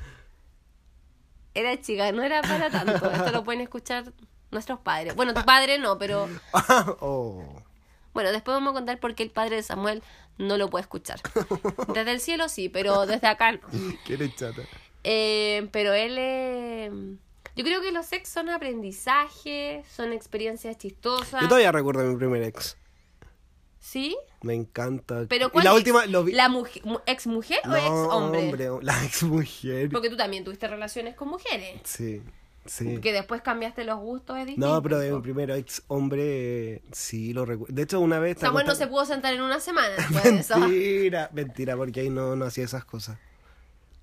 Era 1.55 1.81
chica, 1.81 2.13
no 2.13 2.23
era 2.23 2.43
para 2.43 2.71
tanto. 2.71 3.11
Esto 3.11 3.31
lo 3.33 3.45
pueden 3.45 3.61
escuchar 3.63 4.13
nuestros 4.51 4.79
padres. 4.81 5.15
Bueno, 5.15 5.33
tu 5.35 5.45
padre 5.45 5.79
no, 5.79 5.99
pero 5.99 6.29
Oh. 7.01 7.63
bueno, 8.13 8.31
después 8.33 8.55
vamos 8.55 8.71
a 8.73 8.75
contar 8.75 8.99
por 9.01 9.15
qué 9.15 9.23
el 9.23 9.31
padre 9.31 9.57
de 9.57 9.63
Samuel 9.63 10.03
no 10.39 10.57
lo 10.59 10.69
puede 10.71 10.83
escuchar. 10.83 11.21
Desde 11.95 12.13
el 12.13 12.21
cielo 12.21 12.49
sí, 12.49 12.69
pero 12.69 13.07
desde 13.07 13.27
acá 13.27 13.53
no. 13.53 13.61
¿Qué 14.05 14.35
chata? 14.35 14.63
Eh, 15.05 15.69
pero 15.73 15.93
él 15.93 16.17
eh, 16.19 16.91
Yo 17.55 17.65
creo 17.65 17.81
que 17.81 17.93
los 17.93 18.07
sex 18.07 18.29
son 18.29 18.49
aprendizaje, 18.51 19.85
son 19.95 20.13
experiencias 20.13 20.77
chistosas. 20.79 21.41
Yo 21.43 21.49
todavía 21.49 21.73
recuerdo 21.73 22.03
a 22.03 22.05
mi 22.05 22.17
primer 22.17 22.43
ex. 22.43 22.77
¿Sí? 23.79 24.17
Me 24.43 24.55
encanta. 24.55 25.27
Pero 25.29 25.47
y 25.47 25.51
¿cuál 25.51 25.65
la 25.65 25.71
ex? 25.71 25.77
última 25.79 26.07
lo 26.07 26.25
vi. 26.25 26.33
¿La 26.33 26.49
mujer, 26.49 26.83
ex 27.07 27.27
mujer 27.29 27.61
o 27.65 27.69
No, 27.69 27.77
ex 27.77 27.89
hombre? 27.89 28.69
La 28.83 29.05
ex 29.05 29.23
mujer. 29.23 29.91
Porque 29.91 30.11
tú 30.11 30.17
también 30.17 30.43
tuviste 30.43 30.67
relaciones 30.67 31.15
con 31.15 31.29
mujeres. 31.29 31.81
Sí, 31.85 32.21
sí. 32.67 32.99
Que 33.01 33.13
después 33.13 33.43
cambiaste 33.43 33.85
los 33.85 33.99
gustos, 33.99 34.39
es 34.39 34.47
distinto. 34.47 34.67
No, 34.75 34.83
pero 34.83 34.99
de 34.99 35.13
mi 35.13 35.21
primer 35.21 35.51
ex 35.51 35.83
hombre, 35.89 36.83
sí 36.93 37.33
lo 37.33 37.45
recuerdo. 37.45 37.75
De 37.75 37.83
hecho, 37.83 38.01
una 38.01 38.19
vez. 38.19 38.39
Samuel 38.39 38.67
no 38.67 38.75
se 38.75 38.87
pudo 38.87 39.05
sentar 39.05 39.35
en 39.35 39.43
una 39.43 39.61
semana 39.61 39.89
después 39.97 40.25
de 40.25 40.39
eso. 40.39 40.59
Mentira, 40.59 41.31
mentira, 41.33 41.77
porque 41.77 42.01
ahí 42.01 42.11
no, 42.11 42.37
no 42.37 42.45
hacía 42.45 42.65
esas 42.65 42.85
cosas. 42.85 43.17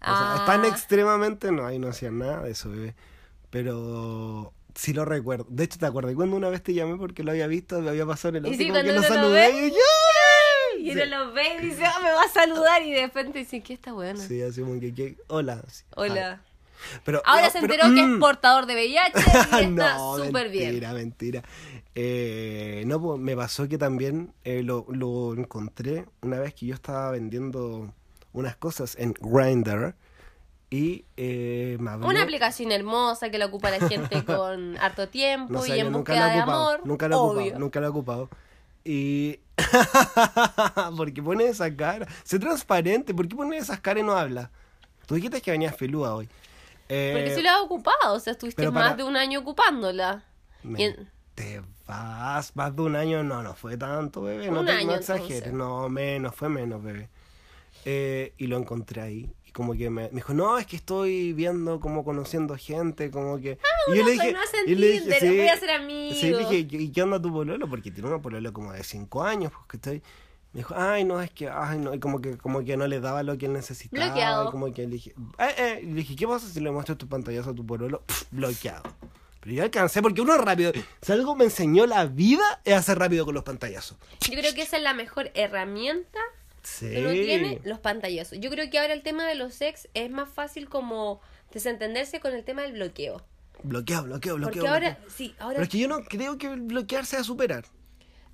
O 0.01 0.05
sea, 0.05 0.35
Ah. 0.35 0.43
tan 0.45 0.65
extremadamente, 0.65 1.51
no, 1.51 1.65
ahí 1.65 1.79
no 1.79 1.87
hacía 1.87 2.11
nada 2.11 2.41
de 2.43 2.51
eso, 2.51 2.69
bebé. 2.69 2.93
Pero 3.49 4.51
sí 4.75 4.93
lo 4.93 5.05
recuerdo. 5.05 5.45
De 5.49 5.63
hecho, 5.63 5.79
¿te 5.79 5.85
acuerdas 5.85 6.13
cuando 6.15 6.35
una 6.35 6.49
vez 6.49 6.61
te 6.63 6.73
llamé 6.73 6.97
porque 6.97 7.23
lo 7.23 7.31
había 7.31 7.47
visto, 7.47 7.79
me 7.79 7.89
había 7.89 8.05
pasado 8.05 8.35
en 8.37 8.43
el 8.45 8.45
Y 8.45 8.47
auto 8.47 8.57
sí, 8.57 8.65
que 8.65 8.71
cuando 8.71 8.91
lo 8.93 9.03
saludé 9.03 9.49
y 9.67 9.69
yo, 9.69 9.77
¡ay! 9.77 10.89
Y 10.89 10.91
uno 10.91 11.05
lo 11.05 11.33
ve 11.33 11.43
y 11.61 11.65
dice, 11.67 11.85
ah, 11.85 11.99
me 12.01 12.11
va 12.11 12.23
a 12.23 12.29
saludar. 12.29 12.81
Y 12.81 12.91
de 12.91 13.03
repente 13.03 13.39
dice, 13.39 13.61
¿qué 13.61 13.73
está 13.73 13.93
bueno? 13.93 14.19
Sí, 14.19 14.41
así 14.41 14.61
como 14.61 14.79
que, 14.79 15.15
hola. 15.27 15.63
Hola. 15.95 16.41
Pero, 17.03 17.21
Ahora 17.25 17.45
no, 17.45 17.51
se 17.51 17.61
pero, 17.61 17.73
enteró 17.73 17.93
que 17.93 18.01
es 18.01 18.07
mm. 18.07 18.19
portador 18.19 18.65
de 18.65 18.73
VIH 18.75 19.11
y 19.15 19.19
está 19.63 19.97
no, 19.97 20.17
súper 20.17 20.49
bien. 20.49 20.71
mentira, 20.71 20.93
mentira. 20.93 21.43
Eh, 21.95 22.83
no, 22.87 23.01
pues, 23.01 23.19
me 23.19 23.35
pasó 23.35 23.67
que 23.67 23.77
también 23.77 24.33
eh, 24.43 24.63
lo, 24.63 24.85
lo 24.89 25.33
encontré 25.33 26.05
una 26.21 26.39
vez 26.39 26.53
que 26.53 26.65
yo 26.65 26.75
estaba 26.75 27.11
vendiendo 27.11 27.93
unas 28.33 28.55
cosas 28.55 28.95
en 28.97 29.13
Grindr 29.13 29.95
y 30.73 31.05
eh, 31.17 31.77
me 31.79 31.91
habló. 31.91 32.07
Una 32.07 32.23
aplicación 32.23 32.71
hermosa 32.71 33.29
que 33.29 33.37
la 33.37 33.45
ocupa 33.45 33.69
la 33.69 33.87
gente 33.87 34.23
con 34.25 34.75
harto 34.77 35.07
tiempo 35.07 35.53
No 35.53 35.61
sé, 35.61 35.77
y 35.77 35.79
en 35.79 35.93
búsqueda 35.93 36.33
de 36.33 36.39
ocupado. 36.41 36.69
amor. 36.69 36.81
Nunca 36.83 37.07
lo 37.07 37.15
he 37.15 37.19
ocupado. 37.19 37.59
Nunca 37.59 37.79
lo 37.79 37.85
he 37.85 37.89
ocupado. 37.89 38.29
Y. 38.83 39.39
¿Por 40.97 41.13
qué 41.13 41.21
pones 41.21 41.51
esa 41.51 41.75
cara? 41.75 42.07
Sé 42.23 42.39
transparente. 42.39 43.13
¿Por 43.13 43.27
qué 43.27 43.35
pones 43.35 43.61
esas 43.61 43.79
caras 43.81 44.01
y 44.01 44.05
no 44.05 44.13
hablas? 44.13 44.49
Tú 45.05 45.13
dijiste 45.13 45.41
que 45.41 45.51
venías 45.51 45.75
peluda 45.75 46.15
hoy. 46.15 46.27
Eh, 46.89 47.11
Porque 47.13 47.35
sí 47.35 47.41
la 47.41 47.55
has 47.55 47.61
ocupado, 47.61 48.13
o 48.15 48.19
sea, 48.19 48.31
estuviste 48.31 48.61
pero 48.61 48.71
más 48.71 48.83
para- 48.83 48.95
de 48.97 49.03
un 49.03 49.15
año 49.15 49.39
ocupándola. 49.39 50.23
me- 50.63 50.83
en- 50.85 51.09
Te 51.35 51.61
vas, 51.87 52.55
más 52.55 52.75
de 52.75 52.81
un 52.83 52.95
año, 52.95 53.23
no, 53.23 53.41
no 53.41 53.53
fue 53.55 53.75
tanto, 53.77 54.21
bebé. 54.21 54.51
No, 54.51 54.59
Un 54.59 54.65
te, 54.67 54.71
año, 54.73 54.87
no 54.87 54.95
exageres, 54.95 55.51
no, 55.51 55.89
menos, 55.89 56.35
fue 56.35 56.47
menos, 56.49 56.83
bebé. 56.83 57.09
Eh, 57.85 58.33
y 58.37 58.47
lo 58.47 58.57
encontré 58.57 59.01
ahí. 59.01 59.33
Y 59.47 59.51
como 59.51 59.73
que 59.73 59.89
me, 59.89 60.03
me 60.09 60.15
dijo, 60.15 60.33
no, 60.33 60.57
es 60.57 60.67
que 60.67 60.75
estoy 60.75 61.33
viendo, 61.33 61.79
como 61.79 62.03
conociendo 62.05 62.55
gente, 62.55 63.09
como 63.11 63.39
que... 63.39 63.57
y 63.91 63.97
yo 63.97 64.05
le 64.05 64.11
dije, 64.11 64.35
y 64.67 64.75
le 64.75 64.99
Tinder, 64.99 65.27
voy 65.27 65.47
a 65.47 65.57
ser 65.57 65.71
amigo. 65.71 66.15
Sí, 66.15 66.29
le 66.31 66.37
dije, 66.39 66.67
¿y 66.77 66.91
qué 66.91 67.01
onda 67.03 67.19
tu 67.21 67.31
pololo? 67.33 67.67
Porque 67.67 67.89
tiene 67.91 68.09
una 68.09 68.21
pololo 68.21 68.53
como 68.53 68.71
de 68.71 68.83
5 68.83 69.23
años, 69.23 69.51
pues 69.51 69.65
que 69.67 69.77
estoy... 69.77 70.03
Me 70.53 70.59
dijo, 70.59 70.75
ay, 70.77 71.03
no, 71.03 71.19
es 71.21 71.31
que, 71.31 71.49
ay, 71.49 71.79
no, 71.79 71.93
y 71.95 71.99
como 71.99 72.21
que, 72.21 72.37
como 72.37 72.63
que 72.63 72.77
no 72.77 72.85
le 72.87 72.99
daba 72.99 73.23
lo 73.23 73.37
que 73.37 73.47
él 73.47 73.53
necesitaba. 73.53 74.05
Bloqueado. 74.05 74.47
Y 74.47 74.51
como 74.51 74.71
que 74.71 74.83
le 74.83 74.87
dije, 74.89 75.13
eh, 75.39 75.55
eh, 75.57 75.79
y 75.81 75.87
le 75.87 75.93
dije, 75.95 76.15
¿qué 76.15 76.27
pasa 76.27 76.47
si 76.47 76.59
le 76.59 76.69
muestro 76.69 76.95
tu 76.95 77.07
pantallazo 77.07 77.49
a 77.49 77.55
tu 77.55 77.65
pololo? 77.65 78.03
Bloqueado. 78.31 78.83
Pero 79.39 79.55
yo 79.55 79.63
alcancé, 79.63 80.01
porque 80.01 80.21
uno 80.21 80.35
es 80.35 80.41
rápido. 80.41 80.71
Si 81.01 81.11
algo 81.11 81.35
me 81.35 81.45
enseñó 81.45 81.85
la 81.87 82.05
vida, 82.05 82.61
es 82.63 82.75
hacer 82.75 82.97
rápido 82.99 83.25
con 83.25 83.33
los 83.33 83.43
pantallazos. 83.43 83.97
Yo 84.29 84.39
creo 84.39 84.53
que 84.53 84.61
esa 84.61 84.77
es 84.77 84.83
la 84.83 84.93
mejor 84.93 85.31
herramienta 85.33 86.19
Sí. 86.61 86.89
que 86.91 86.99
uno 87.01 87.11
tiene, 87.11 87.59
los 87.65 87.79
pantallazos. 87.79 88.39
Yo 88.39 88.49
creo 88.49 88.69
que 88.69 88.79
ahora 88.79 88.93
el 88.93 89.01
tema 89.01 89.25
de 89.27 89.35
los 89.35 89.53
sex 89.53 89.89
es 89.95 90.09
más 90.09 90.29
fácil 90.29 90.69
como 90.69 91.19
desentenderse 91.51 92.21
con 92.21 92.33
el 92.33 92.45
tema 92.45 92.61
del 92.61 92.71
bloqueo. 92.73 93.21
Bloqueado, 93.63 94.03
bloqueo, 94.05 94.35
bloqueo. 94.35 94.61
Porque 94.63 94.69
ahora, 94.69 94.89
bloqueo. 94.91 95.09
sí, 95.09 95.35
ahora... 95.39 95.55
Pero 95.55 95.63
es 95.63 95.69
que 95.69 95.77
yo 95.79 95.87
no 95.89 96.03
creo 96.05 96.37
que 96.37 96.47
bloquear 96.55 97.05
sea 97.05 97.23
superar. 97.23 97.65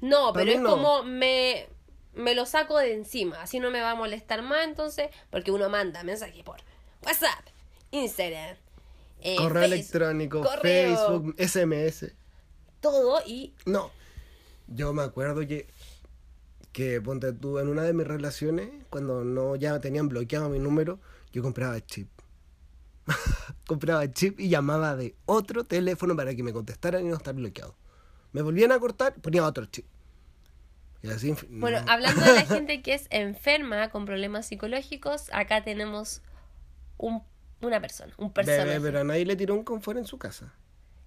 No, 0.02 0.32
Para 0.32 0.46
pero 0.46 0.58
es 0.58 0.62
no. 0.62 0.70
como 0.70 1.04
me, 1.04 1.68
me 2.14 2.36
lo 2.36 2.46
saco 2.46 2.78
de 2.78 2.94
encima, 2.94 3.42
así 3.42 3.60
no 3.60 3.72
me 3.72 3.82
va 3.82 3.92
a 3.92 3.96
molestar 3.96 4.42
más 4.42 4.66
entonces, 4.66 5.10
porque 5.30 5.52
uno 5.52 5.70
manda 5.70 6.04
mensajes 6.04 6.44
por 6.44 6.58
WhatsApp, 7.04 7.46
Instagram, 7.92 8.58
eh, 9.22 9.36
Correo 9.36 9.64
electrónico, 9.64 10.42
correo, 10.42 10.96
Facebook, 10.96 11.36
SMS. 11.38 12.12
todo 12.82 13.22
y 13.26 13.54
No. 13.66 13.92
Yo 14.68 14.94
me 14.94 15.02
acuerdo 15.02 15.48
que, 15.48 15.68
que 16.72 17.02
ponte 17.02 17.34
tú, 17.34 17.58
en 17.60 17.70
una 17.70 17.82
de 17.84 17.94
mis 17.94 18.06
relaciones, 18.06 18.70
cuando 18.90 19.24
no 19.24 19.56
ya 19.56 19.80
tenían 19.80 20.08
bloqueado 20.08 20.48
mi 20.50 20.60
número, 20.60 21.00
yo 21.32 21.42
compraba 21.42 21.84
chip. 21.84 22.08
compraba 23.68 24.12
chip 24.12 24.40
y 24.40 24.50
llamaba 24.50 24.96
de 24.96 25.16
otro 25.26 25.64
teléfono 25.64 26.16
para 26.16 26.36
que 26.36 26.44
me 26.44 26.54
contestaran 26.54 27.06
y 27.06 27.10
no 27.10 27.16
estar 27.16 27.34
bloqueado. 27.34 27.76
Me 28.32 28.44
volvían 28.44 28.72
a 28.72 28.80
cortar, 28.80 29.16
ponía 29.16 29.44
otro 29.44 29.66
chip. 29.66 29.86
Y 31.02 31.10
así. 31.10 31.32
infi- 31.32 31.48
Bueno, 31.50 31.82
no. 31.82 31.92
hablando 31.92 32.22
de 32.22 32.34
la 32.34 32.46
gente 32.46 32.82
que 32.82 32.94
es 32.94 33.08
enferma 33.10 33.90
con 33.90 34.06
problemas 34.06 34.48
psicológicos, 34.48 35.30
acá 35.34 35.64
tenemos 35.64 36.22
un, 36.98 37.24
una 37.62 37.80
persona, 37.80 38.14
un 38.18 38.32
personaje. 38.34 38.80
Pero 38.82 39.00
a 39.00 39.04
nadie 39.04 39.26
le 39.26 39.36
tiró 39.36 39.54
un 39.56 39.64
confort 39.64 39.98
en 39.98 40.06
su 40.06 40.18
casa. 40.18 40.54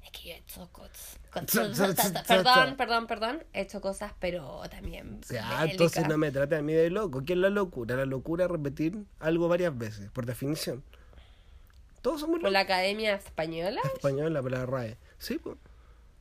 Es 0.05 0.11
que 0.11 0.29
yo 0.29 0.35
he 0.35 0.39
hecho 0.39 0.69
cosas. 0.73 1.19
Sa- 1.47 1.75
sa- 1.75 1.95
sa- 1.95 2.13
sa- 2.13 2.23
Perdón, 2.25 2.77
perdón, 2.77 3.07
perdón. 3.07 3.45
He 3.53 3.61
hecho 3.63 3.81
cosas, 3.81 4.13
pero 4.19 4.61
también. 4.71 5.21
O 5.23 5.27
sea, 5.27 5.43
bélicas. 5.49 5.71
entonces 5.71 6.09
no 6.09 6.19
me 6.19 6.31
trate 6.33 6.57
a 6.57 6.63
mí 6.63 6.73
de 6.73 6.91
loco. 6.91 7.25
¿Qué 7.25 7.35
es 7.35 7.39
la 7.39 7.51
locura? 7.51 7.97
La 7.97 8.05
locura 8.07 8.45
es 8.47 8.51
repetir 8.51 9.05
algo 9.21 9.49
varias 9.49 9.77
veces, 9.79 10.11
por 10.11 10.27
definición. 10.27 10.83
Todos 12.03 12.21
somos 12.21 12.35
¿Por 12.35 12.43
locos. 12.43 12.53
la 12.53 12.61
Academia 12.61 13.15
Española? 13.15 13.81
Española, 13.95 14.43
para 14.43 14.59
la 14.59 14.67
RAE. 14.67 14.97
Sí, 15.19 15.39
pues. 15.39 15.57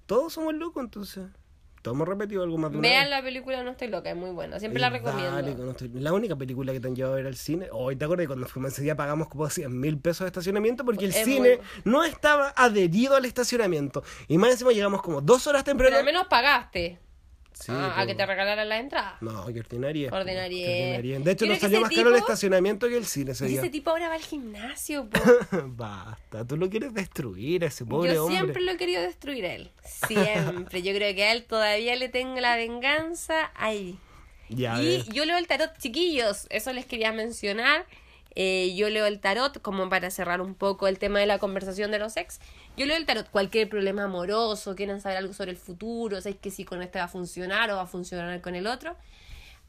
Todos 0.06 0.34
somos 0.34 0.54
locos, 0.54 0.84
entonces. 0.84 1.26
Todos 1.82 1.96
hemos 1.96 2.08
repetido 2.08 2.44
algo 2.44 2.58
más 2.58 2.72
de 2.72 2.78
una 2.78 2.88
Vean 2.88 3.04
vez. 3.04 3.10
la 3.10 3.22
película 3.24 3.64
No 3.64 3.72
Estoy 3.72 3.88
Loca, 3.88 4.10
es 4.12 4.16
muy 4.16 4.30
buena. 4.32 4.60
Siempre 4.60 4.80
la 4.80 4.90
dale, 4.92 5.00
recomiendo. 5.04 5.56
que 5.58 5.64
no 5.64 5.72
estoy- 5.72 5.90
La 5.94 6.14
única 6.14 6.36
película 6.36 6.72
que 6.74 6.80
te 6.80 6.88
han 6.88 6.96
llevado 6.96 7.14
a 7.16 7.18
ver 7.18 7.28
al 7.28 7.36
cine. 7.36 7.68
Hoy 7.72 7.96
te 7.96 8.06
acuerdas 8.06 8.28
cuando 8.28 8.48
fuimos 8.48 8.72
ese 8.74 8.84
día 8.84 8.96
pagamos 8.96 9.28
como 9.30 9.50
100 9.50 9.80
mil 9.80 9.98
pesos 10.00 10.26
de 10.26 10.28
estacionamiento 10.28 10.86
porque 10.86 11.06
el 11.06 11.12
Es 11.12 11.26
cine 11.26 11.60
no 11.84 12.04
estaba 12.04 12.54
adherido 12.56 13.16
al 13.16 13.26
estacionamiento. 13.26 14.04
Y 14.28 14.38
más 14.38 14.52
encima 14.52 14.72
llegamos 14.72 15.02
como 15.02 15.22
dos 15.22 15.48
horas 15.48 15.64
Pero 15.64 15.78
temprano. 15.78 15.98
al 15.98 16.06
menos 16.06 16.28
pagaste 16.28 17.00
Sí, 17.54 17.72
a, 17.72 18.00
a 18.00 18.06
que 18.08 18.16
te 18.16 18.26
regalaran 18.26 18.68
la 18.70 18.80
entrada. 18.80 19.18
No, 19.22 19.46
qué 19.48 19.60
ordinaria. 19.60 20.10
ordinarie. 20.12 21.20
De 21.20 21.32
hecho, 21.32 21.46
Yo 21.46 21.52
nos 21.52 21.58
que 21.60 21.62
salió 21.62 21.82
más 21.82 21.90
caro 21.92 22.10
el 22.10 22.16
tipo- 22.16 22.26
estacionamiento 22.28 22.88
que 22.90 22.98
el 22.98 23.06
cine 23.06 23.32
ese 23.32 23.46
Y 23.46 23.50
día. 23.50 23.60
ese 23.62 23.70
tipo 23.70 23.90
ahora 23.92 24.10
va 24.10 24.16
al 24.16 24.22
gimnasio. 24.22 25.08
po. 25.10 25.20
Basta, 25.68 26.46
tú 26.48 26.58
lo 26.58 26.70
quieres 26.70 26.94
destruir 26.94 27.64
a 27.64 27.68
ese 27.68 27.86
pobre 27.86 28.14
Yo 28.14 28.24
hombre. 28.26 28.40
siempre 28.40 28.62
lo 28.64 28.72
he 28.72 28.78
querido 28.78 29.02
destruir 29.02 29.46
a 29.46 29.54
él. 29.54 29.72
Siempre. 30.08 30.82
Yo 30.82 30.94
creo 30.94 31.14
que 31.16 31.24
a 31.24 31.32
él 31.34 31.44
todavía 31.44 31.96
le 31.96 32.10
tengo 32.10 32.40
la 32.40 32.56
venganza 32.56 33.52
ahí. 33.56 33.98
Ya, 34.50 34.82
y 34.82 34.98
ves. 34.98 35.06
yo 35.10 35.24
leo 35.26 35.38
el 35.38 35.48
tarot, 35.48 35.78
chiquillos, 35.78 36.48
eso 36.50 36.74
les 36.74 36.86
quería 36.86 37.12
mencionar. 37.14 37.86
Eh, 38.36 38.74
yo 38.76 38.90
leo 38.90 39.06
el 39.06 39.20
tarot 39.20 39.62
como 39.62 39.90
para 39.90 40.10
cerrar 40.10 40.42
un 40.42 40.56
poco 40.56 40.88
el 40.88 41.00
tema 41.00 41.20
de 41.20 41.26
la 41.26 41.40
conversación 41.40 41.92
de 41.92 42.00
los 42.00 42.18
ex. 42.18 42.40
Yo 42.78 42.86
leo 42.86 42.98
el 42.98 43.06
tarot, 43.06 43.30
cualquier 43.30 43.70
problema 43.70 44.04
amoroso, 44.04 44.76
quieren 44.76 45.02
saber 45.02 45.18
algo 45.18 45.34
sobre 45.34 45.52
el 45.52 45.58
futuro, 45.58 46.22
sabéis 46.22 46.40
que 46.40 46.52
si 46.52 46.66
con 46.66 46.82
este 46.82 47.00
va 47.00 47.06
a 47.06 47.10
funcionar 47.10 47.70
o 47.72 47.76
va 47.76 47.84
a 47.84 47.88
funcionar 47.88 48.40
con 48.42 48.56
el 48.56 48.68
otro. 48.68 48.96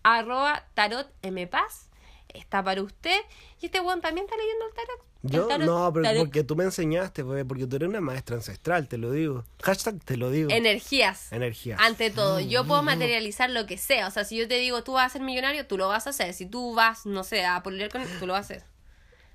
Arroba 0.03 0.67
tarot 0.75 1.09
mpaz, 1.23 1.89
está 2.35 2.63
para 2.63 2.83
usted. 2.83 3.21
Y 3.61 3.67
este 3.67 3.81
weón 3.81 4.01
también 4.01 4.25
está 4.27 4.37
leyendo 4.37 4.67
el 4.67 4.73
tarot. 4.75 5.01
El 5.25 5.31
Yo, 5.31 5.49
tarot- 5.49 5.65
no, 5.67 5.93
pero 5.93 6.05
tarot- 6.07 6.19
porque 6.19 6.43
tú 6.45 6.57
me 6.57 6.65
enseñaste, 6.65 7.23
bebé, 7.23 7.45
porque 7.45 7.67
tú 7.67 7.77
eres 7.77 7.89
una 7.89 8.01
maestra 8.01 8.37
ancestral, 8.37 8.89
te 8.89 8.99
lo 8.99 9.13
digo. 9.13 9.45
Hashtag 9.63 10.01
te 10.05 10.17
lo 10.17 10.31
digo. 10.31 10.51
Energías. 10.51 11.33
Energía. 11.33 11.77
Ante 11.79 12.11
todo, 12.11 12.41
yo 12.41 12.65
puedo 12.67 12.83
materializar 12.83 13.49
lo 13.51 13.67
que 13.67 13.79
sea. 13.79 14.09
O 14.09 14.11
sea, 14.11 14.25
si 14.25 14.37
yo 14.37 14.49
te 14.49 14.55
digo 14.59 14.83
tú 14.83 14.95
vas 14.95 15.07
a 15.07 15.09
ser 15.11 15.23
millonario, 15.23 15.67
tú 15.67 15.79
lo 15.79 15.89
vas 15.89 16.07
a 16.07 16.11
hacer. 16.11 16.35
Si 16.35 16.47
tú 16.47 16.75
vas, 16.75 17.07
no 17.07 17.23
sé, 17.25 17.45
a 17.45 17.63
pololear 17.63 17.91
con 17.91 18.03
él, 18.03 18.09
tú 18.19 18.27
lo 18.27 18.33
vas 18.33 18.51
a 18.51 18.55
hacer. 18.55 18.65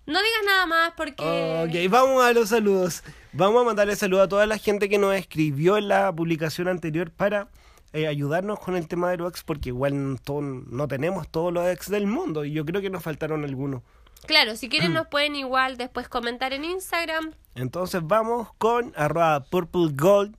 No 0.06 0.20
digas 0.20 0.42
nada 0.46 0.66
más 0.66 0.94
porque... 0.96 1.24
Ok, 1.68 1.92
vamos 1.92 2.24
a 2.24 2.32
los 2.32 2.50
saludos. 2.50 3.04
Vamos 3.34 3.62
a 3.62 3.66
mandarle 3.66 3.96
saludos 3.98 4.26
a 4.26 4.30
toda 4.30 4.46
la 4.46 4.58
gente 4.58 4.88
que 4.88 4.98
nos 4.98 5.14
escribió 5.16 5.78
en 5.78 5.90
la 5.90 6.14
publicación 6.16 6.70
anterior 6.70 7.12
para 7.12 7.50
eh, 7.94 8.08
ayudarnos 8.08 8.60
con 8.60 8.76
el 8.76 8.88
tema 8.88 9.10
de 9.12 9.18
los 9.18 9.30
ex, 9.30 9.44
porque 9.44 9.70
igual 9.70 10.20
todo- 10.24 10.42
no 10.42 10.88
tenemos 10.88 11.28
todos 11.30 11.54
los 11.54 11.68
ex 11.68 11.90
del 11.90 12.08
mundo 12.08 12.46
y 12.46 12.52
yo 12.52 12.66
creo 12.66 12.82
que 12.82 12.90
nos 12.90 13.04
faltaron 13.04 13.44
algunos. 13.44 13.82
Claro, 14.26 14.56
si 14.56 14.70
quieren 14.70 14.94
nos 14.94 15.08
pueden 15.08 15.36
igual 15.36 15.78
después 15.78 16.10
comentar 16.10 16.54
en 16.54 16.66
Instagram. 16.66 17.34
Entonces 17.56 18.02
vamos 18.04 18.50
con 18.58 18.94
arroba 18.96 19.44
purple 19.46 19.90
gold, 19.94 20.36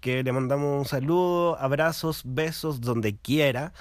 que 0.00 0.22
le 0.22 0.32
mandamos 0.32 0.78
un 0.78 0.84
saludo, 0.86 1.58
abrazos, 1.58 2.22
besos, 2.24 2.80
donde 2.80 3.16
quiera. 3.16 3.72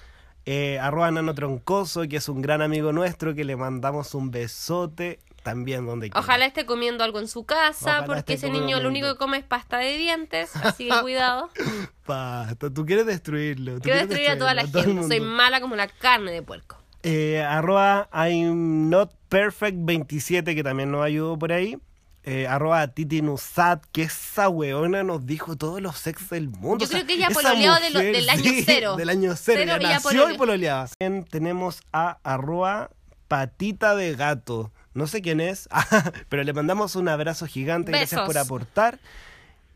Eh, 0.45 0.79
arroba 0.79 1.11
nano 1.11 1.33
troncoso, 1.35 2.07
que 2.07 2.17
es 2.17 2.29
un 2.29 2.41
gran 2.41 2.61
amigo 2.61 2.91
nuestro, 2.93 3.35
que 3.35 3.43
le 3.43 3.55
mandamos 3.55 4.15
un 4.15 4.31
besote 4.31 5.19
también 5.47 5.85
donde 5.85 6.09
quiera. 6.09 6.19
Ojalá 6.19 6.45
esté 6.45 6.65
comiendo 6.65 7.05
algo 7.05 7.19
en 7.19 7.29
su 7.29 7.45
casa, 7.45 7.99
Ojalá 7.99 8.05
porque 8.05 8.33
ese 8.33 8.49
niño 8.49 8.81
lo 8.81 8.89
único 8.89 9.07
que 9.07 9.17
come 9.17 9.37
es 9.37 9.45
pasta 9.45 9.77
de 9.77 9.97
dientes, 9.97 10.53
así 10.57 10.89
que 10.89 11.01
cuidado. 11.01 11.49
Basta, 12.05 12.69
tú 12.69 12.85
quieres 12.85 13.05
destruirlo. 13.05 13.75
tú 13.75 13.83
Quiero 13.83 13.99
quieres 13.99 14.09
destruir 14.09 14.31
a 14.31 14.37
toda 14.37 14.53
la 14.53 14.67
gente, 14.67 15.07
soy 15.07 15.21
mala 15.21 15.61
como 15.61 15.77
la 15.77 15.87
carne 15.87 16.33
de 16.33 16.41
puerco. 16.41 16.75
Eh, 17.01 17.41
arroba 17.41 18.09
I'm 18.11 18.89
not 18.89 19.13
perfect 19.29 19.77
27 19.79 20.53
que 20.53 20.63
también 20.63 20.91
nos 20.91 21.05
ayudó 21.05 21.39
por 21.39 21.53
ahí. 21.53 21.77
Eh, 22.25 22.45
arroba 22.45 22.85
Titi 22.89 23.21
Nusat, 23.21 23.85
que 23.93 24.03
esa 24.03 24.49
weona 24.49 25.01
nos 25.03 25.25
dijo 25.25 25.55
todos 25.55 25.81
los 25.81 25.95
sex 25.97 26.29
del 26.29 26.49
mundo. 26.49 26.79
Yo 26.79 26.85
O 26.85 26.87
sea, 26.87 27.05
creo 27.05 27.07
que 27.07 27.13
ella 27.13 27.29
de 27.29 27.89
mujer, 27.89 28.15
del 28.15 28.29
año 28.29 28.43
sí, 28.43 28.63
cero. 28.65 28.97
Del 28.97 29.09
año 29.09 29.33
cero. 29.37 29.61
Cero, 29.63 29.77
ella 29.79 29.89
nació 29.93 30.29
y 30.29 30.37
pololeaba. 30.37 30.89
También 30.99 31.23
tenemos 31.23 31.83
a 31.93 32.17
arroba 32.23 32.89
patita 33.29 33.95
de 33.95 34.13
gato. 34.13 34.73
No 34.97 35.05
sé 35.05 35.21
quién 35.21 35.39
es, 35.39 35.69
pero 36.29 36.43
le 36.43 36.53
mandamos 36.53 36.95
un 36.95 37.07
abrazo 37.07 37.45
gigante. 37.45 37.91
Gracias 37.91 38.19
por 38.21 38.35
aportar. 38.35 38.97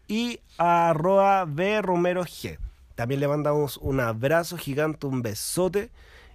Y 0.08 0.40
a 0.58 0.90
arroba 0.90 1.46
B 1.46 1.80
Romero 1.84 2.24
G. 2.24 2.58
También 2.96 3.20
le 3.20 3.28
mandamos 3.28 3.78
un 3.78 4.00
abrazo 4.00 4.58
gigante, 4.58 5.06
un 5.06 5.22
besote. 5.22 5.92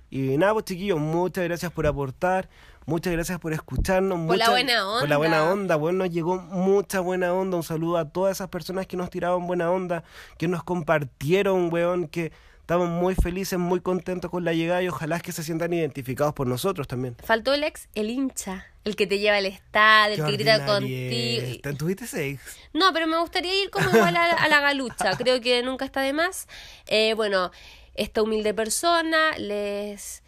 Y 0.09 0.39
nada, 0.39 0.53
pues 0.53 0.67
chiquillos, 0.67 1.01
muchas 1.01 1.43
gracias 1.43 1.73
por 1.73 1.85
aportar. 1.89 2.49
Muchas 2.87 3.13
gracias 3.13 3.41
por 3.41 3.53
escucharnos. 3.53 4.27
Por 4.27 4.39
la 4.39 4.49
buena 4.49 4.85
Por 5.01 5.09
la 5.09 5.17
buena 5.17 5.43
onda. 5.43 5.53
onda. 5.53 5.77
Bueno, 5.77 5.99
nos 6.05 6.11
llegó 6.11 6.37
mucha 6.37 7.01
buena 7.01 7.35
onda. 7.35 7.57
Un 7.57 7.65
saludo 7.65 7.99
a 7.99 8.09
todas 8.09 8.37
esas 8.37 8.49
personas 8.49 8.87
que 8.87 8.97
nos 8.97 9.11
tiraban 9.11 9.47
buena 9.49 9.71
onda, 9.73 10.05
que 10.39 10.47
nos 10.47 10.63
compartieron, 10.63 11.73
weón, 11.73 12.07
que 12.07 12.31
estamos 12.61 12.89
muy 12.89 13.17
felices, 13.17 13.59
muy 13.59 13.81
contentos 13.81 14.31
con 14.31 14.45
la 14.45 14.53
llegada 14.53 14.85
y 14.85 14.89
ojalá 14.89 15.19
que 15.19 15.33
se 15.33 15.43
sientan 15.43 15.73
identificados 15.73 16.33
por 16.33 16.47
nosotros 16.47 16.87
también. 16.87 17.17
Faltó 17.25 17.55
el 17.55 17.65
ex, 17.65 17.89
el 17.97 18.09
hincha, 18.09 18.67
el 18.85 18.95
que 18.95 19.09
te 19.09 19.19
lleva 19.19 19.37
al 19.37 19.47
estadio, 19.47 20.25
el 20.25 20.31
que 20.31 20.37
grita 20.37 20.65
contigo. 20.65 21.77
¿Tuviste 21.77 22.05
ese 22.05 22.29
ex? 22.29 22.57
No, 22.73 22.93
pero 22.93 23.09
me 23.09 23.19
gustaría 23.19 23.65
ir 23.65 23.71
como 23.71 23.91
igual 23.91 24.17
a, 24.17 24.31
a 24.31 24.49
la 24.49 24.61
galucha. 24.61 25.11
Creo 25.19 25.41
que 25.41 25.61
nunca 25.65 25.85
está 25.85 26.03
de 26.03 26.13
más. 26.13 26.47
Eh, 26.87 27.15
bueno, 27.15 27.51
esta 27.95 28.23
humilde 28.23 28.55
persona 28.55 29.37
les, 29.39 30.23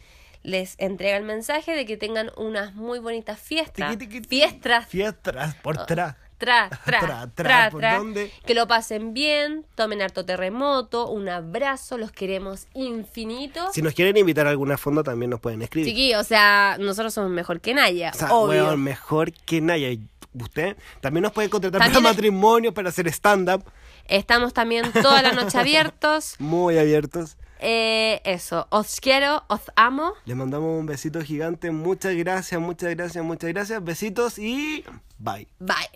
les 0.48 0.74
entrega 0.78 1.16
el 1.16 1.24
mensaje 1.24 1.72
de 1.74 1.84
que 1.84 1.96
tengan 1.96 2.30
unas 2.36 2.74
muy 2.74 2.98
bonitas 2.98 3.38
fiestas. 3.38 3.96
Fiestas. 4.28 4.86
Fiestas, 4.88 5.54
por 5.56 5.78
atrás. 5.78 6.16
Tra, 6.38 6.68
tra, 6.84 7.00
Tra, 7.00 7.00
tra, 7.00 7.30
tra, 7.34 7.70
¿por 7.70 7.82
dónde? 7.82 8.30
Que 8.46 8.54
lo 8.54 8.68
pasen 8.68 9.12
bien, 9.12 9.66
tomen 9.74 10.00
harto 10.00 10.24
terremoto, 10.24 11.08
un 11.10 11.28
abrazo, 11.28 11.98
los 11.98 12.12
queremos 12.12 12.68
infinito. 12.74 13.72
Si 13.72 13.82
nos 13.82 13.92
quieren 13.92 14.16
invitar 14.16 14.46
a 14.46 14.50
alguna 14.50 14.78
fonda 14.78 15.02
también 15.02 15.30
nos 15.30 15.40
pueden 15.40 15.62
escribir. 15.62 15.88
Chiqui, 15.88 16.14
o 16.14 16.22
sea, 16.22 16.76
nosotros 16.78 17.12
somos 17.12 17.30
mejor 17.32 17.60
que 17.60 17.74
Naya, 17.74 18.12
O 18.14 18.18
sea, 18.18 18.32
obvio. 18.32 18.76
mejor 18.76 19.32
que 19.32 19.60
Naya. 19.60 19.88
Usted 20.34 20.76
también 21.00 21.22
nos 21.22 21.32
puede 21.32 21.48
contratar 21.50 21.80
También 21.80 22.02
para 22.02 22.10
es- 22.10 22.16
matrimonio, 22.16 22.72
para 22.72 22.90
hacer 22.90 23.08
stand-up. 23.08 23.64
Estamos 24.06 24.52
también 24.54 24.84
toda 24.92 25.22
la 25.22 25.32
noche 25.32 25.58
abiertos. 25.58 26.36
Muy 26.38 26.78
abiertos. 26.78 27.36
Eh, 27.60 28.20
eso, 28.24 28.66
os 28.70 29.00
quiero, 29.00 29.42
os 29.48 29.60
amo. 29.76 30.12
Les 30.24 30.36
mandamos 30.36 30.78
un 30.78 30.86
besito 30.86 31.20
gigante. 31.20 31.70
Muchas 31.70 32.14
gracias, 32.14 32.60
muchas 32.60 32.94
gracias, 32.94 33.24
muchas 33.24 33.50
gracias. 33.52 33.84
Besitos 33.84 34.38
y 34.38 34.84
bye. 35.18 35.48
Bye. 35.58 35.88